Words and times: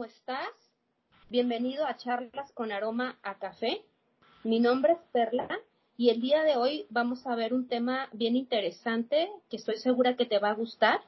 ¿cómo 0.00 0.08
estás? 0.10 0.48
Bienvenido 1.28 1.84
a 1.84 1.98
Charlas 1.98 2.50
con 2.52 2.72
Aroma 2.72 3.18
a 3.22 3.38
Café. 3.38 3.84
Mi 4.44 4.58
nombre 4.58 4.94
es 4.94 4.98
Perla 5.12 5.46
y 5.98 6.08
el 6.08 6.22
día 6.22 6.42
de 6.42 6.56
hoy 6.56 6.86
vamos 6.88 7.26
a 7.26 7.34
ver 7.34 7.52
un 7.52 7.68
tema 7.68 8.08
bien 8.12 8.34
interesante 8.34 9.30
que 9.50 9.58
estoy 9.58 9.76
segura 9.76 10.16
que 10.16 10.24
te 10.24 10.38
va 10.38 10.48
a 10.48 10.54
gustar. 10.54 11.02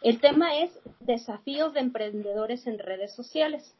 El 0.00 0.20
tema 0.20 0.58
es 0.58 0.76
desafíos 0.98 1.72
de 1.74 1.78
emprendedores 1.78 2.66
en 2.66 2.80
redes 2.80 3.14
sociales. 3.14 3.72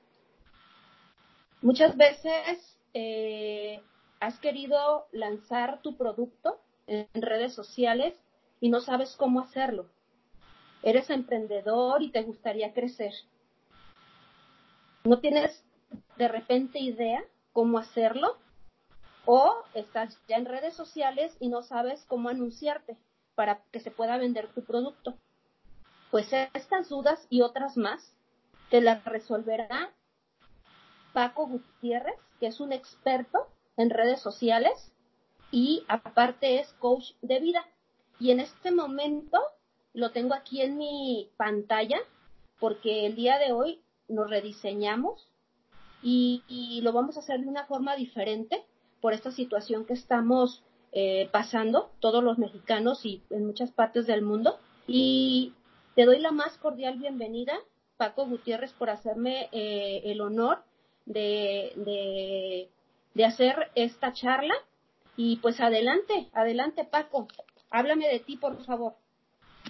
Muchas 1.60 1.96
veces 1.96 2.78
eh, 2.94 3.82
has 4.20 4.38
querido 4.38 5.08
lanzar 5.10 5.82
tu 5.82 5.96
producto 5.96 6.60
en 6.86 7.08
redes 7.12 7.54
sociales 7.54 8.14
y 8.60 8.68
no 8.68 8.78
sabes 8.82 9.16
cómo 9.16 9.40
hacerlo. 9.40 9.86
Eres 10.84 11.10
emprendedor 11.10 12.04
y 12.04 12.12
te 12.12 12.22
gustaría 12.22 12.72
crecer. 12.72 13.12
No 15.04 15.20
tienes 15.20 15.64
de 16.16 16.28
repente 16.28 16.78
idea 16.78 17.24
cómo 17.52 17.78
hacerlo 17.78 18.36
o 19.24 19.62
estás 19.74 20.18
ya 20.28 20.36
en 20.36 20.46
redes 20.46 20.74
sociales 20.74 21.36
y 21.40 21.48
no 21.48 21.62
sabes 21.62 22.04
cómo 22.06 22.28
anunciarte 22.28 22.96
para 23.34 23.62
que 23.72 23.80
se 23.80 23.90
pueda 23.90 24.16
vender 24.16 24.48
tu 24.52 24.64
producto. 24.64 25.18
Pues 26.10 26.32
estas 26.32 26.88
dudas 26.88 27.26
y 27.28 27.42
otras 27.42 27.76
más 27.76 28.14
te 28.70 28.80
las 28.80 29.04
resolverá 29.04 29.92
Paco 31.12 31.46
Gutiérrez, 31.46 32.18
que 32.40 32.46
es 32.46 32.60
un 32.60 32.72
experto 32.72 33.46
en 33.76 33.90
redes 33.90 34.20
sociales 34.20 34.92
y 35.50 35.84
aparte 35.88 36.60
es 36.60 36.72
coach 36.74 37.12
de 37.22 37.40
vida. 37.40 37.64
Y 38.18 38.30
en 38.30 38.40
este 38.40 38.70
momento 38.70 39.40
lo 39.92 40.10
tengo 40.10 40.34
aquí 40.34 40.62
en 40.62 40.76
mi 40.76 41.30
pantalla 41.36 41.98
porque 42.58 43.06
el 43.06 43.14
día 43.14 43.38
de 43.38 43.52
hoy 43.52 43.82
nos 44.08 44.30
rediseñamos 44.30 45.28
y, 46.02 46.80
lo 46.82 46.92
vamos 46.92 47.16
a 47.16 47.20
hacer 47.20 47.40
de 47.40 47.48
una 47.48 47.66
forma 47.66 47.96
diferente 47.96 48.64
por 49.00 49.12
esta 49.12 49.30
situación 49.30 49.84
que 49.84 49.94
estamos 49.94 50.62
eh, 50.92 51.28
pasando 51.32 51.90
todos 52.00 52.22
los 52.22 52.38
mexicanos 52.38 53.04
y 53.04 53.22
en 53.30 53.46
muchas 53.46 53.70
partes 53.72 54.06
del 54.06 54.22
mundo. 54.22 54.58
Y 54.86 55.54
te 55.94 56.04
doy 56.04 56.20
la 56.20 56.30
más 56.30 56.56
cordial 56.58 56.98
bienvenida, 56.98 57.54
Paco 57.96 58.26
Gutiérrez, 58.26 58.72
por 58.72 58.90
hacerme 58.90 59.48
eh, 59.52 60.02
el 60.04 60.20
honor 60.20 60.62
de, 61.04 61.72
de, 61.76 62.68
de 63.14 63.24
hacer 63.24 63.70
esta 63.74 64.12
charla. 64.12 64.54
Y 65.16 65.36
pues 65.36 65.60
adelante, 65.60 66.28
adelante 66.32 66.84
Paco, 66.84 67.26
háblame 67.70 68.08
de 68.08 68.20
ti 68.20 68.36
por 68.36 68.64
favor. 68.64 68.94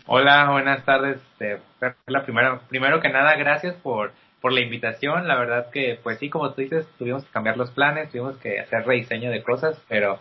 Hola, 0.06 0.50
buenas 0.50 0.84
tardes. 0.84 1.20
Este, 1.32 1.60
la 2.06 2.24
primera, 2.24 2.60
primero 2.68 3.00
que 3.00 3.08
nada, 3.08 3.34
gracias 3.36 3.74
por, 3.76 4.12
por 4.40 4.52
la 4.52 4.60
invitación. 4.60 5.26
La 5.28 5.36
verdad 5.36 5.70
que, 5.70 5.98
pues 6.02 6.18
sí, 6.18 6.30
como 6.30 6.52
tú 6.52 6.60
dices, 6.62 6.86
tuvimos 6.98 7.24
que 7.24 7.30
cambiar 7.30 7.56
los 7.56 7.70
planes, 7.70 8.10
tuvimos 8.10 8.36
que 8.38 8.60
hacer 8.60 8.86
rediseño 8.86 9.30
de 9.30 9.42
cosas, 9.42 9.80
pero 9.88 10.18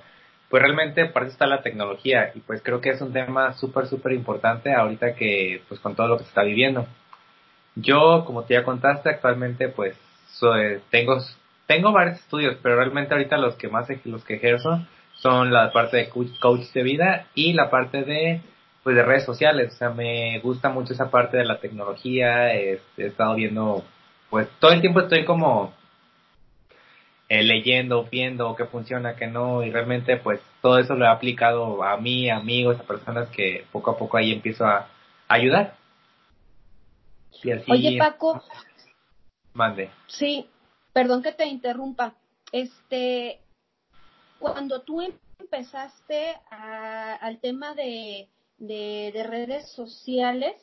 pues 0.49 0.63
realmente 0.63 1.05
para 1.05 1.25
eso 1.25 1.33
está 1.33 1.45
la 1.45 1.61
tecnología 1.61 2.31
y 2.33 2.39
pues 2.39 2.61
creo 2.63 2.79
que 2.79 2.91
es 2.91 3.01
un 3.01 3.11
tema 3.13 3.53
súper, 3.53 3.87
súper 3.87 4.13
importante 4.13 4.73
ahorita 4.73 5.15
que, 5.15 5.61
pues 5.67 5.79
con 5.79 5.95
todo 5.95 6.07
lo 6.07 6.17
que 6.17 6.23
se 6.23 6.29
está 6.29 6.43
viviendo. 6.43 6.87
Yo, 7.75 8.23
como 8.25 8.43
te 8.43 8.55
ya 8.55 8.63
contaste, 8.63 9.09
actualmente 9.09 9.69
pues 9.69 9.95
soy, 10.29 10.79
tengo, 10.89 11.17
tengo 11.67 11.91
varios 11.91 12.19
estudios, 12.19 12.57
pero 12.63 12.77
realmente 12.77 13.13
ahorita 13.13 13.37
los 13.37 13.55
que 13.55 13.67
más 13.67 13.87
los 14.05 14.23
que 14.23 14.35
ejerzo 14.35 14.81
son 15.13 15.51
la 15.51 15.71
parte 15.71 15.97
de 15.97 16.09
coach 16.09 16.71
de 16.73 16.83
vida 16.83 17.27
y 17.35 17.53
la 17.53 17.69
parte 17.69 18.03
de 18.03 18.41
pues 18.87 18.95
de 18.95 19.03
redes 19.03 19.25
sociales, 19.25 19.73
o 19.73 19.77
sea, 19.77 19.89
me 19.89 20.39
gusta 20.39 20.69
mucho 20.69 20.93
esa 20.93 21.11
parte 21.11 21.35
de 21.35 21.43
la 21.43 21.59
tecnología, 21.59 22.53
este, 22.53 23.03
he, 23.03 23.07
estado 23.07 23.35
viendo, 23.35 23.83
pues 24.29 24.47
todo 24.59 24.71
el 24.71 24.81
tiempo 24.81 25.01
estoy 25.01 25.25
como 25.25 25.73
eh, 27.29 27.43
leyendo, 27.43 28.03
viendo 28.03 28.55
qué 28.55 28.65
funciona, 28.65 29.15
qué 29.15 29.27
no, 29.27 29.63
y 29.63 29.71
realmente 29.71 30.17
pues 30.17 30.39
todo 30.61 30.79
eso 30.79 30.95
lo 30.95 31.05
he 31.05 31.09
aplicado 31.09 31.83
a 31.83 31.97
mí, 31.97 32.29
a 32.29 32.37
amigos, 32.37 32.79
a 32.79 32.83
personas 32.83 33.29
que 33.29 33.65
poco 33.71 33.91
a 33.91 33.97
poco 33.97 34.17
ahí 34.17 34.31
empiezo 34.31 34.65
a, 34.65 34.87
ayudar. 35.27 35.75
Oye 37.67 37.97
Paco. 37.97 38.41
Mande. 39.53 39.89
Sí, 40.07 40.47
perdón 40.93 41.21
que 41.21 41.33
te 41.33 41.45
interrumpa. 41.45 42.13
Este, 42.51 43.41
cuando 44.39 44.81
tú 44.81 45.01
empezaste 45.39 46.37
al 46.49 47.39
tema 47.39 47.73
de 47.73 48.29
de, 48.57 49.25
redes 49.27 49.69
sociales, 49.71 50.55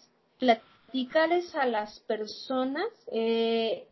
a 1.54 1.66
las 1.66 1.98
personas, 2.00 2.86
eh, 3.10 3.88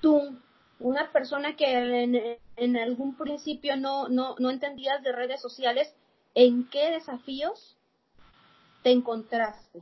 tú, 0.00 0.38
una 0.80 1.12
persona 1.12 1.56
que 1.56 2.38
en, 2.56 2.76
algún 2.76 3.16
principio 3.16 3.76
no, 3.76 4.08
no, 4.08 4.34
no 4.38 4.50
entendías 4.50 5.02
de 5.02 5.12
redes 5.12 5.42
sociales, 5.42 5.94
¿en 6.34 6.68
qué 6.70 6.90
desafíos 6.90 7.76
te 8.82 8.92
encontraste? 8.92 9.80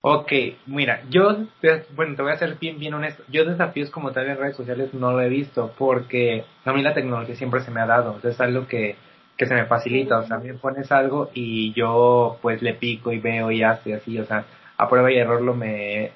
Ok, 0.00 0.32
mira, 0.66 1.02
yo, 1.08 1.46
bueno, 1.94 2.16
te 2.16 2.22
voy 2.22 2.32
a 2.32 2.38
ser 2.38 2.58
bien, 2.58 2.78
bien 2.78 2.94
honesto. 2.94 3.22
Yo 3.28 3.44
desafíos 3.46 3.90
como 3.90 4.12
tal 4.12 4.28
en 4.28 4.36
redes 4.36 4.56
sociales 4.56 4.92
no 4.92 5.12
lo 5.12 5.20
he 5.22 5.28
visto 5.28 5.72
porque 5.78 6.44
a 6.64 6.72
mí 6.72 6.82
la 6.82 6.94
tecnología 6.94 7.36
siempre 7.36 7.62
se 7.62 7.70
me 7.70 7.80
ha 7.80 7.86
dado. 7.86 8.18
es 8.22 8.40
algo 8.40 8.66
que 8.66 8.96
que 9.36 9.46
se 9.46 9.54
me 9.54 9.66
facilita, 9.66 10.18
o 10.18 10.26
sea, 10.26 10.38
me 10.38 10.54
pones 10.54 10.90
algo 10.92 11.30
y 11.34 11.72
yo 11.72 12.38
pues 12.40 12.62
le 12.62 12.74
pico 12.74 13.12
y 13.12 13.18
veo 13.18 13.50
y 13.50 13.62
hace 13.62 13.94
así, 13.94 14.18
o 14.18 14.24
sea, 14.24 14.44
a 14.76 14.88
prueba 14.88 15.12
y 15.12 15.18
error 15.18 15.40
lo 15.40 15.54
me, 15.54 16.12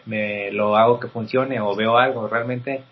lo 0.53 0.77
hago 0.77 1.01
que 1.01 1.09
funcione 1.09 1.61
o 1.61 1.75
veo 1.77 1.97
algo, 1.99 2.29
realmente 2.29 2.83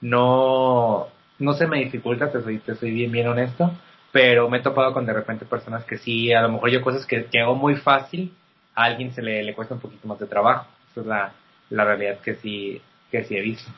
no 0.00 1.08
no 1.38 1.52
se 1.54 1.66
me 1.66 1.78
dificulta, 1.78 2.30
te 2.30 2.42
soy, 2.42 2.58
te 2.58 2.74
soy 2.76 2.90
bien 2.90 3.10
bien 3.10 3.28
honesto, 3.28 3.72
pero 4.12 4.48
me 4.48 4.58
he 4.58 4.62
topado 4.62 4.92
con 4.92 5.06
de 5.06 5.12
repente 5.12 5.44
personas 5.44 5.84
que 5.84 5.98
sí, 5.98 6.32
a 6.32 6.42
lo 6.42 6.50
mejor 6.50 6.70
yo 6.70 6.82
cosas 6.82 7.06
que, 7.06 7.26
que 7.26 7.40
hago 7.40 7.54
muy 7.54 7.76
fácil, 7.76 8.32
a 8.74 8.84
alguien 8.84 9.12
se 9.14 9.22
le, 9.22 9.42
le 9.42 9.54
cuesta 9.54 9.74
un 9.74 9.80
poquito 9.80 10.06
más 10.06 10.18
de 10.18 10.26
trabajo, 10.26 10.66
esa 10.90 11.00
es 11.00 11.06
la, 11.06 11.32
la 11.70 11.84
realidad 11.84 12.20
que 12.20 12.34
sí, 12.36 12.80
que 13.10 13.24
sí 13.24 13.36
he 13.36 13.40
visto. 13.40 13.70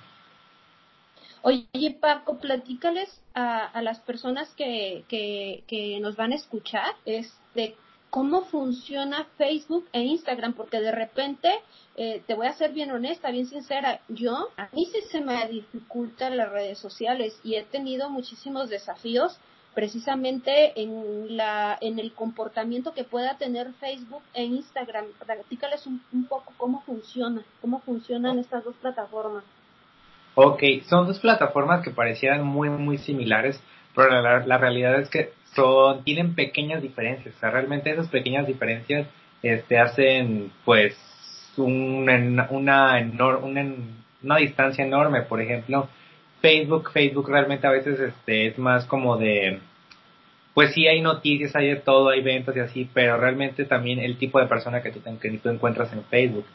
Oye, 1.47 1.97
Paco, 2.01 2.41
platícales 2.41 3.23
a, 3.33 3.67
a 3.67 3.81
las 3.81 4.01
personas 4.01 4.53
que, 4.57 5.05
que, 5.09 5.99
nos 6.01 6.17
van 6.17 6.33
a 6.33 6.35
escuchar, 6.35 6.97
este, 7.05 7.77
cómo 8.17 8.47
funciona 8.47 9.27
Facebook 9.37 9.87
e 9.93 10.01
Instagram, 10.01 10.55
porque 10.55 10.81
de 10.81 10.91
repente, 10.91 11.51
eh, 11.99 12.23
te 12.27 12.33
voy 12.33 12.47
a 12.47 12.55
ser 12.55 12.73
bien 12.73 12.91
honesta, 12.91 13.31
bien 13.31 13.45
sincera, 13.45 14.01
yo, 14.09 14.49
a 14.57 14.71
mí 14.73 14.87
sí 14.87 15.03
se 15.11 15.21
me 15.21 15.47
dificultan 15.49 16.39
las 16.39 16.51
redes 16.51 16.79
sociales 16.79 17.39
y 17.45 17.57
he 17.57 17.65
tenido 17.65 18.09
muchísimos 18.09 18.71
desafíos 18.71 19.39
precisamente 19.75 20.81
en 20.81 21.37
la 21.37 21.77
en 21.79 21.99
el 21.99 22.15
comportamiento 22.15 22.95
que 22.95 23.05
pueda 23.05 23.37
tener 23.37 23.75
Facebook 23.75 24.23
e 24.33 24.45
Instagram. 24.45 25.05
Platícales 25.27 25.87
un, 25.87 26.01
un 26.11 26.25
poco 26.25 26.55
cómo 26.57 26.81
funciona, 26.87 27.45
cómo 27.61 27.81
funcionan 27.81 28.39
estas 28.39 28.65
dos 28.65 28.77
plataformas. 28.77 29.45
Ok, 30.37 30.63
son 30.89 31.07
dos 31.07 31.21
plataformas 31.21 31.85
que 31.85 31.91
parecieran 31.91 32.47
muy, 32.47 32.71
muy 32.71 32.97
similares, 32.97 33.61
pero 33.95 34.23
la, 34.23 34.59
realidad 34.59 35.01
es 35.01 35.11
que 35.11 35.33
son, 35.57 36.05
tienen 36.05 36.35
pequeñas 36.35 36.83
diferencias. 36.83 37.35
O 37.35 37.41
sea, 37.41 37.51
realmente 37.51 37.91
esas 37.91 38.09
pequeñas 38.09 38.47
diferencias 38.47 39.09
este, 39.43 39.79
hacen, 39.79 40.53
pues, 40.65 40.97
una, 41.57 42.47
una, 42.51 43.03
una 44.23 44.37
distancia 44.37 44.85
enorme. 44.85 45.23
Por 45.23 45.41
ejemplo, 45.41 45.89
Facebook, 46.41 46.93
Facebook 46.93 47.29
realmente 47.29 47.67
a 47.67 47.71
veces 47.71 47.99
este, 47.99 48.47
es 48.47 48.59
más 48.59 48.85
como 48.85 49.17
de, 49.17 49.59
pues 50.55 50.73
sí 50.75 50.87
hay 50.87 51.01
noticias, 51.01 51.57
hay 51.57 51.69
de 51.69 51.77
todo, 51.77 52.11
hay 52.11 52.21
eventos 52.21 52.55
y 52.57 52.61
así, 52.61 52.89
pero 52.95 53.17
realmente 53.19 53.65
también 53.65 53.99
el 53.99 54.17
tipo 54.19 54.39
de 54.39 54.47
persona 54.47 54.83
que 54.83 54.93
tú, 54.93 55.01
que 55.21 55.31
tú 55.39 55.49
encuentras 55.49 55.93
en 55.93 56.05
Facebook 56.05 56.47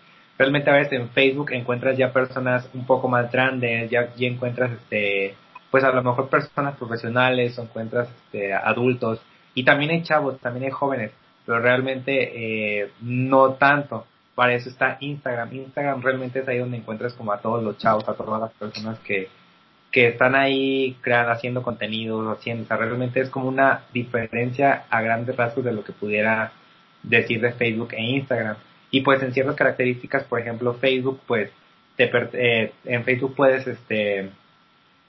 realmente 0.41 0.72
a 0.72 0.73
veces 0.73 0.94
en 0.94 1.09
Facebook 1.09 1.51
encuentras 1.51 1.95
ya 1.95 2.12
personas 2.12 2.68
un 2.73 2.85
poco 2.85 3.07
más 3.07 3.31
grandes, 3.31 3.92
ya, 3.92 4.12
ya 4.15 4.27
encuentras 4.27 4.71
este, 4.71 5.36
pues 5.71 5.83
a 5.83 5.91
lo 5.91 6.03
mejor 6.03 6.29
personas 6.29 6.75
profesionales 6.77 7.57
o 7.57 7.63
encuentras 7.63 8.09
este, 8.09 8.53
adultos 8.53 9.21
y 9.53 9.63
también 9.63 9.91
hay 9.91 10.03
chavos, 10.03 10.39
también 10.39 10.65
hay 10.65 10.71
jóvenes, 10.71 11.12
pero 11.45 11.59
realmente 11.59 12.81
eh, 12.83 12.91
no 13.01 13.53
tanto. 13.53 14.06
Para 14.35 14.53
eso 14.53 14.69
está 14.69 14.97
Instagram. 15.00 15.53
Instagram 15.53 16.01
realmente 16.01 16.39
es 16.39 16.47
ahí 16.47 16.57
donde 16.57 16.77
encuentras 16.77 17.13
como 17.13 17.31
a 17.33 17.41
todos 17.41 17.63
los 17.63 17.77
chavos, 17.77 18.07
a 18.07 18.13
todas 18.13 18.39
las 18.39 18.51
personas 18.53 19.00
que, 19.00 19.27
que 19.91 20.07
están 20.07 20.35
ahí 20.35 20.97
creando, 21.01 21.31
haciendo 21.31 21.63
contenidos, 21.63 22.38
haciendo, 22.38 22.63
o 22.63 22.67
sea, 22.67 22.77
realmente 22.77 23.19
es 23.19 23.29
como 23.29 23.50
una 23.50 23.83
diferencia 23.94 24.85
a 24.89 25.01
grandes 25.01 25.35
rasgos 25.35 25.65
de 25.65 25.74
lo 25.74 25.83
que 25.83 25.91
pudiera 25.91 26.53
decir 27.03 27.41
de 27.41 27.51
Facebook 27.53 27.89
e 27.94 28.01
Instagram. 28.01 28.56
Y 28.89 29.01
pues 29.01 29.21
en 29.21 29.33
ciertas 29.33 29.56
características, 29.56 30.24
por 30.24 30.39
ejemplo, 30.39 30.75
Facebook, 30.75 31.19
pues 31.27 31.51
te, 31.97 32.09
eh, 32.33 32.74
en 32.85 33.03
Facebook 33.03 33.35
puedes 33.35 33.67
este, 33.67 34.29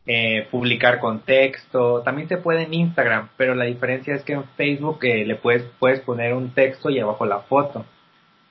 eh, 0.07 0.49
publicar 0.51 0.99
con 0.99 1.21
texto, 1.21 2.03
también 2.03 2.29
se 2.29 2.37
puede 2.37 2.65
en 2.65 2.75
Instagram, 2.75 3.29
pero 3.37 3.55
la 3.55 3.67
diferencia 3.67 4.15
es 4.15 4.25
que 4.25 4.33
en 4.33 4.45
Facebook 4.57 4.99
eh, 5.03 5.25
le 5.25 5.37
puedes, 5.37 5.63
puedes 5.79 6.01
poner 6.01 6.35
un 6.35 6.51
texto 6.51 6.91
y 6.91 6.99
abajo 6.99 7.25
la 7.25 7.41
foto. 7.41 7.85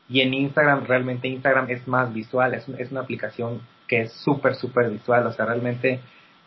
Y 0.07 0.21
en 0.21 0.33
Instagram, 0.33 0.86
realmente 0.86 1.27
Instagram 1.27 1.69
es 1.69 1.88
más 1.88 2.13
visual, 2.13 2.53
es, 2.53 2.68
es 2.69 2.92
una 2.92 3.01
aplicación 3.01 3.62
que 3.88 4.01
es 4.01 4.13
súper, 4.13 4.56
súper 4.56 4.89
visual, 4.89 5.27
o 5.27 5.31
sea, 5.33 5.45
realmente 5.45 6.00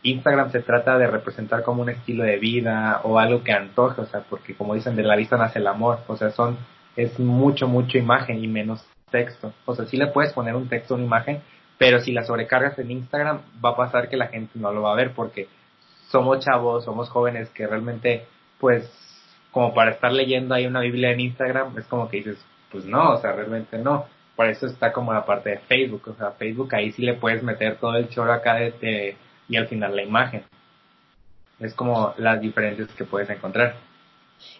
Instagram 0.02 0.50
se 0.52 0.60
trata 0.60 0.98
de 0.98 1.06
representar 1.06 1.62
como 1.62 1.82
un 1.82 1.90
estilo 1.90 2.24
de 2.24 2.38
vida 2.38 3.00
o 3.04 3.18
algo 3.18 3.42
que 3.42 3.52
antoje, 3.52 4.00
o 4.00 4.06
sea, 4.06 4.20
porque 4.20 4.54
como 4.54 4.74
dicen, 4.74 4.96
de 4.96 5.02
la 5.02 5.16
vista 5.16 5.36
nace 5.36 5.58
el 5.58 5.66
amor, 5.66 6.00
o 6.06 6.16
sea, 6.16 6.30
son, 6.30 6.56
es 6.96 7.18
mucho, 7.18 7.68
mucho 7.68 7.98
imagen 7.98 8.42
y 8.42 8.48
menos 8.48 8.86
texto, 9.10 9.52
o 9.66 9.74
sea, 9.74 9.84
sí 9.86 9.96
le 9.96 10.08
puedes 10.08 10.32
poner 10.32 10.56
un 10.56 10.68
texto, 10.68 10.94
una 10.94 11.04
imagen, 11.04 11.42
pero 11.78 12.00
si 12.00 12.12
la 12.12 12.24
sobrecargas 12.24 12.78
en 12.78 12.90
Instagram 12.90 13.40
va 13.64 13.70
a 13.70 13.76
pasar 13.76 14.08
que 14.08 14.16
la 14.16 14.28
gente 14.28 14.58
no 14.58 14.72
lo 14.72 14.82
va 14.82 14.92
a 14.92 14.96
ver 14.96 15.12
porque 15.12 15.48
somos 16.08 16.44
chavos, 16.44 16.84
somos 16.84 17.08
jóvenes 17.08 17.50
que 17.50 17.66
realmente, 17.66 18.26
pues, 18.60 18.88
como 19.50 19.74
para 19.74 19.92
estar 19.92 20.12
leyendo 20.12 20.54
ahí 20.54 20.66
una 20.66 20.80
Biblia 20.80 21.10
en 21.10 21.20
Instagram, 21.20 21.76
es 21.78 21.86
como 21.86 22.08
que 22.08 22.18
dices, 22.18 22.38
pues 22.70 22.84
no, 22.84 23.12
o 23.14 23.20
sea, 23.20 23.32
realmente 23.32 23.78
no. 23.78 24.06
Por 24.36 24.48
eso 24.48 24.66
está 24.66 24.92
como 24.92 25.12
la 25.12 25.24
parte 25.24 25.50
de 25.50 25.58
Facebook, 25.58 26.08
o 26.08 26.14
sea, 26.14 26.32
Facebook 26.32 26.74
ahí 26.74 26.92
sí 26.92 27.02
le 27.02 27.14
puedes 27.14 27.42
meter 27.42 27.76
todo 27.76 27.96
el 27.96 28.08
choro 28.08 28.32
acá 28.32 28.54
de, 28.54 29.16
y 29.48 29.56
al 29.56 29.68
final 29.68 29.94
la 29.94 30.02
imagen. 30.02 30.44
Es 31.60 31.74
como 31.74 32.14
las 32.18 32.40
diferencias 32.40 32.88
que 32.94 33.04
puedes 33.04 33.30
encontrar. 33.30 33.76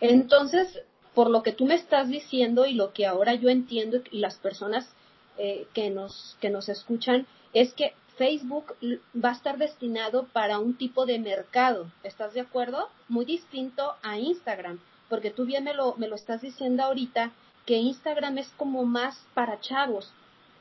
Entonces, 0.01 0.81
por 1.13 1.29
lo 1.29 1.43
que 1.43 1.53
tú 1.53 1.67
me 1.67 1.75
estás 1.75 2.09
diciendo 2.09 2.67
y 2.67 2.75
lo 2.75 2.93
que 2.93 3.07
ahora 3.07 3.35
yo 3.35 3.49
entiendo 3.49 3.99
y 4.11 4.19
las 4.19 4.37
personas 4.37 4.95
eh, 5.39 5.67
que, 5.75 5.91
nos, 5.91 6.37
que 6.41 6.51
nos 6.51 6.69
escuchan, 6.69 7.27
es 7.53 7.73
que 7.75 7.95
Facebook 8.17 8.77
va 9.15 9.31
a 9.31 9.33
estar 9.33 9.59
destinado 9.59 10.27
para 10.33 10.59
un 10.59 10.75
tipo 10.75 11.07
de 11.07 11.19
mercado. 11.19 11.91
¿Estás 12.03 12.35
de 12.35 12.41
acuerdo? 12.41 12.89
Muy 13.09 13.25
distinto 13.25 13.95
a 14.03 14.19
Instagram, 14.19 14.79
porque 15.09 15.31
tú 15.31 15.45
bien 15.45 15.65
me 15.65 15.75
lo, 15.75 15.97
me 15.97 16.09
lo 16.09 16.15
estás 16.15 16.43
diciendo 16.43 16.85
ahorita, 16.85 17.33
que 17.67 17.77
Instagram 17.77 18.39
es 18.39 18.49
como 18.57 18.85
más 18.85 19.19
para 19.35 19.61
chavos. 19.61 20.13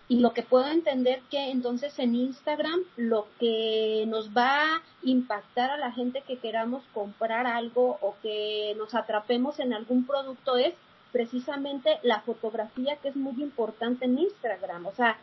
Y 0.09 0.19
lo 0.19 0.33
que 0.33 0.43
puedo 0.43 0.67
entender 0.67 1.21
que 1.29 1.49
entonces 1.49 1.97
en 1.97 2.15
Instagram 2.15 2.81
lo 2.97 3.27
que 3.39 4.03
nos 4.07 4.35
va 4.35 4.75
a 4.75 4.81
impactar 5.01 5.71
a 5.71 5.77
la 5.77 5.91
gente 5.91 6.23
que 6.27 6.37
queramos 6.37 6.83
comprar 6.93 7.47
algo 7.47 7.97
o 8.01 8.15
que 8.21 8.75
nos 8.77 8.93
atrapemos 8.95 9.59
en 9.59 9.73
algún 9.73 10.05
producto 10.05 10.57
es 10.57 10.73
precisamente 11.13 11.99
la 12.01 12.19
fotografía 12.21 12.97
que 12.97 13.09
es 13.09 13.15
muy 13.15 13.41
importante 13.41 14.03
en 14.03 14.19
Instagram. 14.19 14.87
O 14.87 14.91
sea, 14.91 15.15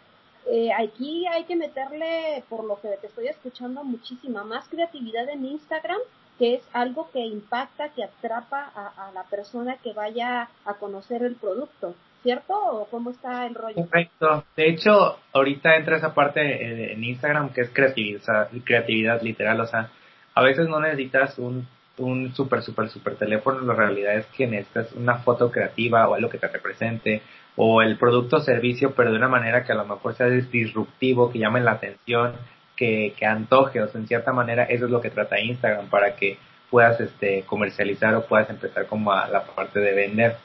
eh, 0.46 0.70
aquí 0.72 1.26
hay 1.26 1.44
que 1.44 1.56
meterle, 1.56 2.42
por 2.48 2.64
lo 2.64 2.80
que 2.80 2.88
te 3.00 3.08
estoy 3.08 3.26
escuchando, 3.26 3.84
muchísima 3.84 4.44
más 4.44 4.66
creatividad 4.68 5.28
en 5.28 5.44
Instagram 5.44 5.98
que 6.38 6.54
es 6.54 6.62
algo 6.72 7.10
que 7.12 7.20
impacta, 7.20 7.90
que 7.90 8.02
atrapa 8.02 8.72
a, 8.74 9.12
la 9.12 9.24
persona 9.24 9.76
que 9.84 9.92
vaya 9.92 10.48
a 10.64 10.74
conocer 10.78 11.22
el 11.22 11.34
producto, 11.34 11.94
¿cierto? 12.22 12.54
¿O 12.54 12.86
cómo 12.86 13.10
está 13.10 13.44
el 13.44 13.54
rollo? 13.54 13.86
Correcto. 13.86 14.44
De 14.56 14.70
hecho, 14.70 15.18
ahorita 15.34 15.76
entra 15.76 15.98
esa 15.98 16.14
parte 16.14 16.94
en 16.94 17.04
Instagram 17.04 17.50
que 17.50 17.60
es 17.60 17.70
creatividad, 17.70 18.48
creatividad 18.64 19.20
literal, 19.20 19.60
o 19.60 19.66
sea, 19.66 19.90
a 20.34 20.42
veces 20.42 20.66
no 20.66 20.80
necesitas 20.80 21.38
un, 21.38 21.68
un 21.98 22.34
súper, 22.34 22.62
súper, 22.62 22.88
súper 22.88 23.16
teléfono, 23.16 23.60
la 23.60 23.74
realidad 23.74 24.14
es 24.16 24.26
que 24.26 24.46
necesitas 24.46 24.92
una 24.92 25.18
foto 25.18 25.50
creativa 25.50 26.08
o 26.08 26.14
algo 26.14 26.30
que 26.30 26.38
te 26.38 26.48
represente, 26.48 27.22
o 27.56 27.82
el 27.82 27.98
producto 27.98 28.36
o 28.36 28.40
servicio, 28.40 28.94
pero 28.94 29.10
de 29.10 29.18
una 29.18 29.28
manera 29.28 29.64
que 29.64 29.72
a 29.72 29.76
lo 29.76 29.84
mejor 29.84 30.14
sea 30.14 30.26
disruptivo, 30.26 31.30
que 31.30 31.38
llame 31.38 31.60
la 31.60 31.72
atención, 31.72 32.34
que, 32.76 33.14
que 33.18 33.26
antoje, 33.26 33.82
o 33.82 33.88
sea, 33.88 34.00
en 34.00 34.08
cierta 34.08 34.32
manera 34.32 34.64
eso 34.64 34.86
es 34.86 34.90
lo 34.90 35.00
que 35.00 35.10
trata 35.10 35.40
Instagram 35.40 35.90
para 35.90 36.16
que 36.16 36.38
puedas 36.70 37.00
este, 37.00 37.42
comercializar 37.42 38.14
o 38.14 38.24
puedas 38.24 38.48
empezar 38.48 38.86
como 38.86 39.12
a 39.12 39.28
la 39.28 39.44
parte 39.44 39.80
de 39.80 39.92
vender. 39.92 40.36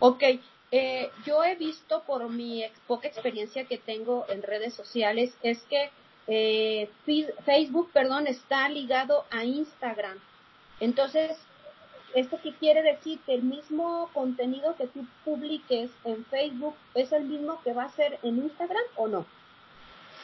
Ok, 0.00 0.22
eh, 0.72 1.10
yo 1.24 1.44
he 1.44 1.54
visto 1.54 2.02
por 2.04 2.28
mi 2.30 2.64
poca 2.86 3.06
experiencia 3.06 3.66
que 3.66 3.78
tengo 3.78 4.24
en 4.28 4.42
redes 4.42 4.74
sociales 4.74 5.36
es 5.42 5.62
que 5.68 5.90
eh, 6.26 6.88
Facebook, 7.44 7.90
perdón, 7.92 8.26
está 8.26 8.68
ligado 8.68 9.24
a 9.30 9.44
Instagram. 9.44 10.18
Entonces, 10.80 11.36
¿esto 12.14 12.38
qué 12.42 12.52
quiere 12.54 12.82
decir? 12.82 13.20
Que 13.26 13.34
el 13.34 13.42
mismo 13.42 14.10
contenido 14.12 14.76
que 14.76 14.86
tú 14.86 15.06
publiques 15.24 15.90
en 16.04 16.24
Facebook 16.26 16.74
es 16.94 17.12
el 17.12 17.24
mismo 17.24 17.60
que 17.62 17.72
va 17.72 17.84
a 17.84 17.92
ser 17.92 18.18
en 18.22 18.38
Instagram 18.38 18.82
o 18.96 19.08
no? 19.08 19.26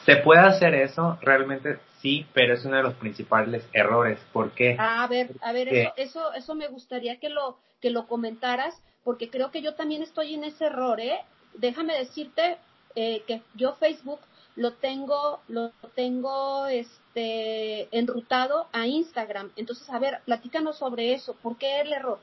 ¿Se 0.05 0.15
puede 0.17 0.41
hacer 0.41 0.73
eso? 0.75 1.17
Realmente 1.21 1.79
sí, 2.01 2.25
pero 2.33 2.53
es 2.53 2.63
uno 2.65 2.77
de 2.77 2.83
los 2.83 2.93
principales 2.95 3.67
errores. 3.73 4.19
¿Por 4.31 4.51
qué? 4.51 4.75
Ah, 4.79 5.03
a 5.03 5.07
ver, 5.07 5.31
a 5.41 5.51
ver, 5.51 5.67
eso, 5.67 5.93
eso, 5.97 6.33
eso 6.33 6.55
me 6.55 6.67
gustaría 6.67 7.19
que 7.19 7.29
lo, 7.29 7.57
que 7.81 7.89
lo 7.89 8.07
comentaras, 8.07 8.81
porque 9.03 9.29
creo 9.29 9.51
que 9.51 9.61
yo 9.61 9.75
también 9.75 10.01
estoy 10.01 10.33
en 10.33 10.45
ese 10.45 10.65
error, 10.65 10.99
¿eh? 10.99 11.19
Déjame 11.53 11.97
decirte 11.97 12.57
eh, 12.95 13.23
que 13.27 13.41
yo 13.55 13.75
Facebook 13.75 14.19
lo 14.59 14.73
tengo, 14.73 15.39
lo 15.47 15.71
tengo, 15.95 16.67
este, 16.67 17.87
enrutado 17.97 18.67
a 18.73 18.85
Instagram. 18.87 19.51
Entonces, 19.55 19.89
a 19.89 19.99
ver, 19.99 20.19
platícanos 20.25 20.77
sobre 20.77 21.13
eso. 21.13 21.33
¿Por 21.41 21.57
qué 21.57 21.79
el 21.79 21.93
error? 21.93 22.19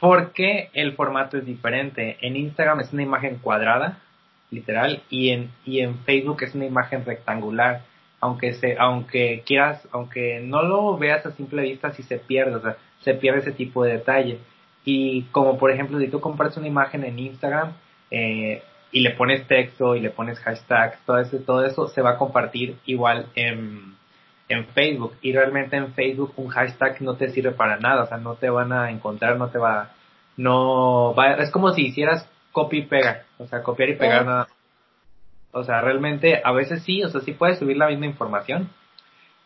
Porque 0.00 0.70
el 0.72 0.94
formato 0.94 1.38
es 1.38 1.46
diferente. 1.46 2.18
En 2.22 2.34
Instagram 2.34 2.80
es 2.80 2.92
una 2.92 3.04
imagen 3.04 3.36
cuadrada, 3.36 4.00
literal, 4.50 5.04
y 5.10 5.30
en, 5.30 5.52
y 5.64 5.78
en 5.78 6.00
Facebook 6.00 6.42
es 6.42 6.56
una 6.56 6.66
imagen 6.66 7.04
rectangular, 7.04 7.82
aunque 8.20 8.54
se, 8.54 8.76
aunque 8.76 9.44
quieras, 9.46 9.86
aunque 9.92 10.40
no 10.40 10.62
lo 10.62 10.98
veas 10.98 11.24
a 11.24 11.36
simple 11.36 11.62
vista, 11.62 11.92
si 11.92 12.02
se 12.02 12.18
pierde, 12.18 12.56
o 12.56 12.60
sea, 12.62 12.78
se 13.02 13.14
pierde 13.14 13.40
ese 13.40 13.52
tipo 13.52 13.84
de 13.84 13.92
detalle. 13.92 14.40
Y 14.84 15.22
como 15.30 15.56
por 15.56 15.70
ejemplo, 15.70 16.00
si 16.00 16.08
tú 16.08 16.20
compras 16.20 16.56
una 16.56 16.66
imagen 16.66 17.04
en 17.04 17.20
Instagram, 17.20 17.74
eh, 18.10 18.64
y 18.92 19.00
le 19.00 19.10
pones 19.10 19.46
texto 19.46 19.94
y 19.94 20.00
le 20.00 20.10
pones 20.10 20.38
hashtag, 20.40 20.98
todo 21.06 21.18
eso, 21.18 21.38
todo 21.38 21.64
eso 21.64 21.88
se 21.88 22.02
va 22.02 22.10
a 22.10 22.18
compartir 22.18 22.76
igual 22.86 23.26
en, 23.34 23.94
en 24.48 24.66
Facebook. 24.68 25.14
Y 25.22 25.32
realmente 25.32 25.76
en 25.76 25.94
Facebook 25.94 26.34
un 26.36 26.48
hashtag 26.48 27.00
no 27.02 27.16
te 27.16 27.30
sirve 27.30 27.52
para 27.52 27.78
nada, 27.78 28.04
o 28.04 28.06
sea, 28.06 28.18
no 28.18 28.34
te 28.34 28.50
van 28.50 28.72
a 28.72 28.90
encontrar, 28.90 29.36
no 29.36 29.48
te 29.48 29.58
va, 29.58 29.92
no 30.36 31.14
va, 31.14 31.34
es 31.34 31.50
como 31.50 31.72
si 31.72 31.86
hicieras 31.86 32.28
copy 32.52 32.78
y 32.78 32.82
pega, 32.82 33.24
o 33.38 33.46
sea, 33.46 33.62
copiar 33.62 33.90
y 33.90 33.96
pegar 33.96 34.26
nada. 34.26 34.48
O 35.52 35.64
sea, 35.64 35.80
realmente 35.80 36.40
a 36.44 36.52
veces 36.52 36.82
sí, 36.82 37.02
o 37.02 37.08
sea, 37.08 37.20
sí 37.20 37.32
puedes 37.32 37.58
subir 37.58 37.76
la 37.76 37.88
misma 37.88 38.06
información, 38.06 38.70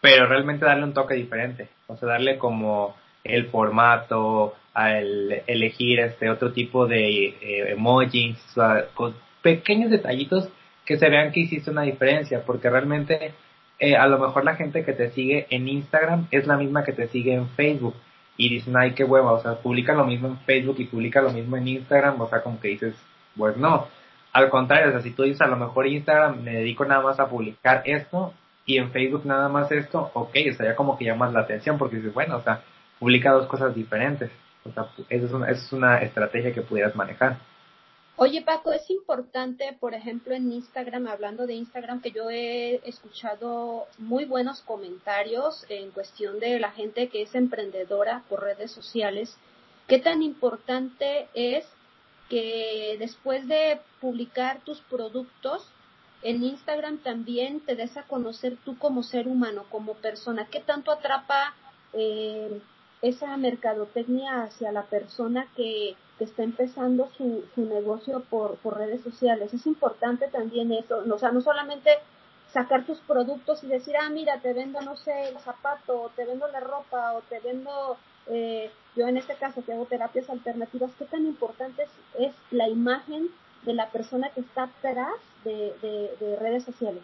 pero 0.00 0.26
realmente 0.26 0.66
darle 0.66 0.84
un 0.84 0.94
toque 0.94 1.14
diferente, 1.14 1.68
o 1.86 1.96
sea, 1.96 2.08
darle 2.08 2.38
como 2.38 2.94
el 3.24 3.46
formato, 3.46 4.54
al 4.74 5.42
elegir 5.46 6.00
este 6.00 6.28
otro 6.28 6.52
tipo 6.52 6.86
de 6.86 7.26
eh, 7.28 7.72
emojis, 7.72 8.36
o 8.50 8.54
sea, 8.54 8.86
pequeños 9.44 9.90
detallitos 9.90 10.48
que 10.86 10.98
se 10.98 11.08
vean 11.10 11.30
que 11.30 11.40
hiciste 11.40 11.70
una 11.70 11.82
diferencia, 11.82 12.42
porque 12.44 12.70
realmente 12.70 13.34
eh, 13.78 13.94
a 13.94 14.06
lo 14.06 14.18
mejor 14.18 14.44
la 14.44 14.56
gente 14.56 14.84
que 14.84 14.94
te 14.94 15.10
sigue 15.10 15.46
en 15.50 15.68
Instagram 15.68 16.28
es 16.30 16.46
la 16.46 16.56
misma 16.56 16.82
que 16.82 16.92
te 16.92 17.08
sigue 17.08 17.34
en 17.34 17.48
Facebook 17.50 17.94
y 18.38 18.48
dicen, 18.48 18.74
ay, 18.76 18.92
qué 18.94 19.04
hueva, 19.04 19.32
o 19.32 19.42
sea, 19.42 19.56
publica 19.56 19.94
lo 19.94 20.06
mismo 20.06 20.28
en 20.28 20.38
Facebook 20.38 20.76
y 20.78 20.86
publica 20.86 21.20
lo 21.20 21.30
mismo 21.30 21.56
en 21.58 21.68
Instagram, 21.68 22.20
o 22.20 22.28
sea, 22.28 22.42
como 22.42 22.58
que 22.58 22.68
dices, 22.68 22.94
pues 23.36 23.56
no. 23.58 23.86
Al 24.32 24.48
contrario, 24.48 24.88
o 24.88 24.92
sea, 24.92 25.02
si 25.02 25.10
tú 25.10 25.22
dices, 25.22 25.42
a 25.42 25.46
lo 25.46 25.56
mejor 25.56 25.86
Instagram 25.86 26.42
me 26.42 26.54
dedico 26.54 26.84
nada 26.86 27.02
más 27.02 27.20
a 27.20 27.28
publicar 27.28 27.82
esto 27.84 28.32
y 28.64 28.78
en 28.78 28.90
Facebook 28.90 29.26
nada 29.26 29.50
más 29.50 29.70
esto, 29.70 30.10
ok, 30.14 30.36
o 30.50 30.54
sea, 30.54 30.66
ya 30.66 30.74
como 30.74 30.96
que 30.96 31.04
llamas 31.04 31.34
la 31.34 31.40
atención 31.40 31.76
porque 31.76 31.96
dices, 31.96 32.14
bueno, 32.14 32.38
o 32.38 32.42
sea, 32.42 32.62
publica 32.98 33.30
dos 33.30 33.46
cosas 33.46 33.74
diferentes. 33.74 34.30
O 34.64 34.72
sea, 34.72 34.86
esa 35.10 35.26
es 35.26 35.32
esa 35.32 35.50
es 35.50 35.72
una 35.72 35.98
estrategia 35.98 36.52
que 36.54 36.62
pudieras 36.62 36.96
manejar. 36.96 37.36
Oye 38.16 38.42
Paco, 38.42 38.70
es 38.70 38.88
importante, 38.90 39.76
por 39.80 39.92
ejemplo, 39.92 40.36
en 40.36 40.52
Instagram, 40.52 41.08
hablando 41.08 41.48
de 41.48 41.54
Instagram, 41.54 42.00
que 42.00 42.12
yo 42.12 42.30
he 42.30 42.76
escuchado 42.88 43.88
muy 43.98 44.24
buenos 44.24 44.60
comentarios 44.60 45.66
en 45.68 45.90
cuestión 45.90 46.38
de 46.38 46.60
la 46.60 46.70
gente 46.70 47.08
que 47.08 47.22
es 47.22 47.34
emprendedora 47.34 48.22
por 48.28 48.44
redes 48.44 48.70
sociales. 48.70 49.36
¿Qué 49.88 49.98
tan 49.98 50.22
importante 50.22 51.26
es 51.34 51.66
que 52.30 52.94
después 53.00 53.48
de 53.48 53.80
publicar 54.00 54.60
tus 54.60 54.80
productos, 54.82 55.68
en 56.22 56.44
Instagram 56.44 56.98
también 56.98 57.60
te 57.66 57.74
des 57.74 57.96
a 57.96 58.04
conocer 58.04 58.56
tú 58.64 58.78
como 58.78 59.02
ser 59.02 59.26
humano, 59.26 59.64
como 59.70 59.94
persona? 59.94 60.46
¿Qué 60.46 60.60
tanto 60.60 60.92
atrapa 60.92 61.52
eh, 61.92 62.60
esa 63.02 63.36
mercadotecnia 63.36 64.44
hacia 64.44 64.70
la 64.70 64.84
persona 64.84 65.48
que 65.56 65.96
que 66.18 66.24
está 66.24 66.42
empezando 66.42 67.08
su, 67.16 67.44
su 67.54 67.64
negocio 67.66 68.22
por, 68.30 68.56
por 68.56 68.78
redes 68.78 69.02
sociales. 69.02 69.52
Es 69.52 69.66
importante 69.66 70.28
también 70.28 70.72
eso, 70.72 71.02
o 71.10 71.18
sea, 71.18 71.32
no 71.32 71.40
solamente 71.40 71.90
sacar 72.52 72.84
tus 72.84 72.98
productos 73.00 73.64
y 73.64 73.66
decir, 73.66 73.94
ah, 74.00 74.08
mira, 74.10 74.38
te 74.38 74.52
vendo, 74.52 74.80
no 74.80 74.96
sé, 74.96 75.28
el 75.28 75.38
zapato, 75.40 76.02
o 76.02 76.08
te 76.10 76.24
vendo 76.24 76.46
la 76.48 76.60
ropa, 76.60 77.12
o 77.14 77.20
te 77.22 77.40
vendo, 77.40 77.96
eh, 78.28 78.70
yo 78.94 79.08
en 79.08 79.16
este 79.16 79.34
caso 79.34 79.64
que 79.64 79.72
hago 79.72 79.86
terapias 79.86 80.30
alternativas, 80.30 80.92
qué 80.96 81.04
tan 81.04 81.26
importante 81.26 81.84
es, 82.18 82.32
la 82.52 82.68
imagen 82.68 83.28
de 83.64 83.74
la 83.74 83.88
persona 83.88 84.30
que 84.30 84.40
está 84.40 84.64
atrás 84.64 85.14
de, 85.44 85.74
de, 85.82 86.16
de 86.20 86.36
redes 86.36 86.62
sociales. 86.62 87.02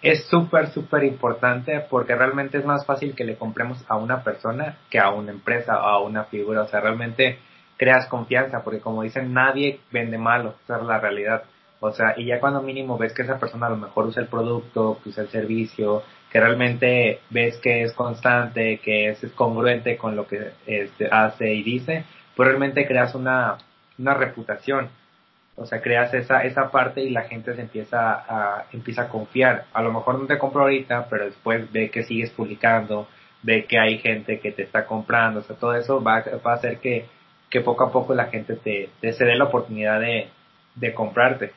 Es 0.00 0.24
súper, 0.24 0.72
súper 0.72 1.04
importante 1.04 1.78
porque 1.88 2.16
realmente 2.16 2.58
es 2.58 2.64
más 2.64 2.84
fácil 2.84 3.14
que 3.14 3.24
le 3.24 3.36
compremos 3.36 3.84
a 3.88 3.96
una 3.96 4.24
persona 4.24 4.78
que 4.90 4.98
a 4.98 5.10
una 5.10 5.30
empresa 5.30 5.80
o 5.80 5.86
a 5.86 6.00
una 6.00 6.24
figura. 6.24 6.62
O 6.62 6.68
sea, 6.68 6.80
realmente 6.80 7.38
creas 7.82 8.06
confianza, 8.06 8.62
porque 8.62 8.78
como 8.78 9.02
dicen, 9.02 9.34
nadie 9.34 9.80
vende 9.90 10.16
malo, 10.16 10.54
esa 10.62 10.76
es 10.76 10.84
la 10.84 11.00
realidad. 11.00 11.42
O 11.80 11.90
sea, 11.90 12.14
y 12.16 12.26
ya 12.26 12.38
cuando 12.38 12.62
mínimo 12.62 12.96
ves 12.96 13.12
que 13.12 13.22
esa 13.22 13.40
persona 13.40 13.66
a 13.66 13.70
lo 13.70 13.76
mejor 13.76 14.06
usa 14.06 14.22
el 14.22 14.28
producto, 14.28 15.00
que 15.02 15.08
usa 15.08 15.24
el 15.24 15.30
servicio, 15.30 16.04
que 16.30 16.38
realmente 16.38 17.18
ves 17.30 17.58
que 17.58 17.82
es 17.82 17.92
constante, 17.92 18.78
que 18.78 19.08
es, 19.08 19.18
congruente 19.34 19.96
con 19.96 20.14
lo 20.14 20.28
que 20.28 20.52
este, 20.64 21.08
hace 21.10 21.52
y 21.54 21.64
dice, 21.64 22.04
pues 22.36 22.50
realmente 22.50 22.86
creas 22.86 23.16
una, 23.16 23.58
una 23.98 24.14
reputación. 24.14 24.88
O 25.56 25.66
sea, 25.66 25.82
creas 25.82 26.14
esa, 26.14 26.44
esa 26.44 26.70
parte 26.70 27.00
y 27.00 27.10
la 27.10 27.22
gente 27.22 27.52
se 27.56 27.62
empieza 27.62 28.12
a, 28.12 28.66
empieza 28.72 29.02
a 29.02 29.08
confiar. 29.08 29.64
A 29.72 29.82
lo 29.82 29.92
mejor 29.92 30.20
no 30.20 30.26
te 30.26 30.38
compro 30.38 30.62
ahorita, 30.62 31.08
pero 31.10 31.24
después 31.24 31.72
ve 31.72 31.90
que 31.90 32.04
sigues 32.04 32.30
publicando, 32.30 33.08
ve 33.42 33.64
que 33.64 33.80
hay 33.80 33.98
gente 33.98 34.38
que 34.38 34.52
te 34.52 34.62
está 34.62 34.86
comprando. 34.86 35.40
O 35.40 35.42
sea, 35.42 35.56
todo 35.56 35.74
eso 35.74 36.00
va, 36.00 36.22
va 36.46 36.52
a 36.52 36.54
hacer 36.54 36.78
que, 36.78 37.06
que 37.52 37.60
poco 37.60 37.84
a 37.84 37.92
poco 37.92 38.14
la 38.14 38.24
gente 38.24 38.56
te, 38.56 38.90
te 39.00 39.12
se 39.12 39.24
dé 39.24 39.36
la 39.36 39.44
oportunidad 39.44 40.00
de, 40.00 40.28
de 40.74 40.92
comprarte 40.92 41.52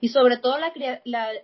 y 0.00 0.08
sobre 0.08 0.38
todo 0.38 0.56
la, 0.58 0.72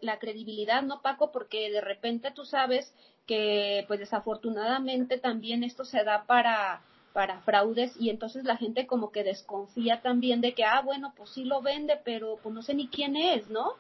la, 0.01 0.19
credibilidad, 0.19 0.83
¿no, 0.83 1.03
Paco? 1.03 1.31
Porque 1.31 1.71
de 1.71 1.81
repente 1.81 2.31
tú 2.31 2.45
sabes 2.45 2.91
que, 3.27 3.85
pues 3.87 4.01
desafortunadamente 4.01 5.19
también 5.19 5.63
esto 5.63 5.85
se 5.85 6.05
da 6.05 6.25
para 6.27 6.81
para 7.13 7.41
fraudes 7.41 7.97
y 7.99 8.11
entonces 8.11 8.45
la 8.45 8.59
gente 8.59 8.87
como 8.87 9.11
que 9.11 9.25
desconfía 9.25 10.03
también 10.03 10.43
de 10.43 10.53
que, 10.53 10.65
ah, 10.65 10.83
bueno, 10.85 11.15
pues 11.17 11.31
sí 11.31 11.45
lo 11.45 11.63
vende, 11.63 11.99
pero 12.05 12.39
pues 12.43 12.55
no 12.55 12.61
sé 12.61 12.75
ni 12.75 12.89
quién 12.89 13.17
es, 13.17 13.49
¿no? 13.49 13.73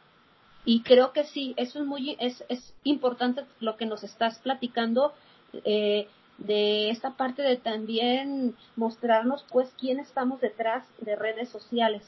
Y 0.64 0.80
creo 0.80 1.12
que 1.12 1.24
sí, 1.24 1.52
eso 1.58 1.80
es 1.80 1.84
muy, 1.84 2.16
es, 2.18 2.42
es 2.48 2.74
importante 2.82 3.44
lo 3.60 3.76
que 3.76 3.84
nos 3.84 4.02
estás 4.04 4.38
platicando, 4.38 5.12
eh, 5.64 6.08
de 6.38 6.90
esta 6.90 7.16
parte 7.16 7.42
de 7.42 7.56
también 7.56 8.54
mostrarnos 8.76 9.44
pues 9.50 9.72
quién 9.78 10.00
estamos 10.00 10.40
detrás 10.40 10.84
de 11.00 11.16
redes 11.16 11.48
sociales. 11.48 12.02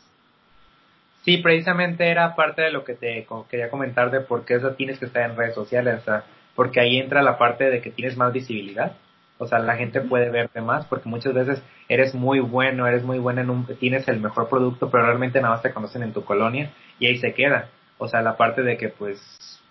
Sí, 1.25 1.39
precisamente 1.39 2.09
era 2.09 2.35
parte 2.35 2.63
de 2.63 2.71
lo 2.71 2.85
que 2.85 2.95
te 2.95 3.27
quería 3.51 3.71
comentar 3.71 4.11
de 4.11 4.21
por 4.21 4.45
qué 4.45 4.55
eso 4.55 4.73
tienes 4.73 4.99
que 4.99 5.07
estar 5.07 5.29
en 5.29 5.37
redes 5.37 5.55
sociales, 5.55 6.01
o 6.01 6.05
sea, 6.05 6.25
porque 6.55 6.81
ahí 6.81 6.99
entra 6.99 7.23
la 7.23 7.39
parte 7.39 7.71
de 7.71 7.81
que 7.81 7.91
tienes 7.91 8.17
más 8.17 8.33
visibilidad, 8.33 8.93
o 9.39 9.47
sea, 9.47 9.61
la 9.61 9.77
gente 9.77 10.01
puede 10.01 10.31
verte 10.31 10.61
más, 10.61 10.85
porque 10.87 11.09
muchas 11.09 11.33
veces 11.33 11.63
eres 11.89 12.15
muy 12.15 12.41
bueno, 12.41 12.87
eres 12.87 13.05
muy 13.05 13.19
bueno 13.19 13.41
en 13.41 13.51
un, 13.51 13.67
tienes 13.79 14.09
el 14.09 14.21
mejor 14.21 14.49
producto, 14.49 14.91
pero 14.91 15.07
realmente 15.07 15.41
nada 15.41 15.55
más 15.55 15.63
te 15.63 15.73
conocen 15.73 16.03
en 16.03 16.13
tu 16.13 16.25
colonia 16.25 16.73
y 16.99 17.07
ahí 17.07 17.19
se 17.19 17.33
queda. 17.35 17.69
O 17.99 18.09
sea, 18.09 18.21
la 18.21 18.37
parte 18.37 18.63
de 18.63 18.77
que 18.77 18.89
pues 18.89 19.21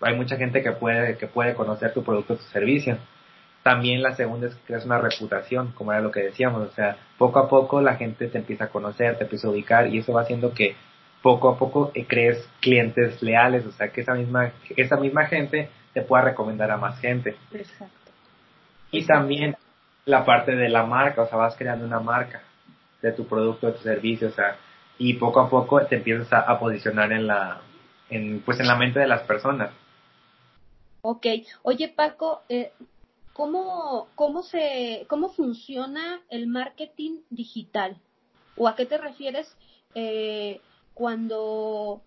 hay 0.00 0.16
mucha 0.16 0.36
gente 0.36 0.62
que 0.62 0.72
puede, 0.72 1.18
que 1.18 1.26
puede 1.26 1.54
conocer 1.54 1.92
tu 1.92 2.02
producto, 2.02 2.36
tu 2.36 2.44
servicio. 2.44 2.96
También 3.62 4.02
la 4.02 4.14
segunda 4.14 4.48
es 4.48 4.54
que 4.54 4.62
creas 4.66 4.86
una 4.86 4.98
reputación, 4.98 5.72
como 5.72 5.92
era 5.92 6.00
lo 6.00 6.10
que 6.10 6.20
decíamos, 6.20 6.68
o 6.68 6.72
sea, 6.72 6.96
poco 7.18 7.38
a 7.38 7.48
poco 7.48 7.80
la 7.80 7.96
gente 7.96 8.28
te 8.28 8.38
empieza 8.38 8.64
a 8.64 8.68
conocer, 8.68 9.18
te 9.18 9.24
empieza 9.24 9.48
a 9.48 9.50
ubicar 9.50 9.88
y 9.88 9.98
eso 9.98 10.12
va 10.12 10.22
haciendo 10.22 10.54
que 10.54 10.76
poco 11.22 11.48
a 11.48 11.58
poco 11.58 11.90
eh, 11.94 12.06
crees 12.06 12.48
clientes 12.60 13.22
leales, 13.22 13.66
o 13.66 13.72
sea, 13.72 13.88
que 13.88 14.02
esa 14.02 14.14
misma, 14.14 14.52
esa 14.76 14.96
misma 14.96 15.26
gente 15.26 15.68
te 15.92 16.02
pueda 16.02 16.24
recomendar 16.24 16.70
a 16.70 16.76
más 16.76 16.98
gente. 17.00 17.36
Exacto. 17.52 18.12
Y 18.90 19.04
también 19.04 19.56
la 20.04 20.24
parte 20.24 20.54
de 20.56 20.68
la 20.68 20.84
marca, 20.84 21.22
o 21.22 21.28
sea, 21.28 21.36
vas 21.36 21.56
creando 21.56 21.84
una 21.84 22.00
marca 22.00 22.42
de 23.02 23.12
tu 23.12 23.26
producto, 23.26 23.66
de 23.66 23.72
tu 23.74 23.82
servicio, 23.82 24.28
o 24.28 24.32
sea, 24.32 24.56
y 24.98 25.14
poco 25.14 25.40
a 25.40 25.48
poco 25.48 25.84
te 25.86 25.96
empiezas 25.96 26.32
a, 26.32 26.58
posicionar 26.58 27.12
en 27.12 27.26
la, 27.26 27.60
en, 28.10 28.40
pues 28.40 28.58
en 28.60 28.66
la 28.66 28.76
mente 28.76 28.98
de 28.98 29.06
las 29.06 29.22
personas. 29.22 29.70
Ok. 31.02 31.26
Oye, 31.62 31.88
Paco, 31.88 32.42
eh, 32.48 32.72
¿cómo, 33.38 34.08
cómo, 34.16 34.42
se, 34.42 35.06
¿cómo 35.08 35.28
funciona 35.28 36.20
el 36.28 36.48
marketing 36.48 37.20
digital? 37.30 37.96
¿O 38.56 38.66
a 38.66 38.74
qué 38.74 38.84
te 38.84 38.98
refieres 38.98 39.56
eh, 39.94 40.60
cuando 40.92 42.02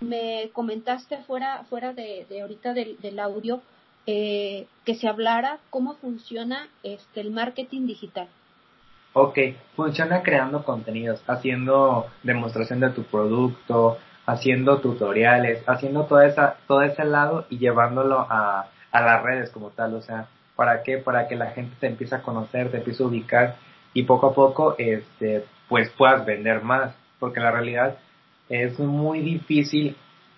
me 0.00 0.50
comentaste 0.52 1.18
fuera, 1.18 1.62
fuera 1.70 1.92
de, 1.92 2.26
ahorita 2.42 2.74
del, 2.74 3.20
audio 3.20 3.62
eh, 4.06 4.66
que 4.84 4.96
se 4.96 5.06
hablara 5.06 5.60
cómo 5.70 5.94
funciona 5.94 6.68
este, 6.82 7.20
el 7.20 7.30
marketing 7.30 7.86
digital. 7.86 8.26
Ok, 9.12 9.38
funciona 9.76 10.24
creando 10.24 10.64
contenidos, 10.64 11.22
haciendo 11.28 12.08
demostración 12.24 12.80
de 12.80 12.90
tu 12.90 13.04
producto, 13.04 13.98
haciendo 14.26 14.80
tutoriales, 14.80 15.62
haciendo 15.68 16.06
toda 16.06 16.26
esa, 16.26 16.56
todo 16.66 16.82
ese 16.82 17.04
lado 17.04 17.46
y 17.50 17.58
llevándolo 17.58 18.18
a, 18.18 18.66
a 18.90 19.02
las 19.02 19.22
redes 19.22 19.50
como 19.50 19.70
tal. 19.70 19.94
O 19.94 20.02
sea, 20.02 20.26
¿para 20.56 20.82
qué? 20.82 20.98
Para 20.98 21.28
que 21.28 21.36
la 21.36 21.50
gente 21.50 21.74
te 21.80 21.86
empiece 21.86 22.14
a 22.14 22.22
conocer, 22.22 22.70
te 22.70 22.78
empiece 22.78 23.02
a 23.02 23.06
ubicar 23.06 23.56
y 23.94 24.04
poco 24.04 24.28
a 24.28 24.34
poco 24.34 24.74
este, 24.78 25.44
pues 25.68 25.90
puedas 25.90 26.24
vender 26.24 26.62
más. 26.62 26.94
Porque 27.18 27.40
la 27.40 27.52
realidad 27.52 27.96
es 28.48 28.78
muy 28.78 29.20
difícil 29.20 29.96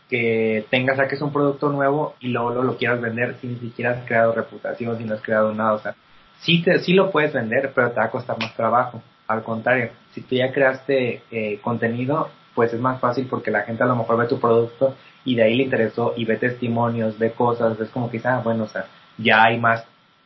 que 0.09 0.67
tengas, 0.71 0.97
saques 0.97 1.21
un 1.23 1.33
producto 1.33 1.71
nuevo 1.71 2.15
y 2.21 2.29
luego 2.29 2.63
lo, 2.63 2.77
quieras 2.77 3.01
vender 3.01 3.37
si 3.41 3.49
ni 3.49 3.57
siquiera 3.57 3.93
has 3.93 4.05
creado 4.05 4.35
reputación, 4.35 4.99
si 4.99 5.05
no 5.05 5.15
has 5.15 5.23
creado 5.23 5.53
nada. 5.55 5.73
O 5.73 5.79
sea, 5.79 5.95
sí, 6.41 6.63
te, 6.63 6.79
sí 6.81 6.93
lo 6.93 7.11
puedes 7.11 7.33
vender, 7.33 7.73
pero 7.75 7.91
te 7.91 8.01
va 8.01 8.05
a 8.05 8.11
costar 8.11 8.39
más 8.39 8.55
trabajo. 8.55 9.03
Al 9.27 9.43
contrario, 9.43 9.91
si 10.13 10.21
tú 10.21 10.35
ya 10.37 10.53
creaste 10.53 11.23
eh, 11.31 11.59
contenido, 11.63 12.29
pues 12.55 12.73
es 12.73 12.81
más 12.81 13.01
fácil 13.01 13.27
porque 13.29 13.51
la 13.51 13.63
gente 13.63 13.83
a 13.83 13.87
lo 13.87 13.97
mejor 13.97 14.19
ve 14.19 14.27
tu 14.27 14.39
producto 14.39 14.95
y 15.25 15.35
de 15.35 15.45
ahí 15.45 15.57
le 15.57 15.65
interesó 15.65 16.13
y 16.17 16.25
ve 16.25 16.37
testimonios, 16.37 17.19
ve 17.19 17.33
cosas, 17.33 17.79
es 17.81 17.89
como 17.91 18.11
que 18.11 18.21
ah, 18.25 18.41
bueno, 18.45 18.65
o 18.65 18.69
sea, 18.69 18.87
ya 19.19 19.45
hay 19.45 19.59
más. 19.59 19.85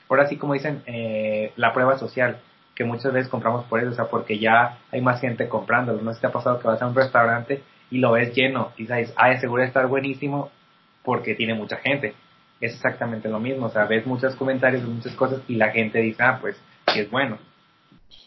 Ahora 0.08 0.26
sí, 0.26 0.36
como 0.36 0.54
dicen, 0.54 0.82
eh, 0.86 1.52
la 1.56 1.72
prueba 1.72 1.98
social, 1.98 2.40
que 2.74 2.84
muchas 2.84 3.12
veces 3.12 3.28
compramos 3.28 3.64
por 3.66 3.80
eso, 3.80 3.90
o 3.90 3.94
sea, 3.94 4.06
porque 4.06 4.38
ya 4.38 4.78
hay 4.90 5.00
más 5.00 5.20
gente 5.20 5.48
comprándolo. 5.48 6.00
No 6.00 6.12
sé 6.12 6.16
si 6.16 6.20
te 6.22 6.26
ha 6.28 6.32
pasado 6.32 6.60
que 6.60 6.68
vas 6.68 6.80
a 6.80 6.86
un 6.86 6.94
restaurante 6.94 7.62
y 7.90 7.98
lo 7.98 8.12
ves 8.12 8.34
lleno 8.34 8.72
y 8.76 8.86
sabes, 8.86 9.12
ah, 9.16 9.36
seguro 9.38 9.62
estar 9.62 9.86
buenísimo 9.86 10.50
porque 11.02 11.34
tiene 11.34 11.54
mucha 11.54 11.76
gente. 11.76 12.14
Es 12.60 12.74
exactamente 12.74 13.28
lo 13.28 13.40
mismo, 13.40 13.66
o 13.66 13.70
sea, 13.70 13.84
ves 13.84 14.06
muchos 14.06 14.34
comentarios, 14.36 14.82
muchas 14.82 15.14
cosas 15.14 15.40
y 15.48 15.56
la 15.56 15.70
gente 15.70 15.98
dice, 16.00 16.22
ah, 16.22 16.38
pues, 16.40 16.56
sí 16.92 17.00
es 17.00 17.10
bueno. 17.10 17.38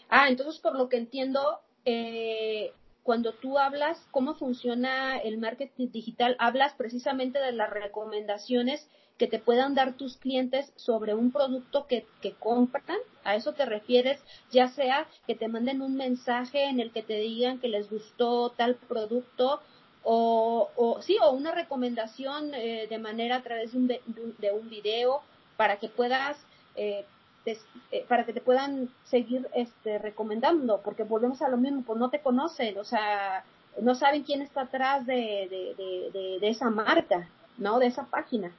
Ah, 0.08 0.28
entonces 0.28 0.60
por 0.60 0.76
lo 0.76 0.88
que 0.88 0.98
entiendo, 0.98 1.60
eh, 1.84 2.72
cuando 3.02 3.32
tú 3.32 3.58
hablas 3.58 3.98
cómo 4.10 4.34
funciona 4.34 5.18
el 5.18 5.38
marketing 5.38 5.88
digital, 5.90 6.36
hablas 6.38 6.74
precisamente 6.74 7.38
de 7.38 7.52
las 7.52 7.70
recomendaciones 7.70 8.88
que 9.18 9.26
te 9.26 9.38
puedan 9.38 9.74
dar 9.74 9.94
tus 9.94 10.16
clientes 10.16 10.72
sobre 10.76 11.14
un 11.14 11.30
producto 11.30 11.86
que, 11.86 12.06
que 12.20 12.32
compran. 12.32 12.98
A 13.24 13.36
eso 13.36 13.52
te 13.52 13.64
refieres, 13.66 14.20
ya 14.50 14.68
sea 14.68 15.06
que 15.26 15.34
te 15.34 15.48
manden 15.48 15.82
un 15.82 15.96
mensaje 15.96 16.64
en 16.64 16.80
el 16.80 16.90
que 16.90 17.02
te 17.02 17.14
digan 17.14 17.60
que 17.60 17.68
les 17.68 17.88
gustó 17.88 18.50
tal 18.50 18.74
producto 18.74 19.60
o, 20.02 20.70
o 20.76 21.00
sí, 21.02 21.16
o 21.22 21.30
una 21.30 21.52
recomendación 21.52 22.54
eh, 22.54 22.86
de 22.88 22.98
manera 22.98 23.36
a 23.36 23.42
través 23.42 23.72
de 23.72 23.78
un, 23.78 23.86
de 24.38 24.50
un 24.50 24.68
video 24.68 25.22
para 25.56 25.76
que 25.76 25.88
puedas 25.88 26.36
eh, 26.74 27.04
eh, 27.44 28.04
para 28.08 28.24
que 28.24 28.32
te 28.32 28.40
puedan 28.40 28.88
seguir 29.04 29.48
este 29.54 29.98
recomendando 29.98 30.80
porque 30.82 31.02
volvemos 31.02 31.42
a 31.42 31.48
lo 31.48 31.56
mismo 31.56 31.82
pues 31.82 31.98
no 31.98 32.08
te 32.08 32.20
conocen 32.20 32.78
o 32.78 32.84
sea 32.84 33.44
no 33.80 33.96
saben 33.96 34.22
quién 34.22 34.42
está 34.42 34.62
atrás 34.62 35.04
de, 35.06 35.48
de, 35.50 36.10
de, 36.12 36.38
de 36.40 36.48
esa 36.48 36.70
marca 36.70 37.28
no 37.58 37.80
de 37.80 37.86
esa 37.86 38.04
página 38.04 38.52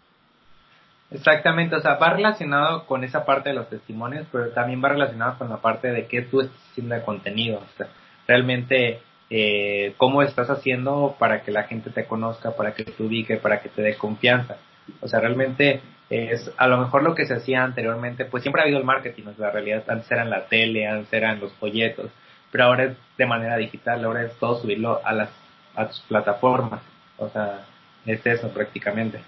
Exactamente, 1.13 1.75
o 1.75 1.79
sea, 1.79 1.96
va 1.96 2.10
relacionado 2.10 2.88
con 2.88 3.03
esa 3.03 3.24
parte 3.24 3.50
de 3.50 3.55
los 3.55 3.70
testimonios, 3.70 4.25
pero 4.32 4.50
también 4.50 4.84
va 4.84 4.89
relacionado 4.89 5.38
con 5.38 5.48
la 5.48 5.58
parte 5.58 5.89
de 5.89 6.08
qué 6.08 6.24
tú 6.24 6.41
estás 6.41 6.60
haciendo 6.72 6.96
de 6.96 7.03
contenido, 7.03 7.60
o 7.60 7.77
sea, 7.77 7.88
realmente 8.27 9.00
eh, 9.29 9.93
cómo 9.98 10.24
estás 10.24 10.50
haciendo 10.50 11.15
para 11.20 11.43
que 11.43 11.51
la 11.51 11.63
gente 11.63 11.91
te 11.91 12.05
conozca, 12.05 12.55
para 12.55 12.74
que 12.74 12.84
te 12.84 13.03
ubique, 13.03 13.38
para 13.38 13.62
que 13.62 13.70
te 13.70 13.84
dé 13.84 13.96
confianza. 13.96 14.58
O 15.01 15.08
sea, 15.08 15.20
realmente 15.20 15.82
es 16.10 16.51
a 16.58 16.67
lo 16.67 16.77
mejor 16.77 17.03
lo 17.03 17.15
que 17.15 17.25
se 17.25 17.36
hacía 17.36 17.63
anteriormente, 17.63 18.25
pues 18.25 18.41
siempre 18.41 18.62
ha 18.62 18.65
habido 18.65 18.79
el 18.79 18.86
marketing, 18.86 19.27
o 19.27 19.34
sea, 19.34 19.48
la 19.48 19.51
realidad 19.51 19.84
antes 19.88 20.12
era 20.12 20.24
en 20.24 20.29
la 20.32 20.46
tele, 20.48 20.88
antes 20.88 21.13
era 21.13 21.32
en 21.32 21.39
los 21.39 21.53
folletos, 21.53 22.10
pero 22.51 22.65
ahora 22.65 22.86
es 22.86 22.98
de 23.17 23.25
manera 23.27 23.58
digital, 23.58 24.03
ahora 24.03 24.24
es 24.24 24.34
todo 24.39 24.60
subirlo 24.60 25.00
a 25.05 25.13
las 25.13 25.29
a 25.75 25.88
tus 25.88 26.00
plataformas, 26.01 26.82
o 27.17 27.29
sea, 27.29 27.65
es 28.05 28.25
eso 28.25 28.50
prácticamente. 28.50 29.20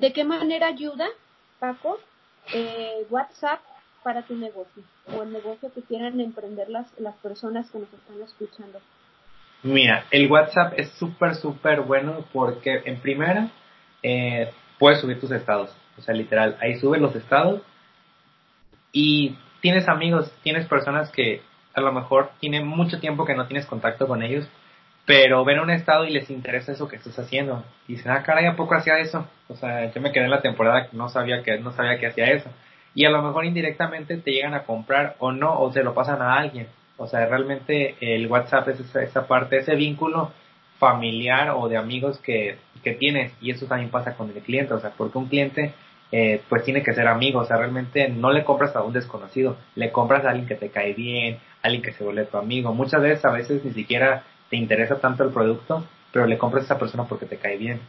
¿De 0.00 0.12
qué 0.12 0.24
manera 0.24 0.68
ayuda, 0.68 1.06
Paco, 1.58 1.98
eh, 2.52 3.06
WhatsApp 3.10 3.60
para 4.02 4.22
tu 4.22 4.34
negocio 4.34 4.82
o 5.12 5.22
el 5.22 5.32
negocio 5.32 5.72
que 5.74 5.82
quieran 5.82 6.20
emprender 6.20 6.68
las, 6.68 6.86
las 7.00 7.16
personas 7.16 7.70
que 7.70 7.78
nos 7.78 7.92
están 7.92 8.20
escuchando? 8.22 8.80
Mira, 9.62 10.04
el 10.10 10.30
WhatsApp 10.30 10.74
es 10.76 10.90
súper, 10.92 11.34
súper 11.34 11.80
bueno 11.80 12.24
porque 12.32 12.82
en 12.84 13.00
primera 13.00 13.50
eh, 14.02 14.52
puedes 14.78 15.00
subir 15.00 15.18
tus 15.18 15.30
estados. 15.30 15.74
O 15.98 16.02
sea, 16.02 16.14
literal, 16.14 16.56
ahí 16.60 16.78
subes 16.78 17.00
los 17.00 17.16
estados 17.16 17.62
y 18.92 19.36
tienes 19.60 19.88
amigos, 19.88 20.30
tienes 20.42 20.66
personas 20.68 21.10
que 21.10 21.42
a 21.74 21.80
lo 21.80 21.92
mejor 21.92 22.30
tienen 22.38 22.66
mucho 22.66 23.00
tiempo 23.00 23.24
que 23.24 23.34
no 23.34 23.46
tienes 23.46 23.66
contacto 23.66 24.06
con 24.06 24.22
ellos 24.22 24.46
pero 25.06 25.44
ven 25.44 25.60
un 25.60 25.70
estado 25.70 26.04
y 26.04 26.10
les 26.10 26.28
interesa 26.30 26.72
eso 26.72 26.88
que 26.88 26.96
estás 26.96 27.18
haciendo. 27.18 27.64
Y 27.88 27.94
dicen, 27.94 28.12
ah, 28.12 28.22
caray, 28.24 28.46
¿a 28.46 28.56
poco 28.56 28.74
hacía 28.74 28.98
eso? 28.98 29.26
O 29.48 29.54
sea, 29.56 29.90
yo 29.92 30.00
me 30.00 30.12
quedé 30.12 30.24
en 30.24 30.30
la 30.30 30.42
temporada 30.42 30.88
que 30.88 30.96
no 30.96 31.08
sabía 31.08 31.42
que, 31.42 31.58
no 31.58 31.72
sabía 31.72 31.98
que 31.98 32.08
hacía 32.08 32.26
eso. 32.26 32.50
Y 32.94 33.04
a 33.04 33.10
lo 33.10 33.22
mejor 33.22 33.44
indirectamente 33.44 34.16
te 34.18 34.32
llegan 34.32 34.54
a 34.54 34.64
comprar 34.64 35.14
o 35.20 35.30
no, 35.32 35.60
o 35.60 35.72
se 35.72 35.84
lo 35.84 35.94
pasan 35.94 36.20
a 36.20 36.34
alguien. 36.34 36.66
O 36.96 37.06
sea, 37.06 37.24
realmente 37.26 37.94
el 38.00 38.26
WhatsApp 38.26 38.68
es 38.68 38.80
esa, 38.80 39.02
esa 39.02 39.26
parte, 39.28 39.58
ese 39.58 39.76
vínculo 39.76 40.32
familiar 40.78 41.50
o 41.50 41.68
de 41.68 41.76
amigos 41.76 42.18
que, 42.18 42.58
que 42.82 42.92
tienes 42.92 43.32
y 43.40 43.50
eso 43.50 43.66
también 43.66 43.90
pasa 43.90 44.14
con 44.14 44.30
el 44.30 44.42
cliente, 44.42 44.74
o 44.74 44.80
sea, 44.80 44.90
porque 44.90 45.18
un 45.18 45.26
cliente 45.26 45.72
eh, 46.12 46.40
pues 46.48 46.64
tiene 46.64 46.82
que 46.82 46.94
ser 46.94 47.08
amigo, 47.08 47.40
o 47.40 47.44
sea, 47.44 47.56
realmente 47.56 48.08
no 48.08 48.30
le 48.30 48.44
compras 48.44 48.76
a 48.76 48.82
un 48.82 48.92
desconocido, 48.92 49.56
le 49.74 49.90
compras 49.90 50.24
a 50.24 50.30
alguien 50.30 50.46
que 50.46 50.54
te 50.54 50.70
cae 50.70 50.92
bien, 50.94 51.38
alguien 51.62 51.82
que 51.82 51.92
se 51.92 52.04
vuelve 52.04 52.26
tu 52.26 52.36
amigo. 52.36 52.72
Muchas 52.74 53.02
veces 53.02 53.24
a 53.24 53.32
veces 53.32 53.64
ni 53.64 53.72
siquiera 53.72 54.22
te 54.50 54.56
interesa 54.56 55.00
tanto 55.00 55.24
el 55.24 55.30
producto, 55.30 55.84
pero 56.12 56.26
le 56.26 56.38
compras 56.38 56.62
a 56.62 56.66
esa 56.66 56.78
persona 56.78 57.04
porque 57.04 57.26
te 57.26 57.38
cae 57.38 57.56
bien. 57.56 57.80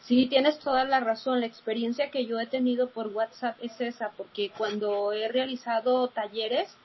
Sí, 0.00 0.26
tienes 0.26 0.58
toda 0.58 0.84
la 0.84 1.00
razón. 1.00 1.40
La 1.40 1.46
experiencia 1.46 2.10
que 2.10 2.26
yo 2.26 2.40
he 2.40 2.46
tenido 2.46 2.88
por 2.88 3.08
WhatsApp 3.08 3.56
es 3.62 3.80
esa, 3.80 4.10
porque 4.16 4.50
cuando 4.56 5.12
he 5.12 5.28
realizado 5.28 6.08
talleres, 6.08 6.76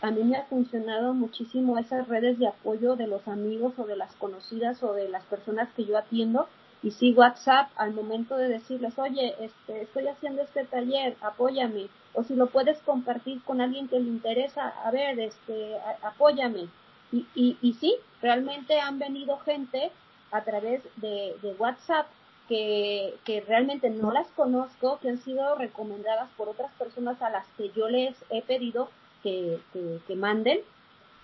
a 0.00 0.10
mí 0.10 0.24
me 0.24 0.36
ha 0.36 0.44
funcionado 0.44 1.14
muchísimo 1.14 1.78
esas 1.78 2.08
redes 2.08 2.38
de 2.38 2.48
apoyo 2.48 2.96
de 2.96 3.06
los 3.06 3.26
amigos 3.28 3.74
o 3.78 3.84
de 3.84 3.96
las 3.96 4.12
conocidas 4.14 4.82
o 4.82 4.92
de 4.94 5.08
las 5.08 5.24
personas 5.24 5.68
que 5.76 5.84
yo 5.84 5.98
atiendo. 5.98 6.48
Y 6.82 6.90
sí, 6.90 7.14
WhatsApp 7.14 7.70
al 7.76 7.92
momento 7.92 8.36
de 8.36 8.48
decirles, 8.48 8.98
oye, 8.98 9.34
este, 9.40 9.82
estoy 9.82 10.08
haciendo 10.08 10.42
este 10.42 10.64
taller, 10.64 11.16
apóyame. 11.20 11.88
O 12.12 12.22
si 12.22 12.34
lo 12.34 12.46
puedes 12.46 12.78
compartir 12.80 13.42
con 13.44 13.60
alguien 13.60 13.88
que 13.88 13.98
le 14.00 14.08
interesa, 14.08 14.68
a 14.84 14.90
ver, 14.90 15.18
este, 15.20 15.76
apóyame. 16.02 16.68
Y, 17.14 17.26
y, 17.36 17.56
y 17.62 17.74
sí, 17.74 17.94
realmente 18.20 18.80
han 18.80 18.98
venido 18.98 19.38
gente 19.38 19.92
a 20.32 20.42
través 20.42 20.82
de, 20.96 21.36
de 21.42 21.52
WhatsApp 21.58 22.06
que, 22.48 23.14
que 23.24 23.40
realmente 23.42 23.88
no 23.88 24.10
las 24.10 24.26
conozco, 24.32 24.98
que 24.98 25.10
han 25.10 25.22
sido 25.22 25.54
recomendadas 25.54 26.28
por 26.36 26.48
otras 26.48 26.72
personas 26.72 27.22
a 27.22 27.30
las 27.30 27.46
que 27.56 27.70
yo 27.70 27.88
les 27.88 28.16
he 28.30 28.42
pedido 28.42 28.90
que, 29.22 29.60
que, 29.72 30.16
manden 30.16 30.58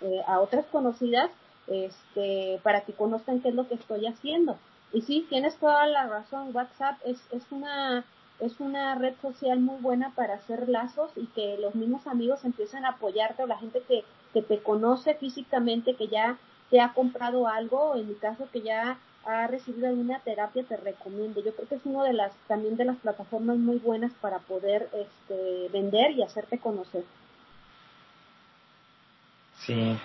eh, 0.01 0.23
a 0.29 0.39
otras 0.39 0.65
conocidas 0.67 1.29
este, 1.67 2.61
para 2.63 2.83
que 2.83 2.93
conozcan 2.93 3.41
qué 3.41 3.49
es 3.49 3.55
lo 3.57 3.67
que 3.69 3.75
estoy 3.75 4.07
haciendo. 4.07 4.57
Y 4.93 5.03
sí, 5.03 5.27
tienes 5.29 5.57
toda 5.57 5.87
la 5.87 6.07
razón, 6.07 6.55
WhatsApp 6.55 6.99
es, 7.05 7.19
es 7.33 7.43
una 7.51 8.05
es 8.41 8.59
una 8.59 8.95
red 8.95 9.15
social 9.21 9.61
muy 9.61 9.77
buena 9.83 10.15
para 10.15 10.35
hacer 10.35 10.67
lazos 10.67 11.11
y 11.15 11.27
que 11.27 11.59
los 11.59 11.75
mismos 11.75 12.07
amigos 12.07 12.43
empiecen 12.43 12.87
a 12.87 12.93
apoyarte 12.93 13.43
o 13.43 13.47
la 13.47 13.59
gente 13.59 13.83
que, 13.87 14.03
que 14.33 14.43
te 14.43 14.59
conoce 14.59 15.15
físicamente, 15.15 15.95
que 15.95 16.09
ya 16.09 16.39
te 16.71 16.81
ha 16.81 16.93
comprado 16.93 17.49
algo, 17.49 17.97
en 17.97 18.09
mi 18.09 18.15
caso 18.15 18.49
que 18.53 18.63
ya 18.63 18.99
ha 19.25 19.47
recibido 19.47 19.89
alguna 19.89 20.21
terapia 20.21 20.65
te 20.65 20.77
recomiendo. 20.77 21.43
Yo 21.45 21.55
creo 21.55 21.69
que 21.69 21.75
es 21.75 21.85
una 21.85 22.05
de 22.05 22.13
las 22.13 22.33
también 22.49 22.77
de 22.77 22.87
las 22.87 22.97
plataformas 22.97 23.59
muy 23.59 23.77
buenas 23.79 24.13
para 24.21 24.39
poder 24.39 24.89
este, 24.95 25.69
vender 25.73 26.13
y 26.13 26.23
hacerte 26.23 26.59
conocer. 26.59 27.05
Sí. 29.57 29.99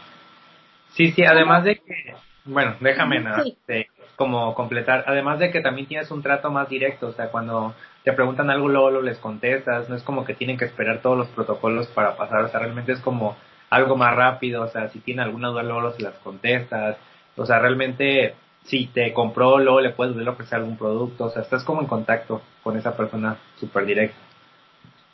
Sí, 0.90 1.12
sí, 1.12 1.24
además 1.24 1.64
de 1.64 1.76
que, 1.76 2.16
bueno, 2.46 2.76
déjame 2.80 3.20
nada, 3.20 3.44
este, 3.46 3.90
como 4.16 4.56
completar, 4.56 5.04
además 5.08 5.40
de 5.40 5.52
que 5.52 5.60
también 5.60 5.88
tienes 5.88 6.10
un 6.10 6.22
trato 6.22 6.50
más 6.52 6.70
directo, 6.70 7.08
o 7.08 7.12
sea, 7.12 7.30
cuando 7.32 7.74
te 8.04 8.14
preguntan 8.14 8.50
algo 8.50 8.70
luego, 8.70 8.92
lo 8.92 9.02
les 9.02 9.18
contestas, 9.18 9.90
no 9.90 9.96
es 9.96 10.04
como 10.04 10.24
que 10.24 10.36
tienen 10.36 10.58
que 10.58 10.66
esperar 10.66 11.02
todos 11.02 11.18
los 11.18 11.28
protocolos 11.30 11.88
para 11.88 12.16
pasar, 12.16 12.46
o 12.46 12.48
sea, 12.48 12.62
realmente 12.62 12.94
es 12.94 13.02
como 13.02 13.36
algo 13.76 13.98
más 13.98 14.16
rápido, 14.16 14.64
o 14.64 14.68
sea, 14.70 14.90
si 14.90 15.00
tienen 15.00 15.26
alguna 15.26 15.50
duda 15.50 15.64
luego 15.64 15.92
se 15.92 16.02
las 16.02 16.16
contestas, 16.16 16.98
o 17.36 17.46
sea, 17.46 17.60
realmente 17.60 18.36
si 18.64 18.88
te 18.88 19.14
compró, 19.14 19.60
luego 19.60 19.82
le 19.82 19.92
puedes 19.92 20.14
volver 20.14 20.30
a 20.30 20.32
ofrecer 20.32 20.60
algún 20.60 20.78
producto, 20.78 21.26
o 21.26 21.30
sea, 21.30 21.42
estás 21.42 21.64
como 21.64 21.82
en 21.82 21.88
contacto 21.88 22.42
con 22.64 22.78
esa 22.78 22.96
persona 22.96 23.38
súper 23.60 23.86
directa. 23.86 24.18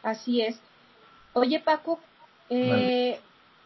Así 0.03 0.41
es. 0.41 0.59
Oye, 1.33 1.59
Paco, 1.59 1.99
eh, 2.49 3.19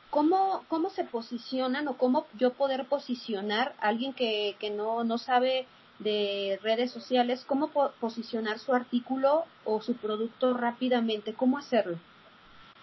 ¿cómo, 0.10 0.64
¿cómo 0.70 0.90
se 0.90 1.04
posicionan 1.04 1.88
o 1.88 1.98
cómo 1.98 2.26
yo 2.38 2.54
poder 2.54 2.86
posicionar 2.86 3.74
a 3.82 3.90
alguien 3.90 4.14
que, 4.14 4.56
que 4.60 4.70
no, 4.70 5.04
no 5.04 5.18
sabe 5.18 5.66
de 6.00 6.60
redes 6.62 6.92
sociales, 6.92 7.46
cómo 7.46 7.70
posicionar 8.00 8.60
su 8.60 8.74
artículo 8.74 9.46
o 9.66 9.82
su 9.82 9.96
producto 9.96 10.54
rápidamente? 10.54 11.34
¿Cómo 11.34 11.58
hacerlo? 11.58 11.98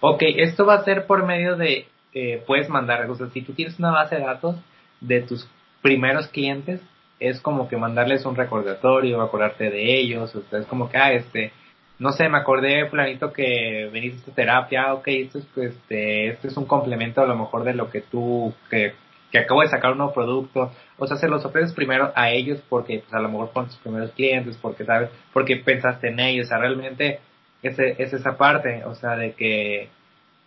Ok, 0.01 0.23
esto 0.37 0.67
va 0.67 0.75
a 0.75 0.85
ser 0.85 1.07
por 1.07 1.25
medio 1.25 1.57
de, 1.57 1.87
eh, 2.15 2.43
puedes 2.47 2.69
mandar, 2.69 3.09
o 3.11 3.15
sea, 3.15 3.29
si 3.29 3.43
tú 3.43 3.53
tienes 3.53 3.79
una 3.79 3.91
base 3.91 4.17
de 4.17 4.23
datos 4.23 4.57
de 5.01 5.23
tus 5.23 5.49
primeros 5.81 6.29
clientes, 6.29 6.81
es 7.19 7.41
como 7.41 7.69
que 7.69 7.77
mandarles 7.77 8.27
un 8.27 8.37
recordatorio, 8.37 9.21
acordarte 9.23 9.71
de 9.71 9.99
ellos, 9.99 10.35
o 10.35 10.43
sea, 10.43 10.59
es 10.61 10.67
como 10.67 10.91
que, 10.91 10.99
ah, 10.99 11.13
este, 11.13 11.53
no 11.99 12.13
sé, 12.13 12.29
me 12.29 12.39
acordé, 12.39 12.87
planito, 12.87 13.33
que 13.33 13.89
veniste 13.93 14.17
a 14.17 14.21
esta 14.21 14.35
terapia, 14.35 14.95
ok, 14.95 15.07
esto 15.09 15.39
es, 15.39 15.47
pues, 15.55 15.73
este, 15.73 16.29
esto 16.29 16.49
es 16.49 16.57
un 16.57 16.67
complemento 16.67 17.23
a 17.23 17.27
lo 17.27 17.37
mejor 17.37 17.65
de 17.65 17.75
lo 17.75 17.91
que 17.91 18.01
tú, 18.01 18.53
que, 18.69 18.95
que 19.31 19.39
acabo 19.39 19.63
de 19.63 19.69
sacar 19.69 19.93
un 19.93 19.99
nuevo 19.99 20.13
producto, 20.13 20.73
o 20.99 21.07
sea, 21.07 21.17
se 21.17 21.29
los 21.29 21.45
ofreces 21.45 21.73
primero 21.73 22.13
a 22.15 22.31
ellos 22.31 22.61
porque, 22.69 22.99
pues, 23.01 23.15
a 23.15 23.21
lo 23.21 23.29
mejor 23.29 23.53
con 23.53 23.67
tus 23.67 23.77
primeros 23.77 24.11
clientes, 24.13 24.59
porque, 24.61 24.85
¿sabes? 24.85 25.11
Porque 25.33 25.57
pensaste 25.57 26.09
en 26.09 26.21
ellos, 26.21 26.47
o 26.47 26.49
sea, 26.49 26.59
realmente 26.59 27.21
es 27.63 27.79
esa 27.79 28.37
parte, 28.37 28.85
o 28.85 28.95
sea, 28.97 29.17
de 29.17 29.33
que, 29.33 29.89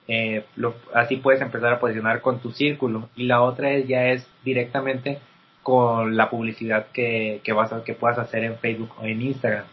eh, 0.07 0.45
lo, 0.55 0.75
así 0.93 1.17
puedes 1.17 1.41
empezar 1.41 1.73
a 1.73 1.79
posicionar 1.79 2.21
con 2.21 2.39
tu 2.39 2.51
círculo, 2.51 3.09
y 3.15 3.23
la 3.23 3.41
otra 3.41 3.71
es, 3.71 3.87
ya 3.87 4.07
es 4.07 4.27
directamente 4.43 5.19
con 5.63 6.15
la 6.15 6.29
publicidad 6.29 6.87
que, 6.93 7.41
que, 7.43 7.51
vas 7.51 7.73
a, 7.73 7.83
que 7.83 7.93
puedas 7.93 8.19
hacer 8.19 8.43
en 8.43 8.57
Facebook 8.57 8.91
o 8.99 9.05
en 9.05 9.21
Instagram 9.21 9.65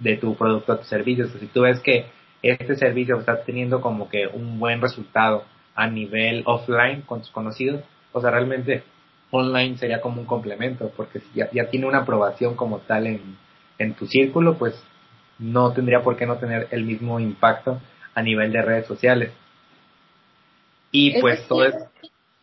de 0.00 0.16
tu 0.16 0.34
producto 0.34 0.72
o 0.72 0.78
tu 0.78 0.84
servicio. 0.84 1.26
O 1.26 1.28
si 1.28 1.46
tú 1.46 1.62
ves 1.62 1.80
que 1.80 2.06
este 2.42 2.76
servicio 2.76 3.18
está 3.18 3.42
teniendo 3.44 3.80
como 3.80 4.08
que 4.08 4.26
un 4.26 4.58
buen 4.58 4.80
resultado 4.80 5.44
a 5.74 5.86
nivel 5.86 6.42
offline 6.44 7.02
con 7.02 7.20
tus 7.20 7.30
conocidos, 7.30 7.82
o 8.12 8.20
sea, 8.20 8.30
realmente 8.30 8.82
online 9.30 9.76
sería 9.76 10.00
como 10.00 10.20
un 10.20 10.26
complemento, 10.26 10.90
porque 10.96 11.20
si 11.20 11.26
ya, 11.34 11.48
ya 11.52 11.70
tiene 11.70 11.86
una 11.86 11.98
aprobación 11.98 12.56
como 12.56 12.78
tal 12.78 13.06
en, 13.06 13.36
en 13.78 13.94
tu 13.94 14.06
círculo, 14.06 14.58
pues 14.58 14.74
no 15.38 15.72
tendría 15.72 16.02
por 16.02 16.16
qué 16.16 16.26
no 16.26 16.36
tener 16.36 16.66
el 16.72 16.84
mismo 16.84 17.20
impacto 17.20 17.80
a 18.14 18.22
nivel 18.22 18.52
de 18.52 18.62
redes 18.62 18.86
sociales. 18.86 19.30
Y 20.90 21.20
pues 21.20 21.46
todo 21.48 21.64
es... 21.64 21.74